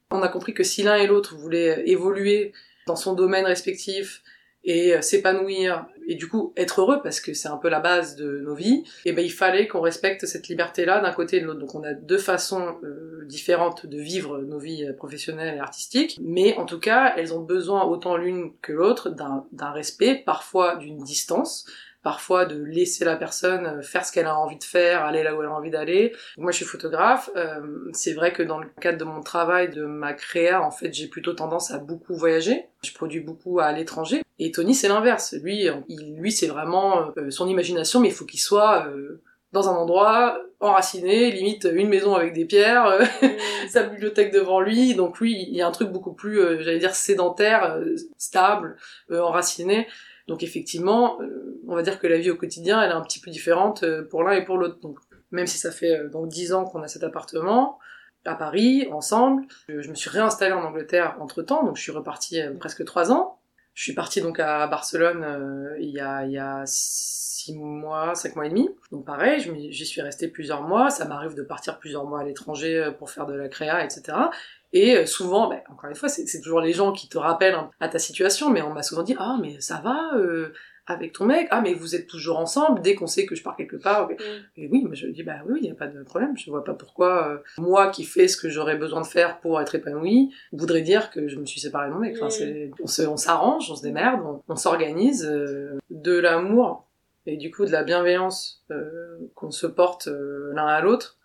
On 0.09 0.21
a 0.23 0.27
compris 0.27 0.53
que 0.53 0.63
si 0.63 0.83
l'un 0.83 0.95
et 0.95 1.07
l'autre 1.07 1.35
voulaient 1.37 1.87
évoluer 1.87 2.51
dans 2.85 2.97
son 2.97 3.13
domaine 3.13 3.45
respectif, 3.45 4.23
et 4.63 4.95
euh, 4.95 5.01
s'épanouir. 5.01 5.85
Et 6.07 6.15
du 6.15 6.27
coup 6.27 6.51
être 6.57 6.81
heureux 6.81 6.99
parce 7.03 7.21
que 7.21 7.33
c'est 7.33 7.47
un 7.47 7.57
peu 7.57 7.69
la 7.69 7.79
base 7.79 8.15
de 8.15 8.39
nos 8.39 8.55
vies, 8.55 8.83
et 9.05 9.13
ben 9.13 9.23
il 9.23 9.31
fallait 9.31 9.67
qu'on 9.67 9.81
respecte 9.81 10.25
cette 10.25 10.47
liberté-là 10.47 10.99
d'un 10.99 11.11
côté 11.11 11.37
et 11.37 11.39
de 11.41 11.45
l'autre. 11.45 11.59
Donc 11.59 11.75
on 11.75 11.83
a 11.83 11.93
deux 11.93 12.17
façons 12.17 12.75
euh, 12.83 13.23
différentes 13.27 13.85
de 13.85 13.99
vivre 13.99 14.39
nos 14.39 14.57
vies 14.57 14.85
euh, 14.85 14.93
professionnelles 14.93 15.55
et 15.55 15.59
artistiques, 15.59 16.19
mais 16.21 16.57
en 16.57 16.65
tout 16.65 16.79
cas 16.79 17.13
elles 17.15 17.33
ont 17.33 17.41
besoin 17.41 17.85
autant 17.85 18.17
l'une 18.17 18.51
que 18.61 18.73
l'autre 18.73 19.09
d'un 19.09 19.71
respect, 19.71 20.23
parfois 20.25 20.75
d'une 20.75 20.97
distance, 20.97 21.65
parfois 22.03 22.45
de 22.45 22.61
laisser 22.63 23.05
la 23.05 23.15
personne 23.15 23.65
euh, 23.65 23.81
faire 23.81 24.05
ce 24.05 24.11
qu'elle 24.11 24.25
a 24.25 24.37
envie 24.37 24.57
de 24.57 24.63
faire, 24.63 25.05
aller 25.05 25.23
là 25.23 25.35
où 25.35 25.41
elle 25.41 25.49
a 25.49 25.51
envie 25.51 25.69
d'aller. 25.69 26.13
Moi, 26.37 26.51
je 26.51 26.57
suis 26.57 26.65
photographe. 26.65 27.29
Euh, 27.35 27.89
c'est 27.93 28.13
vrai 28.13 28.33
que 28.33 28.43
dans 28.43 28.59
le 28.59 28.67
cadre 28.79 28.97
de 28.97 29.03
mon 29.03 29.21
travail, 29.21 29.69
de 29.69 29.85
ma 29.85 30.13
créa, 30.13 30.61
en 30.61 30.71
fait, 30.71 30.93
j'ai 30.93 31.07
plutôt 31.07 31.33
tendance 31.33 31.71
à 31.71 31.77
beaucoup 31.77 32.15
voyager. 32.15 32.65
Je 32.83 32.93
produis 32.93 33.19
beaucoup 33.19 33.59
à 33.59 33.71
l'étranger. 33.71 34.21
Et 34.39 34.51
Tony, 34.51 34.73
c'est 34.73 34.87
l'inverse. 34.87 35.35
Lui, 35.43 35.67
il, 35.87 36.15
lui, 36.15 36.31
c'est 36.31 36.47
vraiment 36.47 37.11
euh, 37.17 37.29
son 37.29 37.47
imagination, 37.47 37.99
mais 37.99 38.07
il 38.07 38.13
faut 38.13 38.25
qu'il 38.25 38.39
soit 38.39 38.87
dans 39.51 39.69
un 39.69 39.73
endroit 39.73 40.39
enraciné, 40.61 41.29
limite 41.31 41.67
une 41.71 41.89
maison 41.89 42.15
avec 42.15 42.33
des 42.33 42.45
pierres, 42.45 42.99
sa 43.69 43.83
bibliothèque 43.83 44.33
devant 44.33 44.61
lui. 44.61 44.95
Donc 44.95 45.19
lui, 45.19 45.33
il 45.33 45.53
y 45.53 45.61
a 45.61 45.67
un 45.67 45.71
truc 45.71 45.89
beaucoup 45.89 46.13
plus, 46.13 46.37
j'allais 46.63 46.79
dire, 46.79 46.95
sédentaire, 46.95 47.77
stable, 48.17 48.77
enraciné. 49.11 49.87
Donc 50.27 50.43
effectivement, 50.43 51.21
euh, 51.21 51.61
on 51.67 51.75
va 51.75 51.81
dire 51.81 51.99
que 51.99 52.07
la 52.07 52.17
vie 52.17 52.31
au 52.31 52.35
quotidien, 52.35 52.81
elle 52.81 52.91
est 52.91 52.93
un 52.93 53.01
petit 53.01 53.19
peu 53.19 53.31
différente 53.31 53.83
euh, 53.83 54.07
pour 54.07 54.23
l'un 54.23 54.33
et 54.33 54.45
pour 54.45 54.57
l'autre. 54.57 54.79
Donc 54.79 54.99
même 55.31 55.47
si 55.47 55.57
ça 55.57 55.71
fait 55.71 55.97
euh, 55.97 56.09
donc 56.09 56.27
dix 56.27 56.53
ans 56.53 56.65
qu'on 56.65 56.81
a 56.81 56.87
cet 56.87 57.03
appartement 57.03 57.79
à 58.25 58.35
Paris 58.35 58.87
ensemble, 58.91 59.45
je 59.67 59.89
me 59.89 59.95
suis 59.95 60.09
réinstallée 60.09 60.53
en 60.53 60.63
Angleterre 60.63 61.17
entre 61.19 61.41
temps, 61.41 61.65
donc 61.65 61.75
je 61.75 61.81
suis 61.81 61.91
repartie 61.91 62.39
presque 62.59 62.85
trois 62.85 63.11
ans. 63.11 63.40
Je 63.73 63.83
suis 63.83 63.93
partie 63.93 64.21
donc 64.21 64.39
à 64.39 64.67
Barcelone 64.67 65.23
euh, 65.23 65.77
il, 65.79 65.89
y 65.89 65.99
a, 65.99 66.25
il 66.25 66.31
y 66.33 66.37
a 66.37 66.63
six 66.65 67.55
mois, 67.55 68.13
cinq 68.15 68.35
mois 68.35 68.45
et 68.45 68.49
demi. 68.49 68.69
Donc 68.91 69.05
pareil, 69.05 69.39
j'y 69.71 69.85
suis 69.85 70.01
restée 70.01 70.27
plusieurs 70.27 70.61
mois. 70.61 70.89
Ça 70.89 71.05
m'arrive 71.05 71.35
de 71.35 71.43
partir 71.43 71.79
plusieurs 71.79 72.05
mois 72.05 72.21
à 72.21 72.23
l'étranger 72.23 72.77
euh, 72.77 72.91
pour 72.91 73.09
faire 73.09 73.25
de 73.25 73.33
la 73.33 73.49
créa, 73.49 73.83
etc. 73.83 74.17
Et 74.73 74.97
euh, 74.97 75.05
souvent, 75.05 75.49
ben, 75.49 75.61
encore 75.69 75.89
une 75.89 75.95
fois, 75.95 76.09
c'est 76.09 76.41
toujours 76.41 76.61
les 76.61 76.73
gens 76.73 76.91
qui 76.91 77.09
te 77.09 77.17
rappellent 77.17 77.57
à 77.79 77.89
ta 77.89 77.99
situation, 77.99 78.49
mais 78.49 78.61
on 78.61 78.73
m'a 78.73 78.83
souvent 78.83 79.03
dit 79.03 79.15
ah 79.17 79.37
mais 79.41 79.59
ça 79.59 79.81
va 79.83 80.15
euh, 80.15 80.53
avec 80.87 81.13
ton 81.13 81.25
mec, 81.25 81.47
ah 81.51 81.61
mais 81.61 81.73
vous 81.73 81.95
êtes 81.95 82.07
toujours 82.07 82.37
ensemble 82.39 82.81
dès 82.81 82.95
qu'on 82.95 83.07
sait 83.07 83.25
que 83.25 83.35
je 83.35 83.43
pars 83.43 83.55
quelque 83.55 83.75
part. 83.77 84.09
Et 84.57 84.67
oui, 84.67 84.85
mais 84.89 84.95
je 84.95 85.07
dis 85.07 85.23
bah 85.23 85.37
oui, 85.47 85.59
il 85.61 85.63
n'y 85.65 85.71
a 85.71 85.75
pas 85.75 85.87
de 85.87 86.01
problème. 86.03 86.35
Je 86.37 86.49
vois 86.49 86.63
pas 86.63 86.73
pourquoi 86.73 87.27
euh, 87.29 87.37
moi 87.57 87.89
qui 87.91 88.03
fais 88.03 88.27
ce 88.27 88.35
que 88.35 88.49
j'aurais 88.49 88.75
besoin 88.77 89.01
de 89.01 89.07
faire 89.07 89.39
pour 89.39 89.61
être 89.61 89.75
épanouie 89.75 90.33
voudrait 90.51 90.81
dire 90.81 91.11
que 91.11 91.27
je 91.27 91.37
me 91.37 91.45
suis 91.45 91.59
séparée 91.61 91.87
de 91.89 91.93
mon 91.93 91.99
mec. 91.99 92.15
Enfin, 92.21 92.27
Mm. 92.27 92.87
c'est- 92.87 93.05
on 93.07 93.17
s'arrange, 93.17 93.69
on 93.71 93.75
se 93.75 93.83
démerde, 93.83 94.21
on, 94.25 94.41
on 94.47 94.55
s'organise 94.55 95.25
euh, 95.25 95.77
de 95.89 96.17
l'amour 96.17 96.87
et 97.27 97.37
du 97.37 97.51
coup 97.51 97.65
de 97.65 97.71
la 97.71 97.83
bienveillance 97.83 98.65
euh, 98.71 99.17
qu'on 99.35 99.51
se 99.51 99.67
porte 99.67 100.07
euh, 100.07 100.51
l'un 100.55 100.65
à 100.65 100.81
l'autre 100.81 101.17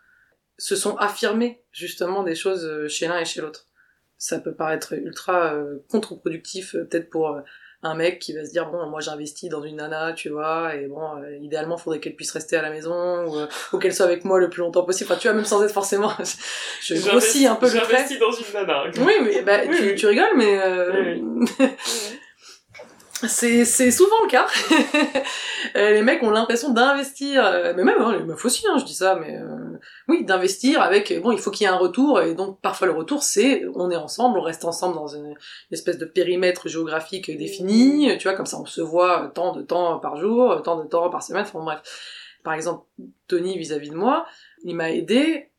se 0.59 0.77
sont 0.77 0.97
affirmés 0.97 1.63
justement 1.73 2.23
des 2.23 2.35
choses 2.35 2.65
euh, 2.65 2.89
chez 2.89 3.09
l'un 3.09 3.19
et 3.19 3.25
chez 3.25 3.41
l'autre. 3.41 3.69
Ça 4.19 4.39
peut 4.39 4.55
paraître 4.55 4.95
ultra 4.95 5.53
euh, 5.55 5.79
contre-productif 5.91 6.73
peut-être 6.73 7.11
pour 7.11 7.29
euh, 7.31 7.41
un 7.87 7.95
mec 7.95 8.19
qui 8.19 8.33
va 8.33 8.45
se 8.45 8.51
dire 8.51 8.69
bon 8.71 8.87
moi 8.87 9.01
j'investis 9.01 9.49
dans 9.49 9.63
une 9.63 9.77
nana 9.77 10.13
tu 10.13 10.29
vois 10.29 10.75
et 10.75 10.87
bon 10.87 11.01
euh, 11.23 11.37
idéalement 11.41 11.77
faudrait 11.77 12.01
qu'elle 12.01 12.15
puisse 12.17 12.31
rester 12.33 12.57
à 12.57 12.63
la 12.63 12.71
maison 12.71 13.27
ou, 13.27 13.37
euh, 13.39 13.47
ou 13.73 13.79
qu'elle 13.79 13.95
soit 13.95 14.07
avec 14.07 14.25
moi 14.25 14.39
le 14.39 14.51
plus 14.51 14.61
longtemps 14.61 14.85
possible 14.85 15.11
enfin 15.11 15.19
tu 15.21 15.29
vois 15.29 15.35
même 15.37 15.45
sans 15.45 15.63
être 15.63 15.73
forcément 15.73 16.11
je 16.83 16.95
grossis 17.09 17.47
un 17.47 17.55
peu 17.57 17.67
le 17.67 17.79
trait 17.81 17.87
J'investis 17.91 18.19
dans 18.19 18.33
une 18.33 18.53
nana. 18.55 18.85
oui 18.99 19.15
mais 19.25 19.43
bah, 19.43 19.61
Oui, 19.69 19.77
tu, 19.77 19.83
oui. 19.85 19.95
tu 19.95 20.07
rigoles 20.07 20.37
mais 20.37 20.61
euh, 20.65 21.17
c'est 23.29 23.91
souvent 23.91 24.17
le 24.25 24.29
cas. 24.29 24.47
Euh, 25.75 25.91
les 25.91 26.03
mecs 26.03 26.23
ont 26.23 26.31
l'impression 26.31 26.71
d'investir 26.71 27.45
euh, 27.45 27.73
mais 27.77 27.83
même 27.83 28.01
hein, 28.01 28.17
les 28.17 28.25
meufs 28.25 28.45
aussi 28.45 28.65
hein, 28.69 28.77
je 28.79 28.85
dis 28.85 28.95
ça 28.95 29.17
mais 29.17 29.37
euh, 29.37 29.79
oui 30.07 30.25
d'investir 30.25 30.81
avec 30.81 31.21
bon 31.21 31.33
il 31.33 31.39
faut 31.39 31.51
qu'il 31.51 31.67
y 31.67 31.69
ait 31.69 31.73
un 31.73 31.77
retour 31.77 32.21
et 32.21 32.35
donc 32.35 32.61
parfois 32.61 32.87
le 32.87 32.93
retour 32.93 33.23
c'est 33.25 33.65
on 33.75 33.91
est 33.91 33.97
ensemble 33.97 34.39
on 34.39 34.43
reste 34.43 34.65
ensemble 34.65 34.95
dans 34.95 35.09
une, 35.09 35.35
espèce 35.73 35.99
de 35.99 36.05
périmètre 36.05 36.69
géographique 36.69 37.37
défini 37.37 38.17
tu 38.19 38.29
vois 38.29 38.37
comme 38.37 38.47
ça 38.47 38.59
on 38.59 38.67
se 38.67 38.81
voit 38.81 39.33
tant 39.35 39.53
de 39.53 39.63
temps 39.63 39.99
par 39.99 40.17
jour 40.17 40.63
tant 40.63 40.77
de 40.77 40.87
temps 40.87 41.11
par 41.11 41.23
semaine 41.23 41.43
enfin 41.43 41.59
bref. 41.59 41.81
Par 42.45 42.55
exemple 42.55 42.87
Tony 43.27 43.59
vis-à-vis 43.59 43.91
de 43.91 43.97
moi 43.97 44.27
il 44.63 44.77
m'a 44.77 44.93
aidé 44.93 45.51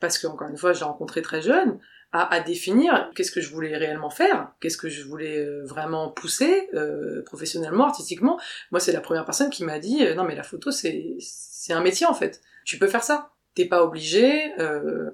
parce 0.00 0.18
que 0.18 0.26
encore 0.26 0.48
une 0.48 0.58
fois 0.58 0.72
j'ai 0.72 0.84
rencontré 0.84 1.22
très 1.22 1.40
jeune 1.40 1.78
à, 2.12 2.34
à 2.34 2.40
définir 2.40 3.10
qu'est-ce 3.14 3.30
que 3.30 3.40
je 3.40 3.50
voulais 3.50 3.76
réellement 3.76 4.10
faire, 4.10 4.52
qu'est-ce 4.60 4.76
que 4.76 4.88
je 4.88 5.04
voulais 5.04 5.38
euh, 5.38 5.64
vraiment 5.64 6.10
pousser 6.10 6.68
euh, 6.74 7.22
professionnellement, 7.22 7.86
artistiquement. 7.86 8.38
Moi, 8.70 8.80
c'est 8.80 8.92
la 8.92 9.00
première 9.00 9.24
personne 9.24 9.50
qui 9.50 9.64
m'a 9.64 9.78
dit 9.78 10.04
euh, 10.04 10.14
non 10.14 10.24
mais 10.24 10.34
la 10.34 10.42
photo 10.42 10.70
c'est 10.70 11.16
c'est 11.20 11.72
un 11.72 11.82
métier 11.82 12.06
en 12.06 12.14
fait. 12.14 12.40
Tu 12.64 12.78
peux 12.78 12.88
faire 12.88 13.04
ça. 13.04 13.30
T'es 13.54 13.66
pas 13.66 13.84
obligé 13.84 14.52
euh, 14.60 15.10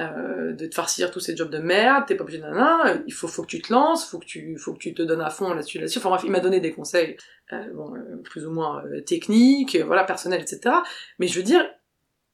euh, 0.00 0.52
de 0.52 0.66
te 0.66 0.74
farcir 0.74 1.10
tous 1.10 1.20
ces 1.20 1.36
jobs 1.36 1.50
de 1.50 1.58
merde. 1.58 2.04
T'es 2.06 2.14
pas 2.14 2.22
obligé 2.22 2.38
de 2.38 2.44
nana. 2.44 2.94
Il 3.06 3.12
faut 3.12 3.28
faut 3.28 3.42
que 3.42 3.48
tu 3.48 3.60
te 3.60 3.72
lances, 3.72 4.08
faut 4.08 4.18
que 4.18 4.24
tu 4.24 4.56
faut 4.56 4.72
que 4.72 4.78
tu 4.78 4.94
te 4.94 5.02
donnes 5.02 5.20
à 5.20 5.30
fond 5.30 5.52
là-dessus 5.52 5.78
là-dessus. 5.78 5.98
Enfin 5.98 6.08
bref, 6.08 6.22
il 6.24 6.30
m'a 6.30 6.40
donné 6.40 6.60
des 6.60 6.72
conseils 6.72 7.16
euh, 7.52 7.64
bon, 7.74 7.94
euh, 7.94 8.16
plus 8.24 8.46
ou 8.46 8.50
moins 8.50 8.82
techniques, 9.06 9.76
voilà 9.76 10.04
personnels, 10.04 10.40
etc. 10.40 10.74
Mais 11.18 11.26
je 11.26 11.36
veux 11.36 11.44
dire, 11.44 11.64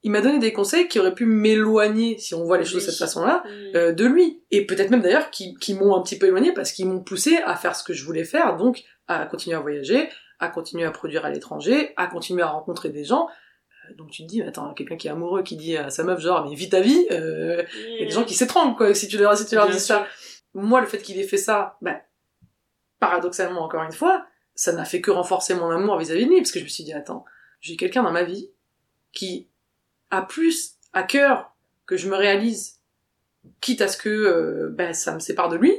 il 0.07 0.11
m'a 0.11 0.21
donné 0.21 0.38
des 0.38 0.53
conseils 0.53 0.87
qui 0.87 1.01
auraient 1.01 1.16
pu 1.16 1.27
m'éloigner 1.27 2.16
si 2.19 2.33
on 2.37 2.45
voit 2.45 2.59
les 2.59 2.64
choses 2.64 2.87
de 2.87 2.90
cette 2.92 3.01
façon-là 3.01 3.42
euh, 3.75 3.90
de 3.90 4.05
lui. 4.05 4.40
Et 4.53 4.64
peut-être 4.64 4.90
même 4.90 5.01
d'ailleurs 5.01 5.33
qui, 5.33 5.57
qui 5.57 5.75
m'ont 5.75 5.97
un 5.97 6.01
petit 6.01 6.16
peu 6.16 6.27
éloigné 6.27 6.53
parce 6.53 6.71
qu'ils 6.71 6.87
m'ont 6.87 7.03
poussé 7.03 7.38
à 7.45 7.57
faire 7.57 7.75
ce 7.75 7.83
que 7.83 7.92
je 7.92 8.05
voulais 8.05 8.23
faire, 8.23 8.57
donc 8.57 8.85
à 9.09 9.27
continuer 9.27 9.57
à 9.57 9.59
voyager, 9.59 10.09
à 10.38 10.49
continuer 10.49 10.85
à 10.85 10.92
produire 10.92 11.25
à 11.25 11.31
l'étranger, 11.31 11.92
à 11.97 12.07
continuer 12.07 12.42
à 12.42 12.47
rencontrer 12.47 12.90
des 12.90 13.03
gens. 13.03 13.27
Euh, 13.27 13.95
Donc 13.99 14.11
tu 14.11 14.23
te 14.23 14.29
dis, 14.29 14.42
attends, 14.42 14.75
quelqu'un 14.75 14.97
qui 14.97 15.09
est 15.09 15.11
amoureux 15.11 15.42
qui 15.42 15.57
dit 15.57 15.77
à 15.77 15.90
sa 15.90 16.05
meuf 16.05 16.21
genre, 16.21 16.49
mais 16.49 16.55
vis 16.55 16.69
ta 16.69 16.81
vie, 16.81 17.05
euh, 17.11 17.64
il 17.75 17.99
y 17.99 18.03
a 18.03 18.07
des 18.07 18.12
gens 18.12 18.23
qui 18.23 18.35
s'étranglent 18.35 18.77
quoi, 18.77 18.95
si 18.95 19.09
tu 19.09 19.19
leur, 19.19 19.37
si 19.37 19.45
tu 19.45 19.57
leur 19.57 19.69
dis 19.69 19.81
ça. 19.81 20.07
Moi, 20.55 20.81
le 20.81 20.87
fait 20.87 20.99
qu'il 20.99 21.19
ait 21.19 21.25
fait 21.25 21.37
ça, 21.37 21.79
ben, 21.83 22.01
paradoxalement 23.01 23.62
encore 23.64 23.83
une 23.83 23.90
fois, 23.90 24.25
ça 24.55 24.73
n'a 24.73 24.85
fait 24.85 25.01
que 25.01 25.11
renforcer 25.11 25.57
mon 25.57 25.69
amour 25.69 25.99
vis-à-vis 25.99 26.27
de 26.27 26.31
lui, 26.31 26.37
parce 26.37 26.53
que 26.53 26.61
je 26.61 26.64
me 26.64 26.69
suis 26.69 26.85
dit, 26.85 26.92
attends, 26.92 27.25
j'ai 27.61 27.77
quelqu'un 27.77 28.05
dans 28.05 28.12
ma 28.12 28.23
vie 28.23 28.53
qui 29.12 29.49
a 30.11 30.23
plus 30.23 30.77
à 30.92 31.03
cœur 31.03 31.55
que 31.87 31.97
je 31.97 32.09
me 32.09 32.16
réalise, 32.16 32.81
quitte 33.61 33.81
à 33.81 33.88
ce 33.88 33.97
que 33.97 34.09
euh, 34.09 34.69
ben, 34.71 34.92
ça 34.92 35.14
me 35.14 35.21
sépare 35.21 35.49
de 35.49 35.57
lui, 35.57 35.73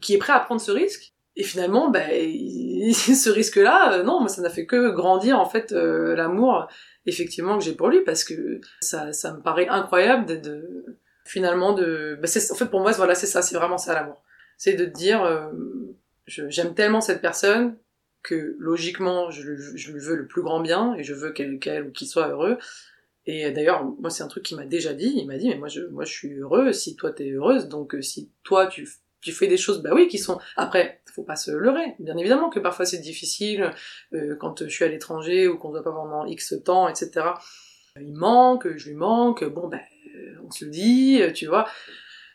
qui 0.00 0.14
est 0.14 0.18
prêt 0.18 0.32
à 0.32 0.40
prendre 0.40 0.60
ce 0.60 0.72
risque. 0.72 1.12
Et 1.36 1.44
finalement, 1.44 1.90
ben, 1.90 2.08
ce 2.92 3.30
risque-là, 3.30 3.94
euh, 3.94 4.02
non, 4.02 4.20
moi, 4.20 4.28
ça 4.28 4.42
n'a 4.42 4.50
fait 4.50 4.66
que 4.66 4.90
grandir 4.90 5.38
en 5.38 5.48
fait 5.48 5.72
euh, 5.72 6.14
l'amour 6.14 6.68
effectivement 7.06 7.58
que 7.58 7.64
j'ai 7.64 7.74
pour 7.74 7.88
lui, 7.88 8.02
parce 8.02 8.24
que 8.24 8.60
ça, 8.80 9.12
ça 9.12 9.32
me 9.32 9.40
paraît 9.40 9.68
incroyable 9.68 10.26
de, 10.26 10.98
finalement 11.24 11.72
de, 11.72 12.18
ben, 12.20 12.28
en 12.28 12.54
fait 12.54 12.66
pour 12.66 12.80
moi, 12.80 12.92
voilà, 12.92 13.14
c'est 13.14 13.26
ça, 13.26 13.42
c'est 13.42 13.56
vraiment 13.56 13.78
ça 13.78 13.94
l'amour, 13.94 14.22
c'est 14.58 14.74
de 14.74 14.84
te 14.84 14.90
dire, 14.90 15.50
j'aime 16.26 16.74
tellement 16.74 17.00
cette 17.00 17.22
personne 17.22 17.76
que 18.22 18.54
logiquement, 18.58 19.30
je, 19.30 19.56
je 19.56 19.92
lui 19.92 20.00
veux 20.00 20.14
le 20.14 20.26
plus 20.26 20.42
grand 20.42 20.60
bien 20.60 20.94
et 20.94 21.02
je 21.02 21.14
veux 21.14 21.32
qu'elle 21.32 21.58
qu'elle 21.58 21.84
ou 21.84 21.90
qu'il 21.90 22.06
soit 22.06 22.28
heureux. 22.28 22.58
Et 23.26 23.50
d'ailleurs, 23.50 23.84
moi, 23.84 24.10
c'est 24.10 24.22
un 24.22 24.28
truc 24.28 24.44
qu'il 24.44 24.56
m'a 24.56 24.64
déjà 24.64 24.94
dit. 24.94 25.12
Il 25.16 25.26
m'a 25.26 25.36
dit, 25.36 25.48
mais 25.48 25.58
moi, 25.58 25.68
je, 25.68 25.82
moi, 25.82 26.04
je 26.04 26.12
suis 26.12 26.32
heureux 26.34 26.72
si 26.72 26.96
toi, 26.96 27.12
t'es 27.12 27.30
heureuse. 27.30 27.68
Donc, 27.68 27.94
euh, 27.94 28.02
si 28.02 28.32
toi, 28.42 28.66
tu, 28.66 28.88
tu 29.20 29.32
fais 29.32 29.46
des 29.46 29.56
choses, 29.58 29.82
bah 29.82 29.90
oui, 29.92 30.08
qui 30.08 30.18
sont... 30.18 30.38
Après, 30.56 31.02
faut 31.12 31.22
pas 31.22 31.36
se 31.36 31.50
leurrer. 31.50 31.94
Bien 31.98 32.16
évidemment 32.16 32.48
que 32.50 32.60
parfois, 32.60 32.86
c'est 32.86 32.98
difficile 32.98 33.72
euh, 34.14 34.36
quand 34.36 34.62
je 34.64 34.68
suis 34.68 34.84
à 34.84 34.88
l'étranger 34.88 35.48
ou 35.48 35.58
qu'on 35.58 35.70
doit 35.70 35.82
pas 35.82 35.92
pendant 35.92 36.24
X 36.24 36.54
temps, 36.64 36.88
etc. 36.88 37.26
Il 38.00 38.14
manque, 38.14 38.76
je 38.76 38.88
lui 38.88 38.96
manque. 38.96 39.44
Bon, 39.44 39.68
ben, 39.68 39.80
euh, 40.16 40.34
on 40.46 40.50
se 40.50 40.64
le 40.64 40.70
dit, 40.70 41.20
euh, 41.20 41.32
tu 41.32 41.46
vois. 41.46 41.68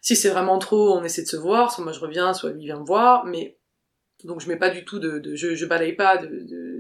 Si 0.02 0.16
c'est 0.16 0.30
vraiment 0.30 0.60
trop, 0.60 0.94
on 0.94 1.04
essaie 1.04 1.24
de 1.24 1.28
se 1.28 1.38
voir. 1.38 1.72
Soit 1.72 1.84
moi, 1.84 1.94
je 1.94 2.00
reviens, 2.00 2.34
soit 2.34 2.52
lui 2.52 2.66
vient 2.66 2.80
me 2.80 2.86
voir. 2.86 3.26
Mais 3.26 3.58
donc, 4.24 4.40
je 4.42 4.48
mets 4.48 4.58
pas 4.58 4.70
du 4.70 4.86
tout 4.86 5.00
de... 5.00 5.18
de 5.18 5.36
je, 5.36 5.56
je 5.56 5.66
balaye 5.66 5.94
pas 5.94 6.18
de, 6.18 6.28
de- 6.28 6.75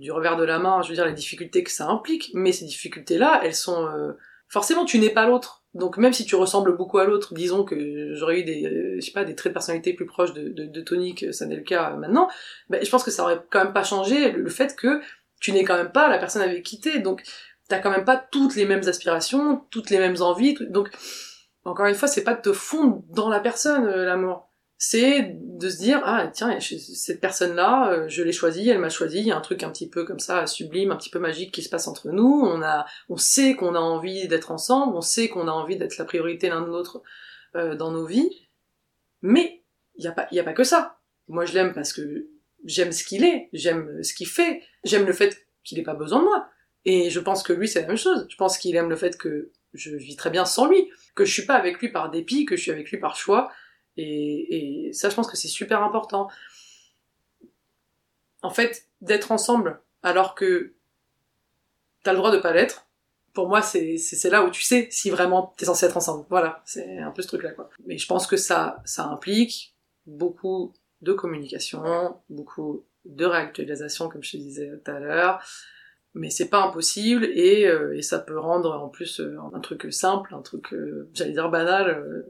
du, 0.00 0.10
revers 0.10 0.36
de 0.36 0.44
la 0.44 0.58
main, 0.58 0.82
je 0.82 0.88
veux 0.88 0.94
dire, 0.94 1.06
les 1.06 1.12
difficultés 1.12 1.62
que 1.62 1.70
ça 1.70 1.86
implique. 1.88 2.30
Mais 2.34 2.52
ces 2.52 2.64
difficultés-là, 2.64 3.40
elles 3.44 3.54
sont... 3.54 3.86
euh, 3.86 4.12
forcément 4.50 4.84
tu 4.84 4.98
n'es 4.98 5.10
pas 5.10 5.26
l'autre. 5.26 5.62
Donc 5.72 5.96
même 5.96 6.12
si 6.12 6.24
tu 6.26 6.34
ressembles 6.34 6.76
beaucoup 6.76 6.98
à 6.98 7.04
l'autre, 7.04 7.32
disons 7.32 7.64
que 7.64 8.14
j'aurais 8.14 8.40
eu 8.40 8.44
des, 8.44 8.66
euh, 8.66 8.96
je 8.96 9.00
sais 9.00 9.12
pas, 9.12 9.24
des 9.24 9.36
traits 9.36 9.52
de 9.52 9.54
personnalité 9.54 9.94
plus 9.94 10.06
proches 10.06 10.34
de, 10.34 10.80
Tony 10.80 11.14
que 11.14 11.30
ça 11.30 11.46
n'est 11.46 11.56
le 11.56 11.62
cas 11.62 11.92
euh, 11.92 11.96
maintenant, 11.96 12.28
ben, 12.68 12.84
je 12.84 12.90
pense 12.90 13.04
que 13.04 13.12
ça 13.12 13.22
aurait 13.22 13.40
quand 13.50 13.64
même 13.64 13.72
pas 13.72 13.84
changé 13.84 14.32
le, 14.32 14.50
fait 14.50 14.74
que 14.74 15.00
tu 15.40 15.52
n'es 15.52 15.62
quand 15.62 15.76
même 15.76 15.92
pas 15.92 16.08
la 16.08 16.18
personne 16.18 16.42
avec 16.42 16.64
qui 16.64 16.80
t'es. 16.80 16.98
Donc 16.98 17.22
t'as 17.68 17.78
quand 17.78 17.90
même 17.90 18.04
pas 18.04 18.16
toutes 18.16 18.56
les 18.56 18.66
mêmes 18.66 18.86
aspirations, 18.88 19.62
toutes 19.70 19.90
les 19.90 19.98
mêmes 19.98 20.20
envies. 20.20 20.56
donc 20.68 20.90
encore 21.64 21.86
une 21.86 21.94
fois, 21.94 22.08
c'est 22.08 22.24
pas 22.24 22.34
de 22.34 22.40
te 22.40 22.52
fondre 22.54 23.02
dans 23.10 23.28
la 23.28 23.38
personne, 23.38 23.84
l'amour. 23.86 24.49
C'est 24.82 25.36
de 25.38 25.68
se 25.68 25.76
dire, 25.76 26.00
ah 26.04 26.28
tiens, 26.32 26.58
cette 26.58 27.20
personne-là, 27.20 27.92
euh, 27.92 28.08
je 28.08 28.22
l'ai 28.22 28.32
choisie, 28.32 28.66
elle 28.70 28.78
m'a 28.78 28.88
choisi, 28.88 29.18
il 29.18 29.26
y 29.26 29.30
a 29.30 29.36
un 29.36 29.42
truc 29.42 29.62
un 29.62 29.68
petit 29.68 29.90
peu 29.90 30.06
comme 30.06 30.20
ça, 30.20 30.46
sublime, 30.46 30.90
un 30.90 30.96
petit 30.96 31.10
peu 31.10 31.18
magique 31.18 31.52
qui 31.52 31.62
se 31.62 31.68
passe 31.68 31.86
entre 31.86 32.08
nous, 32.08 32.42
on 32.46 32.62
a, 32.62 32.86
on 33.10 33.18
sait 33.18 33.56
qu'on 33.56 33.74
a 33.74 33.78
envie 33.78 34.26
d'être 34.26 34.50
ensemble, 34.50 34.96
on 34.96 35.02
sait 35.02 35.28
qu'on 35.28 35.48
a 35.48 35.50
envie 35.50 35.76
d'être 35.76 35.98
la 35.98 36.06
priorité 36.06 36.48
l'un 36.48 36.62
de 36.62 36.68
l'autre 36.68 37.02
euh, 37.56 37.76
dans 37.76 37.90
nos 37.90 38.06
vies, 38.06 38.48
mais 39.20 39.62
il 39.96 40.04
y 40.04 40.08
a 40.08 40.12
pas, 40.12 40.28
il 40.32 40.36
y 40.36 40.40
a 40.40 40.44
pas 40.44 40.54
que 40.54 40.64
ça. 40.64 40.98
Moi 41.28 41.44
je 41.44 41.52
l'aime 41.52 41.74
parce 41.74 41.92
que 41.92 42.30
j'aime 42.64 42.92
ce 42.92 43.04
qu'il 43.04 43.22
est, 43.22 43.50
j'aime 43.52 44.02
ce 44.02 44.14
qu'il 44.14 44.28
fait, 44.28 44.62
j'aime 44.84 45.04
le 45.04 45.12
fait 45.12 45.46
qu'il 45.62 45.78
ait 45.78 45.82
pas 45.82 45.92
besoin 45.92 46.20
de 46.20 46.24
moi. 46.24 46.48
Et 46.86 47.10
je 47.10 47.20
pense 47.20 47.42
que 47.42 47.52
lui 47.52 47.68
c'est 47.68 47.82
la 47.82 47.86
même 47.86 47.98
chose. 47.98 48.26
Je 48.30 48.36
pense 48.36 48.56
qu'il 48.56 48.74
aime 48.76 48.88
le 48.88 48.96
fait 48.96 49.18
que 49.18 49.52
je 49.74 49.94
vis 49.94 50.16
très 50.16 50.30
bien 50.30 50.46
sans 50.46 50.66
lui, 50.66 50.88
que 51.14 51.26
je 51.26 51.32
suis 51.34 51.44
pas 51.44 51.56
avec 51.56 51.80
lui 51.80 51.92
par 51.92 52.10
dépit, 52.10 52.46
que 52.46 52.56
je 52.56 52.62
suis 52.62 52.70
avec 52.70 52.90
lui 52.90 52.96
par 52.96 53.14
choix. 53.14 53.52
Et, 54.00 54.90
ça, 54.92 55.10
je 55.10 55.14
pense 55.14 55.28
que 55.28 55.36
c'est 55.36 55.48
super 55.48 55.82
important. 55.82 56.28
En 58.42 58.50
fait, 58.50 58.86
d'être 59.00 59.32
ensemble 59.32 59.80
alors 60.02 60.34
que 60.34 60.72
t'as 62.02 62.12
le 62.12 62.18
droit 62.18 62.32
de 62.32 62.38
pas 62.38 62.52
l'être, 62.52 62.86
pour 63.34 63.48
moi, 63.48 63.62
c'est 63.62 63.98
là 64.30 64.44
où 64.44 64.50
tu 64.50 64.62
sais 64.62 64.88
si 64.90 65.10
vraiment 65.10 65.54
t'es 65.56 65.66
censé 65.66 65.86
être 65.86 65.96
ensemble. 65.96 66.24
Voilà, 66.30 66.62
c'est 66.64 66.98
un 66.98 67.10
peu 67.10 67.22
ce 67.22 67.28
truc-là, 67.28 67.52
quoi. 67.52 67.70
Mais 67.86 67.98
je 67.98 68.06
pense 68.06 68.26
que 68.26 68.36
ça, 68.36 68.82
ça 68.84 69.04
implique 69.06 69.74
beaucoup 70.06 70.72
de 71.02 71.12
communication, 71.12 72.16
beaucoup 72.28 72.84
de 73.04 73.24
réactualisation, 73.24 74.08
comme 74.08 74.22
je 74.22 74.32
te 74.32 74.36
disais 74.36 74.70
tout 74.84 74.90
à 74.90 74.98
l'heure. 74.98 75.42
Mais 76.14 76.30
c'est 76.30 76.48
pas 76.48 76.64
impossible 76.64 77.24
et, 77.24 77.66
euh, 77.68 77.96
et 77.96 78.02
ça 78.02 78.18
peut 78.18 78.38
rendre 78.38 78.72
en 78.72 78.88
plus 78.88 79.20
euh, 79.20 79.38
un 79.54 79.60
truc 79.60 79.92
simple, 79.92 80.34
un 80.34 80.42
truc, 80.42 80.72
euh, 80.72 81.08
j'allais 81.14 81.32
dire 81.32 81.50
banal, 81.50 82.24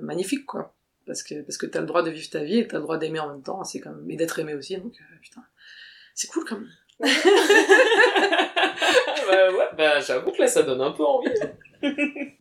magnifique, 0.00 0.46
quoi. 0.46 0.74
Parce 1.06 1.22
que, 1.22 1.42
parce 1.42 1.56
que 1.58 1.66
t'as 1.66 1.80
le 1.80 1.86
droit 1.86 2.02
de 2.02 2.10
vivre 2.10 2.28
ta 2.30 2.44
vie 2.44 2.58
et 2.58 2.68
t'as 2.68 2.76
le 2.76 2.82
droit 2.82 2.98
d'aimer 2.98 3.20
en 3.20 3.28
même 3.30 3.42
temps, 3.42 3.64
c'est 3.64 3.84
même, 3.84 4.08
et 4.10 4.16
d'être 4.16 4.38
aimé 4.38 4.54
aussi, 4.54 4.76
donc 4.76 4.92
euh, 5.00 5.16
putain. 5.22 5.42
C'est 6.14 6.28
cool 6.28 6.44
quand 6.44 6.56
même. 6.56 6.68
bah 7.00 7.08
ouais, 9.52 9.68
bah 9.76 10.00
j'avoue 10.00 10.30
que 10.32 10.38
là 10.42 10.46
ça 10.48 10.62
donne 10.62 10.80
un 10.80 10.92
peu 10.92 11.04
envie. 11.04 11.30
de 11.30 11.88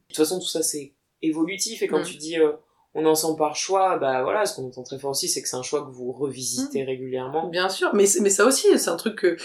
toute 0.07 0.17
façon, 0.17 0.39
tout 0.39 0.47
ça 0.47 0.61
c'est 0.61 0.93
évolutif 1.21 1.81
et 1.81 1.87
quand 1.87 1.99
Mm. 1.99 2.05
tu 2.05 2.17
dis 2.17 2.39
euh, 2.39 2.51
on 2.93 3.03
est 3.03 3.07
ensemble 3.09 3.37
par 3.37 3.55
choix, 3.55 3.97
bah 3.97 4.23
voilà, 4.23 4.45
ce 4.45 4.55
qu'on 4.55 4.67
entend 4.67 4.83
très 4.83 4.97
fort 4.99 5.11
aussi, 5.11 5.29
c'est 5.29 5.41
que 5.41 5.47
c'est 5.47 5.55
un 5.55 5.61
choix 5.63 5.85
que 5.85 5.91
vous 5.91 6.11
revisitez 6.11 6.83
régulièrement. 6.83 7.47
Bien 7.47 7.69
sûr, 7.69 7.93
mais, 7.93 8.05
mais 8.21 8.29
ça 8.29 8.45
aussi, 8.45 8.67
c'est 8.77 8.89
un 8.89 8.95
truc 8.97 9.15
que. 9.15 9.37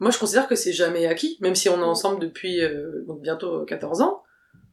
Moi, 0.00 0.10
je 0.10 0.18
considère 0.18 0.48
que 0.48 0.54
c'est 0.54 0.72
jamais 0.72 1.06
acquis, 1.06 1.36
même 1.40 1.54
si 1.54 1.68
on 1.68 1.78
est 1.78 1.84
ensemble 1.84 2.20
depuis 2.20 2.60
euh, 2.62 3.04
donc 3.06 3.20
bientôt 3.20 3.64
14 3.66 4.00
ans. 4.00 4.22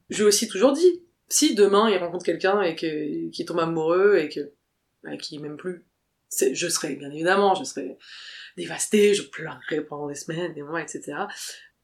Je 0.08 0.16
lui 0.16 0.24
ai 0.24 0.26
aussi 0.26 0.48
toujours 0.48 0.72
dit, 0.72 1.04
si 1.28 1.54
demain 1.54 1.88
il 1.90 1.96
rencontre 1.98 2.24
quelqu'un 2.24 2.62
et 2.62 2.74
que- 2.76 3.28
qu'il 3.30 3.44
tombe 3.46 3.58
amoureux 3.60 4.16
et 4.18 4.28
que 4.28 4.52
bah, 5.02 5.16
qu'il 5.16 5.40
m'aime 5.40 5.56
plus, 5.56 5.84
je 6.52 6.68
serai, 6.68 6.94
bien 6.96 7.10
évidemment, 7.10 7.54
je 7.54 7.64
serai 7.64 7.96
dévastée, 8.56 9.14
je 9.14 9.22
pleurerai 9.22 9.82
pendant 9.82 10.08
des 10.08 10.14
semaines, 10.14 10.52
des 10.54 10.62
mois, 10.62 10.82
etc. 10.82 11.12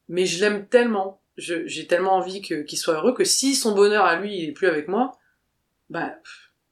Mais 0.07 0.25
je 0.25 0.39
l'aime 0.41 0.67
tellement, 0.67 1.21
j'ai 1.37 1.87
tellement 1.87 2.13
envie 2.15 2.41
qu'il 2.41 2.77
soit 2.77 2.95
heureux 2.95 3.13
que 3.13 3.23
si 3.23 3.55
son 3.55 3.73
bonheur 3.73 4.05
à 4.05 4.19
lui 4.19 4.37
il 4.37 4.49
est 4.49 4.53
plus 4.53 4.67
avec 4.67 4.87
moi, 4.87 5.17
bah, 5.89 6.15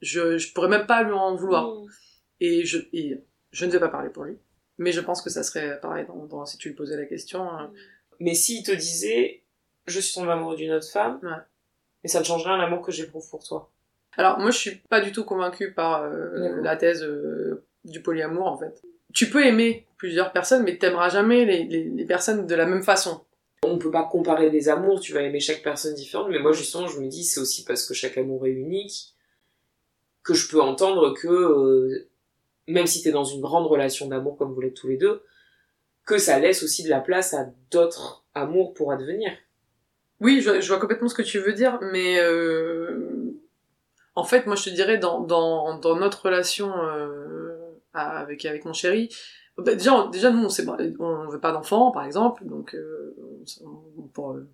je, 0.02 0.38
je 0.38 0.52
pourrais 0.54 0.68
même 0.70 0.86
pas 0.88 1.04
lui 1.04 1.14
en 1.14 1.36
vouloir. 1.36 1.70
Mmh. 1.72 1.88
Et 2.42 2.66
je, 2.66 2.80
et 2.92 3.22
je 3.52 3.66
ne 3.66 3.72
vais 3.72 3.80
pas 3.80 3.88
parler 3.90 4.10
pour 4.10 4.26
lui. 4.26 4.38
Mais 4.78 4.92
je 4.92 5.00
pense 5.02 5.22
que 5.22 5.30
ça 5.30 5.44
serait 5.44 5.80
pareil 5.80 6.06
dans, 6.08 6.26
dans- 6.26 6.46
si 6.46 6.58
tu 6.58 6.70
lui 6.70 6.76
posais 6.76 6.98
la 6.98 7.06
question. 7.06 7.48
euh, 7.60 7.68
Mais 8.20 8.34
s'il 8.34 8.64
te 8.64 8.72
disait, 8.72 9.44
je 9.88 10.00
suis 10.00 10.16
tombé 10.16 10.32
amoureux 10.32 10.56
d'une 10.58 10.72
autre 10.74 10.90
femme, 10.90 11.20
Ouais. 11.24 11.32
Et 12.04 12.08
ça 12.08 12.20
ne 12.20 12.26
change 12.26 12.44
rien 12.46 12.56
à 12.56 12.58
l'amour 12.58 12.82
que 12.82 12.92
j'éprouve 12.92 13.30
pour 13.30 13.44
toi. 13.44 13.72
Alors 14.18 14.40
moi 14.40 14.52
je 14.52 14.58
suis 14.58 14.76
pas 14.90 15.02
du 15.02 15.12
tout 15.12 15.24
convaincue 15.24 15.74
par 15.74 16.04
euh, 16.04 16.62
la 16.62 16.76
thèse 16.76 17.04
euh, 17.04 17.66
du 17.84 18.02
polyamour 18.02 18.48
en 18.48 18.58
fait. 18.58 18.82
Tu 19.14 19.30
peux 19.30 19.46
aimer 19.46 19.88
plusieurs 19.98 20.32
personnes 20.32 20.64
mais 20.64 20.78
t'aimeras 20.78 21.10
jamais 21.10 21.46
les, 21.46 21.64
les, 21.64 21.84
les 21.86 22.06
personnes 22.06 22.46
de 22.46 22.56
la 22.56 22.66
même 22.66 22.84
façon. 22.84 23.22
On 23.64 23.78
peut 23.78 23.92
pas 23.92 24.04
comparer 24.04 24.50
les 24.50 24.70
amours, 24.70 25.00
tu 25.00 25.14
vas 25.14 25.22
aimer 25.22 25.40
chaque 25.40 25.64
personne 25.64 25.96
différente, 25.96 26.28
mais 26.30 26.40
moi 26.40 26.52
justement 26.52 26.88
je 26.88 27.00
me 27.00 27.08
dis 27.08 27.24
c'est 27.24 27.40
aussi 27.40 27.64
parce 27.64 27.88
que 27.88 27.94
chaque 27.94 28.18
amour 28.18 28.46
est 28.46 28.52
unique 28.52 29.14
que 30.24 30.34
je 30.34 30.50
peux 30.50 30.62
entendre 30.62 31.14
que 31.14 31.28
euh, 31.28 32.10
même 32.68 32.88
si 32.88 33.02
t'es 33.02 33.12
dans 33.12 33.26
une 33.26 33.42
grande 33.42 33.68
relation 33.68 34.08
d'amour 34.08 34.38
comme 34.38 34.54
vous 34.54 34.62
l'êtes 34.62 34.74
tous 34.74 34.88
les 34.88 34.98
deux, 34.98 35.24
que 36.06 36.18
ça 36.18 36.40
laisse 36.40 36.64
aussi 36.64 36.84
de 36.84 36.90
la 36.90 37.00
place 37.00 37.34
à 37.34 37.48
d'autres 37.72 38.26
amours 38.34 38.74
pour 38.74 38.92
advenir. 38.92 39.32
Oui, 40.24 40.42
je, 40.42 40.50
vois- 40.50 40.60
je 40.62 40.68
vois 40.68 40.80
complètement 40.80 41.10
ce 41.10 41.16
que 41.16 41.22
tu 41.22 41.38
veux 41.40 41.54
dire, 41.54 41.78
mais 41.92 42.20
euh, 42.20 43.32
en 44.16 44.24
fait, 44.24 44.46
moi, 44.48 44.56
je 44.56 44.64
te 44.66 44.70
dirais 44.72 44.98
dans 44.98 45.20
dans, 45.22 45.78
dans 45.78 45.96
notre 45.98 46.26
relation 46.26 46.72
euh, 46.84 47.58
avec 47.94 48.46
avec 48.46 48.66
mon 48.66 48.74
chéri, 48.74 49.10
bah, 49.58 49.76
déjà, 49.76 49.94
on- 49.94 50.10
déjà 50.10 50.32
nous, 50.32 50.44
on 50.46 50.50
sait, 50.50 50.66
on 51.00 51.28
veut 51.28 51.40
pas 51.40 51.52
d'enfants, 51.52 51.92
par 51.92 52.06
exemple, 52.06 52.46
donc 52.46 52.74
euh, 52.74 53.16
on- 53.64 54.08
pour 54.14 54.32
euh, 54.34 54.48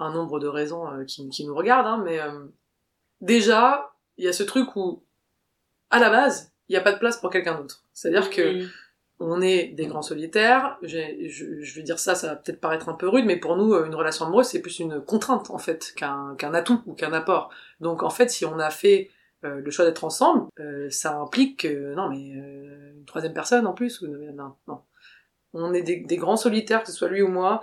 un 0.00 0.12
nombre 0.12 0.40
de 0.40 0.48
raisons 0.48 0.88
euh, 0.90 1.04
qui, 1.04 1.28
qui 1.28 1.46
nous 1.46 1.54
regardent, 1.54 1.86
hein, 1.86 2.02
mais 2.04 2.20
euh, 2.20 2.44
déjà, 3.20 3.94
il 4.16 4.24
y 4.24 4.28
a 4.28 4.32
ce 4.32 4.42
truc 4.42 4.74
où, 4.76 5.02
à 5.90 5.98
la 6.00 6.10
base, 6.10 6.52
il 6.68 6.72
n'y 6.72 6.76
a 6.78 6.80
pas 6.80 6.92
de 6.92 6.98
place 6.98 7.18
pour 7.18 7.30
quelqu'un 7.30 7.54
d'autre. 7.60 7.84
C'est-à-dire 7.92 8.30
que 8.30 8.62
Mmh. 8.64 8.68
On 9.20 9.40
est 9.40 9.68
des 9.68 9.86
grands 9.86 10.02
solitaires. 10.02 10.76
Je, 10.82 10.98
je 11.60 11.74
vais 11.74 11.82
dire 11.82 11.98
ça, 11.98 12.14
ça 12.14 12.28
va 12.28 12.36
peut-être 12.36 12.60
paraître 12.60 12.88
un 12.88 12.94
peu 12.94 13.08
rude, 13.08 13.24
mais 13.26 13.36
pour 13.36 13.56
nous, 13.56 13.72
euh, 13.74 13.86
une 13.86 13.94
relation 13.94 14.26
amoureuse, 14.26 14.46
c'est 14.46 14.60
plus 14.60 14.78
une 14.80 15.00
contrainte, 15.00 15.50
en 15.50 15.58
fait, 15.58 15.92
qu'un 15.96 16.34
qu'un 16.36 16.54
atout 16.54 16.82
ou 16.86 16.94
qu'un 16.94 17.12
apport. 17.12 17.50
Donc, 17.80 18.02
en 18.02 18.10
fait, 18.10 18.30
si 18.30 18.44
on 18.44 18.58
a 18.58 18.70
fait 18.70 19.10
euh, 19.44 19.60
le 19.60 19.70
choix 19.70 19.84
d'être 19.84 20.04
ensemble, 20.04 20.46
euh, 20.60 20.88
ça 20.90 21.16
implique 21.16 21.60
que, 21.60 21.94
non, 21.94 22.10
mais 22.10 22.34
euh, 22.36 22.92
une 22.96 23.04
troisième 23.04 23.34
personne 23.34 23.66
en 23.66 23.72
plus, 23.72 24.00
ou 24.02 24.06
non, 24.08 24.54
non. 24.66 24.80
On 25.52 25.72
est 25.72 25.82
des, 25.82 25.98
des 26.00 26.16
grands 26.16 26.36
solitaires, 26.36 26.82
que 26.82 26.88
ce 26.88 26.94
soit 26.94 27.08
lui 27.08 27.22
ou 27.22 27.28
moi. 27.28 27.60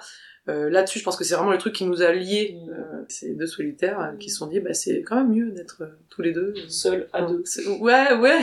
Euh, 0.47 0.69
Là-dessus, 0.69 0.99
je 0.99 1.03
pense 1.03 1.17
que 1.17 1.23
c'est 1.25 1.35
vraiment 1.35 1.51
le 1.51 1.57
truc 1.57 1.75
qui 1.75 1.85
nous 1.85 2.01
a 2.01 2.11
liés, 2.13 2.57
euh, 2.69 3.03
ces 3.09 3.35
deux 3.35 3.45
solitaires, 3.47 4.13
qui 4.19 4.29
se 4.29 4.37
sont 4.37 4.47
dit, 4.47 4.61
bah, 4.61 4.73
c'est 4.73 5.01
quand 5.01 5.17
même 5.17 5.29
mieux 5.29 5.51
d'être 5.51 5.83
tous 6.09 6.21
les 6.21 6.31
deux. 6.31 6.53
Seul 6.69 7.09
à 7.11 7.23
deux. 7.23 7.43
Ouais, 7.81 8.13
ouais. 8.19 8.39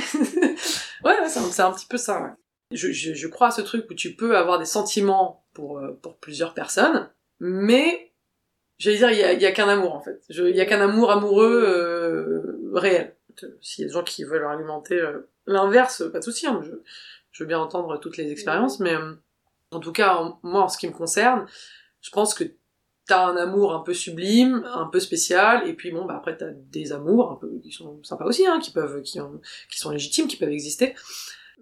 ouais, 1.05 1.15
c'est 1.29 1.61
un, 1.63 1.67
un 1.67 1.73
petit 1.73 1.87
peu 1.87 1.97
ça, 1.97 2.23
ouais. 2.23 2.31
Je, 2.71 2.93
je, 2.93 3.15
je 3.15 3.29
crois 3.29 3.49
à 3.49 3.51
ce 3.51 3.63
truc 3.63 3.87
où 3.91 3.95
tu 3.95 4.15
peux 4.15 4.37
avoir 4.37 4.59
des 4.59 4.67
sentiments 4.67 5.45
pour, 5.55 5.79
euh, 5.79 5.99
pour 6.03 6.19
plusieurs 6.19 6.53
personnes, 6.55 7.09
mais 7.41 8.13
j'allais 8.79 8.99
dire, 8.99 9.11
il 9.11 9.19
y 9.19 9.23
a, 9.25 9.33
y 9.33 9.47
a 9.47 9.53
qu'un 9.53 9.69
amour, 9.69 9.95
en 9.95 10.01
fait. 10.01 10.23
Il 10.29 10.55
y 10.57 10.61
a 10.61 10.67
qu'un 10.67 10.81
amour 10.81 11.11
amoureux 11.11 11.65
euh, 11.67 12.71
réel. 12.75 13.17
S'il 13.63 13.83
y 13.83 13.85
a 13.85 13.89
des 13.89 13.95
gens 13.95 14.03
qui 14.05 14.25
veulent 14.25 14.45
argumenter 14.45 14.97
euh, 15.01 15.31
l'inverse, 15.47 16.03
pas 16.13 16.19
de 16.19 16.25
souci, 16.25 16.47
hein, 16.47 16.61
je, 16.65 16.73
je 17.33 17.43
veux 17.43 17.49
bien 17.49 17.59
entendre 17.61 17.99
toutes 18.01 18.17
les 18.17 18.31
expériences, 18.33 18.81
mais 18.81 18.95
euh, 18.95 19.15
en 19.71 19.81
tout 19.81 19.93
cas, 19.93 20.17
en- 20.17 20.39
moi, 20.43 20.63
en 20.63 20.69
ce 20.69 20.77
qui 20.77 20.89
me 20.89 20.93
concerne, 20.93 21.47
je 22.03 22.11
pense 22.11 22.35
que 22.35 22.45
t'as 23.07 23.25
un 23.27 23.37
amour 23.37 23.73
un 23.75 23.81
peu 23.81 23.95
sublime, 23.95 24.65
un 24.75 24.87
peu 24.87 25.01
spécial, 25.01 25.67
et 25.67 25.73
puis 25.73 25.91
bon, 25.91 26.05
bah 26.05 26.17
après 26.17 26.37
t'as 26.37 26.51
des 26.51 26.93
amours 26.93 27.33
un 27.33 27.37
peu 27.37 27.51
qui 27.63 27.73
sont 27.73 28.03
sympas 28.05 28.27
aussi, 28.27 28.47
hein, 28.47 28.59
qui 28.61 28.71
peuvent, 28.73 29.01
qui, 29.03 29.19
ont, 29.21 29.41
qui 29.71 29.79
sont 29.79 29.91
légitimes, 29.91 30.27
qui 30.29 30.37
peuvent 30.37 30.51
exister. 30.51 30.95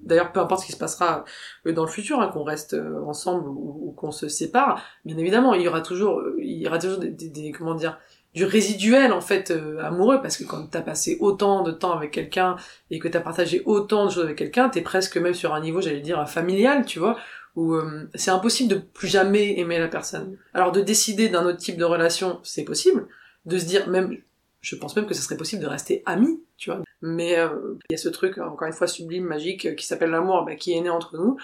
D'ailleurs, 0.02 0.32
peu 0.32 0.40
importe 0.40 0.62
ce 0.62 0.66
qui 0.66 0.72
se 0.72 0.78
passera 0.78 1.24
euh, 1.66 1.72
dans 1.72 1.84
le 1.84 1.90
futur, 1.90 2.20
hein, 2.20 2.28
qu'on 2.28 2.44
reste 2.44 2.74
euh, 2.74 3.02
ensemble 3.04 3.48
ou, 3.48 3.92
qu'on 3.96 4.12
se 4.12 4.28
sépare, 4.28 4.82
bien 5.04 5.16
évidemment, 5.18 5.54
il 5.54 5.62
y 5.62 5.68
aura 5.68 5.80
toujours, 5.80 6.20
euh, 6.20 6.36
il 6.38 6.58
y 6.58 6.66
aura 6.66 6.78
toujours 6.78 6.98
des, 7.00 7.52
comment 7.56 7.74
dire, 7.74 7.98
du 8.34 8.44
résiduel 8.44 9.12
en 9.12 9.22
fait 9.22 9.50
amoureux, 9.80 10.20
parce 10.20 10.36
que 10.36 10.44
quand 10.44 10.66
t'as 10.66 10.82
passé 10.82 11.16
autant 11.20 11.62
de 11.62 11.72
temps 11.72 11.92
avec 11.92 12.10
quelqu'un 12.10 12.56
et 12.90 12.98
que 12.98 13.08
t'as 13.08 13.20
partagé 13.20 13.62
autant 13.64 14.04
de 14.04 14.10
choses 14.10 14.24
avec 14.24 14.36
quelqu'un, 14.36 14.68
t'es 14.68 14.82
presque 14.82 15.16
même 15.16 15.32
sur 15.32 15.54
un 15.54 15.60
niveau, 15.60 15.80
j'allais 15.80 16.02
dire, 16.02 16.28
familial, 16.28 16.84
tu 16.84 16.98
vois, 16.98 17.16
où 17.54 17.74
c'est 18.14 18.30
impossible 18.30 18.68
de 18.68 18.78
plus 18.78 19.08
jamais 19.08 19.58
aimer 19.58 19.78
la 19.78 19.88
personne. 19.88 20.36
Alors 20.52 20.70
de 20.70 20.82
décider 20.82 21.30
d'un 21.30 21.46
autre 21.46 21.56
type 21.56 21.78
de 21.78 21.84
relation, 21.84 22.38
c'est 22.42 22.64
possible. 22.64 23.08
De 23.46 23.56
se 23.56 23.64
dire 23.64 23.88
même, 23.88 24.18
je 24.60 24.76
pense 24.76 24.94
même 24.96 25.06
que 25.06 25.14
ce 25.14 25.22
serait 25.22 25.38
possible 25.38 25.62
de 25.62 25.68
rester 25.68 26.02
amis, 26.04 26.38
tu 26.58 26.68
vois. 26.68 26.82
Mais 27.08 27.38
euh, 27.38 27.76
il 27.88 27.92
y 27.92 27.94
a 27.94 27.98
ce 27.98 28.08
truc, 28.08 28.38
encore 28.38 28.66
une 28.66 28.74
fois, 28.74 28.88
sublime, 28.88 29.24
magique, 29.24 29.66
euh, 29.66 29.74
qui 29.74 29.86
s'appelle 29.86 30.10
l'amour, 30.10 30.44
bah, 30.44 30.56
qui 30.56 30.72
est 30.72 30.80
né 30.80 30.90
entre 30.90 31.16
nous. 31.16 31.36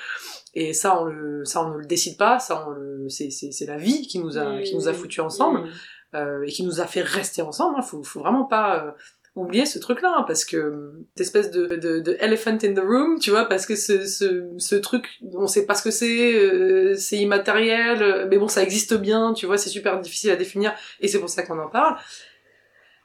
Et 0.54 0.72
ça, 0.72 1.00
on 1.00 1.04
le, 1.04 1.44
ça, 1.44 1.64
on 1.64 1.70
ne 1.70 1.78
le 1.78 1.84
décide 1.84 2.18
pas. 2.18 2.40
Ça, 2.40 2.66
on 2.66 2.70
le, 2.70 3.08
c'est, 3.08 3.30
la 3.66 3.76
vie 3.76 4.08
qui 4.08 4.18
nous 4.18 4.38
a, 4.38 4.60
qui 4.62 4.74
nous 4.74 4.88
a 4.88 4.92
foutus 4.92 5.20
ensemble 5.20 5.68
euh, 6.14 6.42
et 6.42 6.50
qui 6.50 6.64
nous 6.64 6.80
a 6.80 6.86
fait 6.86 7.02
rester 7.02 7.42
ensemble. 7.42 7.76
Hein. 7.78 7.82
Faut, 7.82 8.02
faut 8.02 8.18
vraiment 8.18 8.44
pas 8.44 8.84
euh, 8.84 8.90
oublier 9.36 9.64
ce 9.66 9.78
truc-là, 9.78 10.12
hein, 10.18 10.24
parce 10.26 10.44
que 10.44 10.92
cette 11.14 11.26
espèce 11.26 11.50
de, 11.52 11.66
de, 11.76 12.00
de 12.00 12.16
elephant 12.18 12.58
in 12.62 12.74
the 12.74 12.84
room, 12.84 13.20
tu 13.20 13.30
vois, 13.30 13.44
parce 13.44 13.64
que 13.64 13.76
ce, 13.76 14.04
ce, 14.04 14.50
ce 14.58 14.74
truc, 14.74 15.06
on 15.32 15.46
sait 15.46 15.64
pas 15.64 15.74
ce 15.74 15.84
que 15.84 15.92
c'est, 15.92 16.34
euh, 16.34 16.94
c'est 16.96 17.18
immatériel, 17.18 18.26
mais 18.28 18.36
bon, 18.36 18.48
ça 18.48 18.62
existe 18.62 18.94
bien, 18.94 19.32
tu 19.32 19.46
vois, 19.46 19.58
c'est 19.58 19.70
super 19.70 20.00
difficile 20.00 20.30
à 20.30 20.36
définir, 20.36 20.74
et 21.00 21.08
c'est 21.08 21.20
pour 21.20 21.30
ça 21.30 21.44
qu'on 21.44 21.58
en 21.60 21.70
parle. 21.70 21.96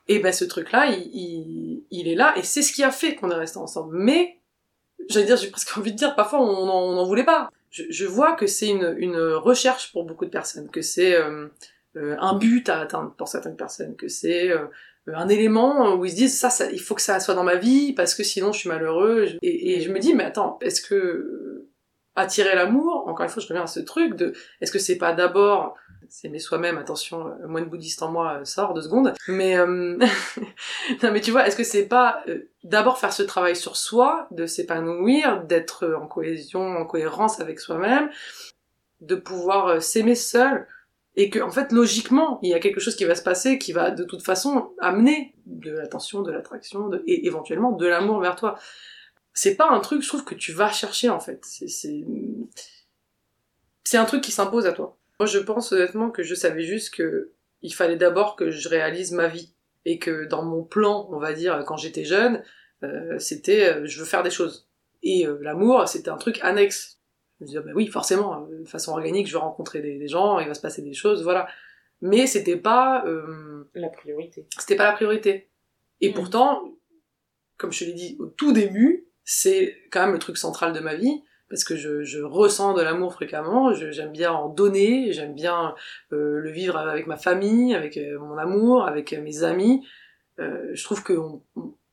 Et 0.07 0.19
ben 0.19 0.31
ce 0.31 0.45
truc-là, 0.45 0.87
il, 0.87 1.09
il, 1.13 1.83
il 1.91 2.07
est 2.07 2.15
là, 2.15 2.33
et 2.37 2.43
c'est 2.43 2.61
ce 2.61 2.71
qui 2.71 2.83
a 2.83 2.91
fait 2.91 3.15
qu'on 3.15 3.31
est 3.31 3.35
resté 3.35 3.57
ensemble. 3.57 3.97
Mais, 3.97 4.39
j'allais 5.09 5.25
dire, 5.25 5.37
j'ai 5.37 5.49
presque 5.49 5.77
envie 5.77 5.91
de 5.91 5.97
dire, 5.97 6.15
parfois 6.15 6.39
on 6.41 6.65
n'en 6.65 7.05
voulait 7.05 7.25
pas. 7.25 7.49
Je, 7.69 7.83
je 7.89 8.05
vois 8.05 8.33
que 8.33 8.47
c'est 8.47 8.69
une, 8.69 8.95
une 8.97 9.19
recherche 9.19 9.91
pour 9.91 10.05
beaucoup 10.05 10.25
de 10.25 10.31
personnes, 10.31 10.69
que 10.69 10.81
c'est 10.81 11.15
euh, 11.15 11.47
euh, 11.97 12.15
un 12.19 12.35
but 12.37 12.69
à 12.69 12.79
atteindre 12.79 13.13
pour 13.17 13.27
certaines 13.27 13.55
personnes, 13.55 13.95
que 13.95 14.07
c'est 14.07 14.51
euh, 14.51 14.67
un 15.07 15.29
élément 15.29 15.95
où 15.95 16.05
ils 16.05 16.11
se 16.11 16.15
disent 16.15 16.37
ça, 16.37 16.49
ça, 16.49 16.69
il 16.71 16.79
faut 16.79 16.95
que 16.95 17.01
ça 17.01 17.19
soit 17.19 17.33
dans 17.33 17.43
ma 17.43 17.55
vie 17.55 17.93
parce 17.93 18.13
que 18.13 18.23
sinon 18.23 18.51
je 18.51 18.59
suis 18.59 18.69
malheureux. 18.69 19.27
Et, 19.41 19.73
et 19.73 19.81
je 19.81 19.91
me 19.91 19.99
dis 19.99 20.13
mais 20.13 20.25
attends, 20.25 20.59
est-ce 20.61 20.81
que 20.81 20.95
euh, 20.95 21.69
attirer 22.15 22.55
l'amour, 22.55 23.07
encore 23.07 23.23
une 23.23 23.29
fois 23.29 23.41
je 23.41 23.47
reviens 23.47 23.63
à 23.63 23.67
ce 23.67 23.79
truc 23.79 24.15
de, 24.15 24.33
est-ce 24.61 24.71
que 24.71 24.79
c'est 24.79 24.97
pas 24.97 25.13
d'abord 25.13 25.75
s'aimer 26.09 26.39
soi-même, 26.39 26.77
attention, 26.77 27.35
le 27.39 27.47
moine 27.47 27.65
bouddhiste 27.65 28.01
en 28.03 28.11
moi 28.11 28.39
euh, 28.39 28.45
sort 28.45 28.73
deux 28.73 28.81
secondes, 28.81 29.13
mais 29.27 29.57
euh, 29.57 29.97
non 31.03 31.11
mais 31.11 31.21
tu 31.21 31.31
vois, 31.31 31.47
est-ce 31.47 31.55
que 31.55 31.63
c'est 31.63 31.87
pas 31.87 32.23
euh, 32.27 32.49
d'abord 32.63 32.97
faire 32.97 33.13
ce 33.13 33.23
travail 33.23 33.55
sur 33.55 33.75
soi, 33.75 34.27
de 34.31 34.45
s'épanouir, 34.45 35.43
d'être 35.43 35.87
en 36.01 36.07
cohésion, 36.07 36.61
en 36.61 36.85
cohérence 36.85 37.39
avec 37.39 37.59
soi-même, 37.59 38.09
de 39.01 39.15
pouvoir 39.15 39.67
euh, 39.67 39.79
s'aimer 39.79 40.15
seul, 40.15 40.67
et 41.15 41.29
que 41.29 41.39
en 41.39 41.51
fait 41.51 41.71
logiquement 41.71 42.39
il 42.43 42.49
y 42.49 42.53
a 42.53 42.59
quelque 42.59 42.79
chose 42.79 42.95
qui 42.95 43.05
va 43.05 43.15
se 43.15 43.23
passer 43.23 43.57
qui 43.57 43.73
va 43.73 43.91
de 43.91 44.03
toute 44.03 44.23
façon 44.23 44.71
amener 44.79 45.33
de 45.45 45.71
l'attention, 45.71 46.21
de 46.21 46.31
l'attraction 46.31 46.91
et 47.07 47.25
éventuellement 47.25 47.71
de 47.71 47.87
l'amour 47.87 48.19
vers 48.19 48.35
toi. 48.35 48.57
C'est 49.33 49.55
pas 49.55 49.69
un 49.69 49.79
truc, 49.79 50.01
je 50.01 50.07
trouve 50.07 50.23
que 50.23 50.35
tu 50.35 50.51
vas 50.51 50.71
chercher 50.71 51.09
en 51.09 51.19
fait. 51.19 51.39
C'est 51.43 51.67
c'est 53.83 53.97
un 53.97 54.03
truc 54.05 54.21
qui 54.21 54.31
s'impose 54.31 54.65
à 54.65 54.73
toi. 54.73 54.96
Moi 55.19 55.27
je 55.27 55.39
pense 55.39 55.71
honnêtement 55.71 56.11
que 56.11 56.23
je 56.23 56.35
savais 56.35 56.63
juste 56.63 56.93
que 56.93 57.33
il 57.61 57.73
fallait 57.73 57.95
d'abord 57.97 58.35
que 58.35 58.51
je 58.51 58.69
réalise 58.69 59.11
ma 59.11 59.27
vie 59.27 59.53
et 59.85 59.97
que 59.99 60.25
dans 60.25 60.43
mon 60.43 60.63
plan, 60.63 61.07
on 61.11 61.17
va 61.19 61.33
dire 61.33 61.63
quand 61.65 61.77
j'étais 61.77 62.03
jeune, 62.05 62.43
euh, 62.83 63.17
c'était 63.17 63.73
euh, 63.73 63.85
je 63.85 63.99
veux 63.99 64.05
faire 64.05 64.21
des 64.23 64.29
choses. 64.29 64.67
Et 65.03 65.25
euh, 65.25 65.37
l'amour, 65.41 65.87
c'était 65.87 66.09
un 66.09 66.17
truc 66.17 66.39
annexe. 66.43 66.99
Je 67.39 67.43
me 67.43 67.47
disais, 67.47 67.59
bah 67.61 67.71
oui, 67.75 67.87
forcément, 67.87 68.47
euh, 68.49 68.59
de 68.61 68.65
façon 68.67 68.91
organique, 68.91 69.27
je 69.27 69.33
vais 69.33 69.39
rencontrer 69.39 69.79
des, 69.81 69.97
des 69.97 70.07
gens, 70.07 70.39
il 70.39 70.47
va 70.47 70.53
se 70.53 70.61
passer 70.61 70.81
des 70.81 70.93
choses, 70.93 71.23
voilà. 71.23 71.47
Mais 72.01 72.27
c'était 72.27 72.57
pas, 72.57 73.03
euh, 73.07 73.69
La 73.73 73.89
priorité. 73.89 74.47
c'était 74.59 74.75
pas 74.75 74.85
la 74.85 74.93
priorité. 74.93 75.49
Et 76.01 76.09
Mm. 76.09 76.13
pourtant, 76.13 76.77
comme 77.57 77.71
je 77.71 77.79
te 77.79 77.85
l'ai 77.85 77.93
dit 77.93 78.17
au 78.19 78.27
tout 78.27 78.53
début, 78.53 79.07
c'est 79.23 79.75
quand 79.91 80.01
même 80.01 80.13
le 80.13 80.19
truc 80.19 80.37
central 80.37 80.73
de 80.73 80.79
ma 80.79 80.95
vie, 80.95 81.23
parce 81.49 81.63
que 81.63 81.75
je, 81.75 82.03
je 82.03 82.19
ressens 82.21 82.73
de 82.73 82.81
l'amour 82.81 83.13
fréquemment, 83.13 83.73
j'aime 83.73 84.11
bien 84.11 84.31
en 84.31 84.49
donner, 84.49 85.11
j'aime 85.13 85.33
bien 85.33 85.75
euh, 86.11 86.39
le 86.39 86.51
vivre 86.51 86.77
avec 86.77 87.07
ma 87.07 87.17
famille, 87.17 87.73
avec 87.73 87.97
euh, 87.97 88.19
mon 88.19 88.37
amour, 88.37 88.85
avec 88.85 89.13
euh, 89.13 89.21
mes 89.21 89.43
amis. 89.43 89.85
Euh, 90.39 90.69
je 90.73 90.83
trouve 90.83 91.03
qu'on 91.03 91.41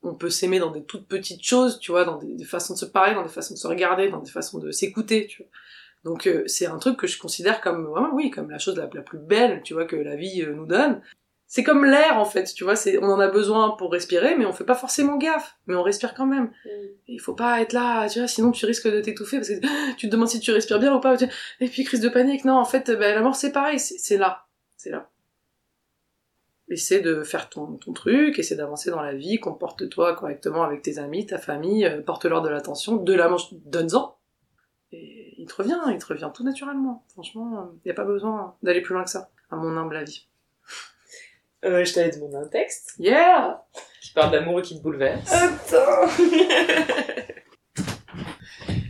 on- 0.02 0.14
peut 0.14 0.28
s'aimer 0.30 0.58
dans 0.58 0.70
des 0.70 0.84
toutes 0.84 1.08
petites 1.08 1.42
choses, 1.42 1.78
tu 1.78 1.90
vois, 1.90 2.04
dans 2.04 2.18
des, 2.18 2.44
façons 2.44 2.74
de 2.74 2.78
se 2.78 2.84
parler, 2.84 3.14
dans 3.14 3.22
des 3.22 3.28
façons 3.30 3.54
de 3.54 3.58
se 3.58 3.66
regarder, 3.66 4.10
dans 4.10 4.20
des 4.20 4.30
façons 4.30 4.58
de 4.58 4.70
s'écouter, 4.70 5.26
tu 5.26 5.42
vois. 5.42 5.50
Donc 6.04 6.26
euh, 6.26 6.44
c'est 6.46 6.66
un 6.66 6.78
truc 6.78 6.98
que 6.98 7.06
je 7.06 7.18
considère 7.18 7.62
comme 7.62 7.86
vraiment 7.86 8.10
oui 8.12 8.30
comme 8.30 8.50
la 8.50 8.58
chose 8.58 8.76
la, 8.76 8.90
la 8.92 9.00
plus 9.00 9.18
belle 9.18 9.62
tu 9.64 9.72
vois 9.72 9.86
que 9.86 9.96
la 9.96 10.16
vie 10.16 10.42
euh, 10.42 10.52
nous 10.54 10.66
donne. 10.66 11.00
C'est 11.46 11.62
comme 11.62 11.84
l'air 11.84 12.18
en 12.18 12.24
fait 12.24 12.44
tu 12.54 12.64
vois 12.64 12.74
c'est 12.74 12.98
on 12.98 13.04
en 13.04 13.20
a 13.20 13.28
besoin 13.28 13.70
pour 13.76 13.92
respirer 13.92 14.34
mais 14.36 14.46
on 14.46 14.52
fait 14.52 14.64
pas 14.64 14.74
forcément 14.74 15.16
gaffe 15.16 15.56
mais 15.66 15.74
on 15.74 15.82
respire 15.82 16.14
quand 16.14 16.26
même. 16.26 16.50
Il 17.06 17.20
faut 17.20 17.34
pas 17.34 17.60
être 17.60 17.72
là 17.72 18.08
tu 18.08 18.18
vois 18.18 18.28
sinon 18.28 18.50
tu 18.50 18.66
risques 18.66 18.88
de 18.88 19.00
t'étouffer 19.00 19.38
parce 19.38 19.50
que 19.50 19.94
tu 19.96 20.08
te 20.08 20.12
demandes 20.12 20.28
si 20.28 20.40
tu 20.40 20.50
respires 20.50 20.78
bien 20.78 20.94
ou 20.94 21.00
pas 21.00 21.16
et 21.60 21.68
puis 21.68 21.84
crise 21.84 22.00
de 22.00 22.08
panique 22.08 22.44
non 22.44 22.54
en 22.54 22.64
fait 22.64 22.90
ben, 22.90 23.14
la 23.14 23.20
mort 23.20 23.36
c'est 23.36 23.52
pareil 23.52 23.78
c'est 23.78 23.98
c'est 23.98 24.16
là 24.16 24.44
c'est 24.84 24.90
là. 24.90 25.10
Essaie 26.68 27.00
de 27.00 27.22
faire 27.22 27.48
ton, 27.48 27.76
ton 27.76 27.94
truc, 27.94 28.38
essaie 28.38 28.54
d'avancer 28.54 28.90
dans 28.90 29.00
la 29.00 29.14
vie, 29.14 29.38
comporte-toi 29.38 30.14
correctement 30.14 30.62
avec 30.62 30.82
tes 30.82 30.98
amis, 30.98 31.24
ta 31.24 31.38
famille, 31.38 31.86
euh, 31.86 32.02
porte-leur 32.02 32.42
de 32.42 32.50
l'attention, 32.50 32.96
de 32.96 33.14
la 33.14 33.28
manche, 33.28 33.52
donne-en. 33.52 34.18
Et 34.92 35.34
il 35.38 35.46
te 35.46 35.54
revient, 35.54 35.78
il 35.88 35.98
te 35.98 36.06
revient 36.06 36.30
tout 36.34 36.44
naturellement. 36.44 37.04
Franchement, 37.08 37.72
il 37.76 37.88
n'y 37.88 37.90
a 37.90 37.94
pas 37.94 38.04
besoin 38.04 38.56
d'aller 38.62 38.82
plus 38.82 38.92
loin 38.92 39.04
que 39.04 39.10
ça, 39.10 39.30
à 39.50 39.56
mon 39.56 39.76
humble 39.76 39.96
avis. 39.96 40.28
Euh, 41.64 41.84
je 41.84 41.94
t'avais 41.94 42.10
demandé 42.10 42.36
un 42.36 42.46
texte 42.46 42.94
Yeah 42.98 43.64
qui 44.00 44.12
parle 44.12 44.32
d'amour 44.32 44.60
et 44.60 44.62
qui 44.62 44.76
te 44.76 44.82
bouleverse. 44.82 45.32
Attends 45.32 46.08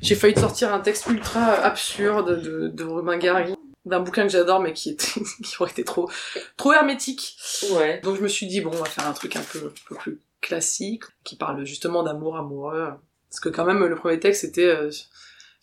J'ai 0.03 0.17
failli 0.17 0.35
te 0.35 0.41
sortir 0.41 0.75
un 0.75 0.81
texte 0.81 1.07
ultra 1.07 1.55
absurde 1.55 2.43
de, 2.43 2.69
de 2.69 2.85
Romain 2.85 3.17
Gary, 3.17 3.55
d'un 3.87 4.01
bouquin 4.01 4.25
que 4.25 4.29
j'adore 4.29 4.61
mais 4.61 4.73
qui 4.73 4.91
était 4.91 5.21
qui 5.45 5.57
aurait 5.61 5.71
été 5.71 5.85
trop 5.85 6.11
trop 6.57 6.73
hermétique. 6.73 7.37
Ouais. 7.73 8.01
Donc 8.03 8.17
je 8.17 8.23
me 8.23 8.29
suis 8.29 8.47
dit 8.47 8.61
bon, 8.61 8.71
on 8.73 8.77
va 8.77 8.85
faire 8.87 9.07
un 9.07 9.13
truc 9.13 9.37
un 9.37 9.43
peu, 9.43 9.59
un 9.67 9.73
peu 9.89 9.95
plus 9.95 10.21
classique 10.41 11.05
qui 11.23 11.37
parle 11.37 11.65
justement 11.65 12.03
d'amour 12.03 12.37
amoureux. 12.37 12.89
Parce 13.31 13.41
que 13.41 13.49
quand 13.49 13.65
même 13.65 13.85
le 13.85 13.97
premier 13.97 14.21
texte 14.21 14.43
c'était 14.43 14.67
euh, 14.67 14.91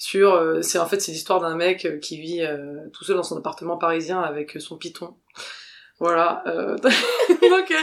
sur 0.02 0.34
euh, 0.34 0.64
c'est 0.64 0.80
en 0.80 0.88
fait 0.88 1.00
c'est 1.00 1.12
l'histoire 1.12 1.40
d'un 1.40 1.56
mec 1.56 1.86
euh, 1.86 2.00
qui 2.00 2.20
vit 2.20 2.42
euh, 2.42 2.88
tout 2.92 3.04
seul 3.04 3.16
dans 3.16 3.24
son 3.24 3.38
appartement 3.38 3.78
parisien 3.78 4.20
avec 4.20 4.60
son 4.60 4.76
python. 4.76 5.16
Voilà. 6.02 6.42
euh, 6.48 6.76
Donc, 6.78 7.70
euh, 7.70 7.76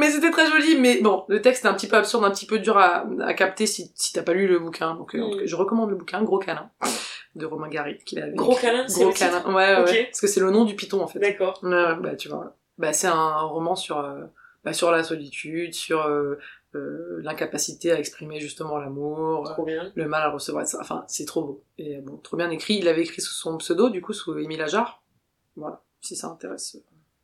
mais 0.00 0.10
c'était 0.10 0.32
très 0.32 0.50
joli. 0.50 0.76
Mais 0.76 1.00
bon, 1.00 1.24
le 1.28 1.40
texte 1.40 1.64
est 1.64 1.68
un 1.68 1.74
petit 1.74 1.86
peu 1.86 1.96
absurde, 1.96 2.24
un 2.24 2.30
petit 2.32 2.44
peu 2.44 2.58
dur 2.58 2.76
à, 2.76 3.06
à 3.20 3.32
capter 3.32 3.66
si, 3.66 3.92
si 3.94 4.12
t'as 4.12 4.24
pas 4.24 4.32
lu 4.32 4.48
le 4.48 4.58
bouquin. 4.58 4.96
Donc, 4.96 5.14
euh, 5.14 5.22
en 5.22 5.30
tout 5.30 5.38
cas, 5.38 5.44
je 5.46 5.54
recommande 5.54 5.88
le 5.90 5.94
bouquin, 5.94 6.20
Gros 6.24 6.40
câlin, 6.40 6.68
de 7.36 7.46
Romain 7.46 7.68
Gary, 7.68 7.98
qu'il 8.04 8.20
a 8.20 8.28
Gros 8.30 8.56
câlin, 8.56 8.88
c'est 8.88 9.04
Gros 9.04 9.12
câlin. 9.12 9.44
Ouais, 9.46 9.84
ouais. 9.84 10.04
Parce 10.06 10.20
que 10.20 10.26
c'est 10.26 10.40
le 10.40 10.50
nom 10.50 10.64
du 10.64 10.74
python, 10.74 11.00
en 11.00 11.06
fait. 11.06 11.20
D'accord. 11.20 11.60
Bah, 11.62 12.16
tu 12.16 12.28
vois. 12.28 12.56
Bah, 12.76 12.92
c'est 12.92 13.06
un 13.06 13.40
roman 13.42 13.76
sur, 13.76 13.98
euh, 13.98 14.24
bah, 14.64 14.72
sur 14.72 14.90
la 14.90 15.04
solitude, 15.04 15.72
sur 15.72 16.10
l'incapacité 16.74 17.92
à 17.92 18.00
exprimer 18.00 18.40
justement 18.40 18.78
l'amour, 18.78 19.56
le 19.94 20.08
mal 20.08 20.22
à 20.22 20.30
recevoir, 20.30 20.64
etc. 20.64 20.78
Enfin, 20.80 21.04
c'est 21.06 21.24
trop 21.24 21.42
beau. 21.42 21.64
Et 21.78 21.98
bon, 21.98 22.16
trop 22.16 22.36
bien 22.36 22.50
écrit. 22.50 22.78
Il 22.78 22.88
avait 22.88 23.02
écrit 23.02 23.22
sous 23.22 23.34
son 23.34 23.58
pseudo, 23.58 23.90
du 23.90 24.02
coup, 24.02 24.12
sous 24.12 24.36
Émile 24.38 24.62
Ajar. 24.62 25.04
Voilà, 25.54 25.82
si 26.00 26.16
ça 26.16 26.26
intéresse 26.26 26.76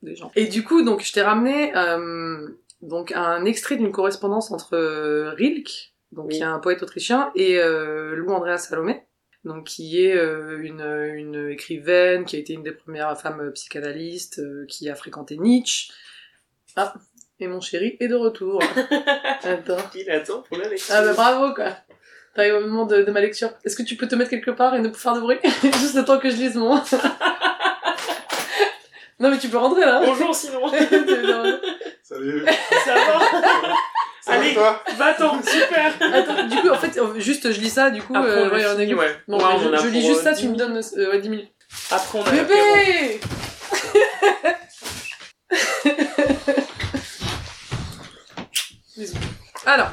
des 0.02 0.14
gens. 0.16 0.30
Et 0.36 0.46
du 0.46 0.64
coup, 0.64 0.82
donc, 0.82 1.02
je 1.04 1.12
t'ai 1.12 1.22
ramené 1.22 1.74
euh, 1.76 2.48
donc 2.82 3.12
un 3.12 3.44
extrait 3.44 3.76
d'une 3.76 3.92
correspondance 3.92 4.50
entre 4.50 4.74
euh, 4.74 5.30
Rilke, 5.30 5.92
donc 6.12 6.26
Oui. 6.28 6.36
qui 6.36 6.40
est 6.42 6.44
un 6.44 6.58
poète 6.58 6.82
autrichien, 6.82 7.30
et 7.34 7.58
euh, 7.58 8.14
Lou 8.16 8.30
Andrea 8.32 8.58
Salomé, 8.58 9.02
donc 9.44 9.64
qui 9.64 10.04
est 10.04 10.16
euh, 10.16 10.58
une, 10.62 10.80
une 10.82 11.50
écrivaine, 11.50 12.24
qui 12.24 12.36
a 12.36 12.38
été 12.38 12.52
une 12.52 12.62
des 12.62 12.72
premières 12.72 13.18
femmes 13.20 13.50
psychanalystes, 13.52 14.40
qui 14.68 14.88
a 14.90 14.94
fréquenté 14.94 15.36
Nietzsche. 15.38 15.92
Ah, 16.76 16.94
et 17.40 17.48
mon 17.48 17.60
chéri 17.60 17.96
est 18.00 18.08
de 18.08 18.14
retour. 18.14 18.62
Attends. 19.44 19.76
Il 19.94 20.10
attend 20.10 20.42
pour 20.42 20.56
la 20.58 20.68
lecture. 20.68 20.94
Ah 20.96 21.02
bah 21.02 21.12
bravo 21.14 21.54
quoi. 21.54 21.76
T'arrives 22.34 22.54
au 22.54 22.60
moment 22.60 22.84
de, 22.86 23.02
de 23.02 23.10
ma 23.10 23.20
lecture. 23.20 23.50
Est-ce 23.64 23.76
que 23.76 23.82
tu 23.82 23.96
peux 23.96 24.08
te 24.08 24.14
mettre 24.14 24.30
quelque 24.30 24.50
part 24.50 24.74
et 24.74 24.80
ne 24.80 24.88
pas 24.88 24.98
faire 24.98 25.14
de 25.14 25.20
bruit? 25.20 25.38
Juste 25.62 25.94
le 25.96 26.04
temps 26.04 26.18
que 26.18 26.28
je 26.30 26.36
lise 26.36 26.54
mon... 26.56 26.76
non 29.18 29.30
mais 29.30 29.38
tu 29.38 29.48
peux 29.48 29.56
rentrer 29.58 29.80
là. 29.80 30.02
Bonjour 30.04 30.34
sinon. 30.34 30.66
Salut. 32.02 32.44
Ça 32.84 32.94
va 32.94 33.20
Ça 34.22 34.32
va 34.32 34.34
Allez. 34.38 34.54
toi 34.54 34.82
Va-t'en, 34.96 35.40
super. 35.42 35.92
Attends, 36.12 36.46
du 36.48 36.56
coup 36.56 36.68
en 36.68 36.74
fait, 36.78 36.98
euh, 36.98 37.18
juste 37.20 37.52
je 37.52 37.60
lis 37.60 37.70
ça, 37.70 37.90
du 37.90 38.02
coup... 38.02 38.12
Après, 38.16 38.28
euh, 38.30 38.48
on 38.50 38.54
a 38.54 38.74
ouais, 38.74 38.80
fini, 38.80 38.94
ouais. 38.94 39.16
Bon, 39.28 39.38
Ouais, 39.38 39.44
mais 39.60 39.66
on 39.68 39.76
je, 39.76 39.82
je 39.84 39.88
lis 39.88 40.04
juste 40.04 40.20
euh, 40.20 40.24
ça, 40.24 40.32
10 40.32 40.40
tu 40.40 40.48
me 40.48 40.56
donnes 40.56 40.80
euh, 40.96 41.10
ouais, 41.10 41.20
10 41.20 41.28
minutes. 41.28 41.52
Après, 41.92 42.18
on 42.18 42.24
a. 42.24 42.30
Bébé 42.30 43.20
Bisous. 48.96 49.16
Alors. 49.66 49.90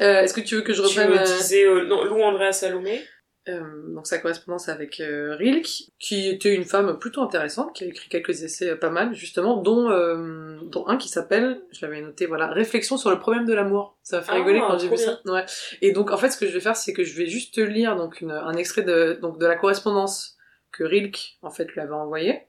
Euh, 0.00 0.20
Est-ce 0.22 0.34
que 0.34 0.40
tu 0.40 0.56
veux 0.56 0.60
que 0.62 0.72
je 0.74 0.82
Tu 0.82 0.88
reprenne... 1.00 1.10
me 1.10 1.18
euh, 1.20 1.24
disais 1.38 1.64
euh, 1.64 1.84
non, 1.86 2.04
Lou 2.04 2.22
Andrea 2.22 2.52
Salomé. 2.52 3.02
Euh, 3.48 3.94
donc 3.94 4.08
sa 4.08 4.18
correspondance 4.18 4.68
avec 4.68 4.98
euh, 4.98 5.36
Rilke, 5.36 5.92
qui 6.00 6.28
était 6.28 6.52
une 6.52 6.64
femme 6.64 6.98
plutôt 6.98 7.22
intéressante, 7.22 7.72
qui 7.76 7.84
a 7.84 7.86
écrit 7.86 8.08
quelques 8.08 8.42
essais 8.42 8.70
euh, 8.70 8.76
pas 8.76 8.90
mal 8.90 9.14
justement, 9.14 9.56
dont 9.56 9.88
euh, 9.88 10.58
dont 10.64 10.88
un 10.88 10.96
qui 10.96 11.08
s'appelle, 11.08 11.62
je 11.70 11.86
l'avais 11.86 12.00
noté, 12.00 12.26
voilà, 12.26 12.48
Réflexion 12.48 12.96
sur 12.96 13.10
le 13.10 13.20
problème 13.20 13.44
de 13.44 13.54
l'amour. 13.54 13.96
Ça 14.02 14.16
m'a 14.16 14.22
fait 14.24 14.32
Ah, 14.32 14.36
rigoler 14.36 14.58
quand 14.58 14.78
j'ai 14.78 14.88
vu 14.88 14.96
ça. 14.96 15.20
Ouais. 15.26 15.44
Et 15.80 15.92
donc 15.92 16.10
en 16.10 16.16
fait, 16.16 16.30
ce 16.30 16.38
que 16.38 16.46
je 16.46 16.52
vais 16.52 16.60
faire, 16.60 16.76
c'est 16.76 16.92
que 16.92 17.04
je 17.04 17.16
vais 17.16 17.26
juste 17.26 17.54
te 17.54 17.60
lire 17.60 17.94
donc 17.94 18.20
une, 18.20 18.32
un 18.32 18.54
extrait 18.54 18.82
de 18.82 19.16
donc 19.22 19.38
de 19.38 19.46
la 19.46 19.54
correspondance 19.54 20.36
que 20.72 20.82
Rilke 20.82 21.38
en 21.42 21.50
fait 21.50 21.66
lui 21.66 21.80
avait 21.80 21.92
envoyée, 21.92 22.48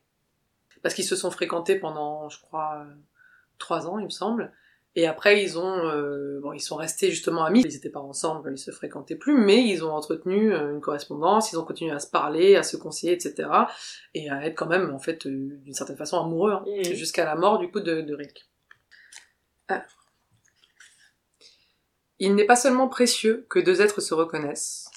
parce 0.82 0.96
qu'ils 0.96 1.06
se 1.06 1.16
sont 1.16 1.30
fréquentés 1.30 1.76
pendant, 1.76 2.28
je 2.30 2.42
crois, 2.42 2.88
trois 3.60 3.88
ans, 3.88 4.00
il 4.00 4.06
me 4.06 4.10
semble. 4.10 4.52
Et 4.98 5.06
après, 5.06 5.44
ils 5.44 5.60
ont, 5.60 5.78
euh, 5.86 6.40
bon, 6.42 6.54
ils 6.54 6.60
sont 6.60 6.76
restés 6.76 7.12
justement 7.12 7.46
amis. 7.46 7.62
Ils 7.64 7.72
n'étaient 7.72 7.92
pas 7.92 8.00
ensemble, 8.00 8.52
ils 8.52 8.58
se 8.58 8.72
fréquentaient 8.72 9.16
plus, 9.16 9.38
mais 9.38 9.64
ils 9.64 9.86
ont 9.86 9.92
entretenu 9.92 10.52
euh, 10.52 10.72
une 10.74 10.82
correspondance. 10.82 11.52
Ils 11.52 11.60
ont 11.60 11.64
continué 11.64 11.92
à 11.92 12.00
se 12.00 12.08
parler, 12.10 12.56
à 12.56 12.64
se 12.64 12.78
conseiller, 12.78 13.14
etc. 13.14 13.48
Et 14.16 14.28
à 14.32 14.44
être 14.44 14.56
quand 14.56 14.66
même, 14.66 14.92
en 14.92 14.98
fait, 14.98 15.28
euh, 15.28 15.60
d'une 15.62 15.76
certaine 15.76 15.98
façon 15.98 16.20
amoureux, 16.20 16.52
hein, 16.52 16.64
Mhm. 16.66 16.96
jusqu'à 16.96 17.26
la 17.26 17.36
mort 17.36 17.60
du 17.60 17.70
coup 17.70 17.80
de, 17.80 18.02
de 18.02 18.16
Rick. 18.16 18.50
Alors. 19.68 19.84
Il 22.18 22.34
n'est 22.34 22.46
pas 22.46 22.56
seulement 22.56 22.88
précieux 22.88 23.46
que 23.52 23.60
deux 23.60 23.84
êtres 23.84 24.02
se 24.02 24.16
reconnaissent. 24.16 24.90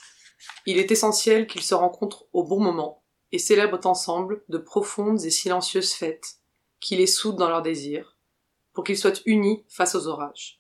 Il 0.65 0.79
est 0.79 0.91
essentiel 0.91 1.47
qu'ils 1.47 1.61
se 1.61 1.75
rencontrent 1.75 2.25
au 2.33 2.43
bon 2.43 2.59
moment 2.59 3.05
et 3.33 3.39
célèbrent 3.39 3.87
ensemble 3.87 4.43
de 4.49 4.57
profondes 4.57 5.23
et 5.27 5.31
silencieuses 5.31 5.93
fêtes 5.93 6.37
qui 6.81 6.97
les 6.97 7.07
soudent 7.07 7.37
dans 7.37 7.51
leurs 7.51 7.61
désirs 7.61 8.17
pour 8.81 8.87
qu'ils 8.87 8.97
soient 8.97 9.13
unis 9.27 9.63
face 9.69 9.95
aux 9.95 10.07
orages. 10.07 10.59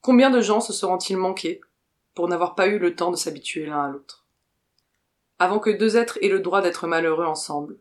Combien 0.00 0.30
de 0.30 0.40
gens 0.40 0.62
se 0.62 0.72
seront-ils 0.72 1.18
manqués 1.18 1.60
pour 2.14 2.28
n'avoir 2.28 2.54
pas 2.54 2.66
eu 2.66 2.78
le 2.78 2.96
temps 2.96 3.10
de 3.10 3.16
s'habituer 3.16 3.66
l'un 3.66 3.84
à 3.84 3.90
l'autre? 3.90 4.24
Avant 5.38 5.58
que 5.58 5.68
deux 5.68 5.98
êtres 5.98 6.18
aient 6.22 6.30
le 6.30 6.40
droit 6.40 6.62
d'être 6.62 6.86
malheureux 6.86 7.26
ensemble, 7.26 7.76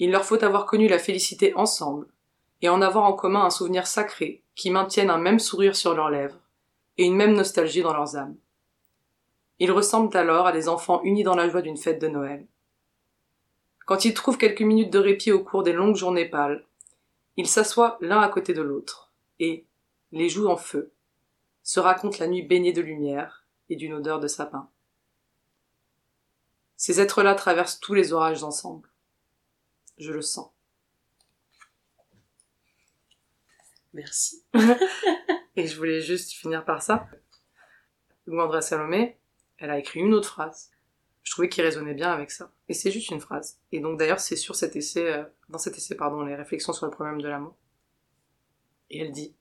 il 0.00 0.10
leur 0.10 0.24
faut 0.24 0.42
avoir 0.42 0.66
connu 0.66 0.88
la 0.88 0.98
félicité 0.98 1.54
ensemble 1.54 2.08
et 2.62 2.68
en 2.68 2.82
avoir 2.82 3.04
en 3.04 3.12
commun 3.12 3.44
un 3.44 3.50
souvenir 3.50 3.86
sacré 3.86 4.42
qui 4.56 4.72
maintienne 4.72 5.08
un 5.08 5.18
même 5.18 5.38
sourire 5.38 5.76
sur 5.76 5.94
leurs 5.94 6.10
lèvres 6.10 6.40
et 6.98 7.04
une 7.04 7.14
même 7.14 7.34
nostalgie 7.34 7.82
dans 7.82 7.94
leurs 7.94 8.16
âmes. 8.16 8.34
Ils 9.60 9.70
ressemblent 9.70 10.16
alors 10.16 10.48
à 10.48 10.52
des 10.52 10.68
enfants 10.68 11.00
unis 11.04 11.22
dans 11.22 11.36
la 11.36 11.48
joie 11.48 11.62
d'une 11.62 11.76
fête 11.76 12.02
de 12.02 12.08
Noël. 12.08 12.44
Quand 13.86 14.04
ils 14.04 14.14
trouvent 14.14 14.36
quelques 14.36 14.62
minutes 14.62 14.92
de 14.92 14.98
répit 14.98 15.30
au 15.30 15.44
cours 15.44 15.62
des 15.62 15.72
longues 15.72 15.94
journées 15.94 16.28
pâles, 16.28 16.66
ils 17.36 17.48
s'assoient 17.48 17.98
l'un 18.00 18.20
à 18.20 18.28
côté 18.28 18.54
de 18.54 18.62
l'autre, 18.62 19.12
et, 19.38 19.66
les 20.12 20.28
joues 20.28 20.48
en 20.48 20.56
feu, 20.56 20.92
se 21.62 21.78
racontent 21.78 22.18
la 22.18 22.26
nuit 22.26 22.42
baignée 22.42 22.72
de 22.72 22.82
lumière 22.82 23.46
et 23.68 23.76
d'une 23.76 23.94
odeur 23.94 24.18
de 24.18 24.26
sapin. 24.26 24.68
Ces 26.76 27.00
êtres-là 27.00 27.34
traversent 27.34 27.78
tous 27.78 27.94
les 27.94 28.12
orages 28.12 28.42
ensemble. 28.42 28.90
Je 29.98 30.12
le 30.12 30.22
sens. 30.22 30.50
Merci. 33.92 34.44
Et 35.56 35.66
je 35.66 35.76
voulais 35.76 36.00
juste 36.00 36.32
finir 36.32 36.64
par 36.64 36.82
ça. 36.82 37.08
Andrea 38.26 38.62
Salomé, 38.62 39.18
elle 39.58 39.70
a 39.70 39.78
écrit 39.78 40.00
une 40.00 40.14
autre 40.14 40.30
phrase. 40.30 40.70
Je 41.22 41.32
trouvais 41.32 41.48
qu'il 41.48 41.64
résonnait 41.64 41.94
bien 41.94 42.10
avec 42.10 42.30
ça. 42.30 42.52
Et 42.68 42.74
c'est 42.74 42.90
juste 42.90 43.10
une 43.10 43.20
phrase. 43.20 43.58
Et 43.72 43.80
donc 43.80 43.98
d'ailleurs, 43.98 44.20
c'est 44.20 44.36
sur 44.36 44.54
cet 44.54 44.76
essai, 44.76 45.12
euh, 45.12 45.24
dans 45.48 45.58
cet 45.58 45.76
essai, 45.76 45.94
pardon, 45.94 46.22
les 46.22 46.34
réflexions 46.34 46.72
sur 46.72 46.86
le 46.86 46.92
problème 46.92 47.20
de 47.20 47.28
l'amour. 47.28 47.56
Et 48.90 49.00
elle 49.00 49.12
dit 49.12 49.34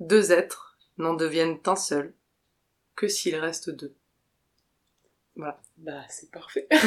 Deux 0.00 0.32
êtres 0.32 0.78
n'en 0.98 1.14
deviennent 1.14 1.58
un 1.66 1.76
seul 1.76 2.14
que 2.96 3.08
s'il 3.08 3.36
reste 3.36 3.70
deux. 3.70 3.94
Voilà. 5.36 5.60
Bah, 5.76 6.02
c'est 6.08 6.30
parfait. 6.30 6.68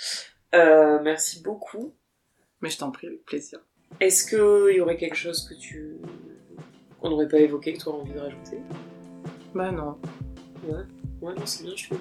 Euh, 0.54 0.98
merci 1.02 1.42
beaucoup. 1.42 1.94
Mais 2.60 2.70
je 2.70 2.78
t'en 2.78 2.90
prie, 2.90 3.06
avec 3.06 3.24
plaisir. 3.24 3.60
Est-ce 4.00 4.26
qu'il 4.26 4.76
y 4.76 4.80
aurait 4.80 4.96
quelque 4.96 5.16
chose 5.16 5.48
que 5.48 5.54
tu. 5.54 5.98
qu'on 7.00 7.10
n'aurait 7.10 7.28
pas 7.28 7.38
évoqué, 7.38 7.72
que 7.72 7.78
tu 7.78 7.88
aurais 7.88 8.00
envie 8.00 8.12
de 8.12 8.18
rajouter? 8.18 8.58
Bah 9.54 9.70
non. 9.70 9.98
Ouais. 10.64 10.84
Ouais, 11.22 11.34
non, 11.34 11.42
c'est 11.44 11.64
bien, 11.64 11.74
je 11.76 11.84
trouve. 11.84 12.00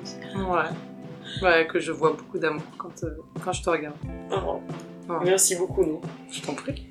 Ouais. 0.50 1.42
Ouais, 1.42 1.68
que 1.68 1.80
je 1.80 1.92
vois 1.92 2.14
beaucoup 2.14 2.40
d'amour 2.40 2.64
quand, 2.78 3.04
euh, 3.04 3.18
quand 3.44 3.52
je 3.52 3.62
te 3.62 3.70
regarde. 3.70 3.98
Ah, 4.32 4.44
oh. 4.48 4.62
Ouais. 5.10 5.18
Merci 5.26 5.56
beaucoup, 5.56 5.86
nous 5.86 6.02
Je 6.32 6.42
t'en 6.42 6.54
prie. 6.54 6.88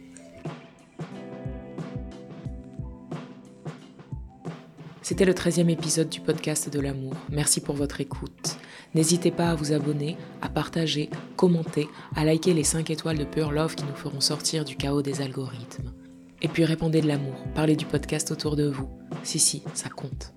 C'était 5.01 5.24
le 5.24 5.33
13e 5.33 5.70
épisode 5.70 6.11
du 6.11 6.20
podcast 6.20 6.68
de 6.68 6.81
l'amour. 6.81 7.14
Merci 7.31 7.62
pour 7.62 7.74
votre 7.74 8.03
écoute. 8.03 8.59
N'hésitez 8.95 9.31
pas 9.31 9.51
à 9.51 9.55
vous 9.55 9.72
abonner, 9.72 10.18
à 10.43 10.51
partager, 10.51 11.09
commenter, 11.37 11.89
à 12.14 12.26
liker 12.26 12.53
les 12.53 12.64
5 12.64 12.91
étoiles 12.91 13.16
de 13.16 13.24
Pure 13.24 13.53
Love 13.53 13.74
qui 13.74 13.85
nous 13.85 13.95
feront 13.95 14.20
sortir 14.20 14.66
du 14.66 14.76
chaos 14.76 15.01
des 15.01 15.22
algorithmes. 15.22 15.95
Et 16.43 16.49
puis 16.49 16.66
répandez 16.66 17.01
de 17.01 17.09
l'amour, 17.09 17.37
parlez 17.55 17.74
du 17.74 17.87
podcast 17.87 18.31
autour 18.31 18.55
de 18.55 18.68
vous. 18.68 18.91
Si, 19.22 19.39
si, 19.39 19.62
ça 19.72 19.89
compte. 19.89 20.35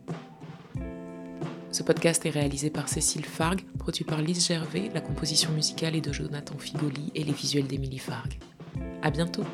Ce 1.71 1.83
podcast 1.83 2.25
est 2.25 2.31
réalisé 2.31 2.69
par 2.69 2.89
Cécile 2.89 3.23
Fargue, 3.23 3.63
produit 3.79 4.03
par 4.03 4.21
Lise 4.21 4.45
Gervais, 4.45 4.89
la 4.93 4.99
composition 4.99 5.51
musicale 5.51 5.95
est 5.95 6.01
de 6.01 6.11
Jonathan 6.11 6.57
Figoli 6.57 7.13
et 7.15 7.23
les 7.23 7.31
visuels 7.31 7.67
d'Émilie 7.67 7.97
Fargue. 7.97 8.37
À 9.01 9.09
bientôt! 9.09 9.45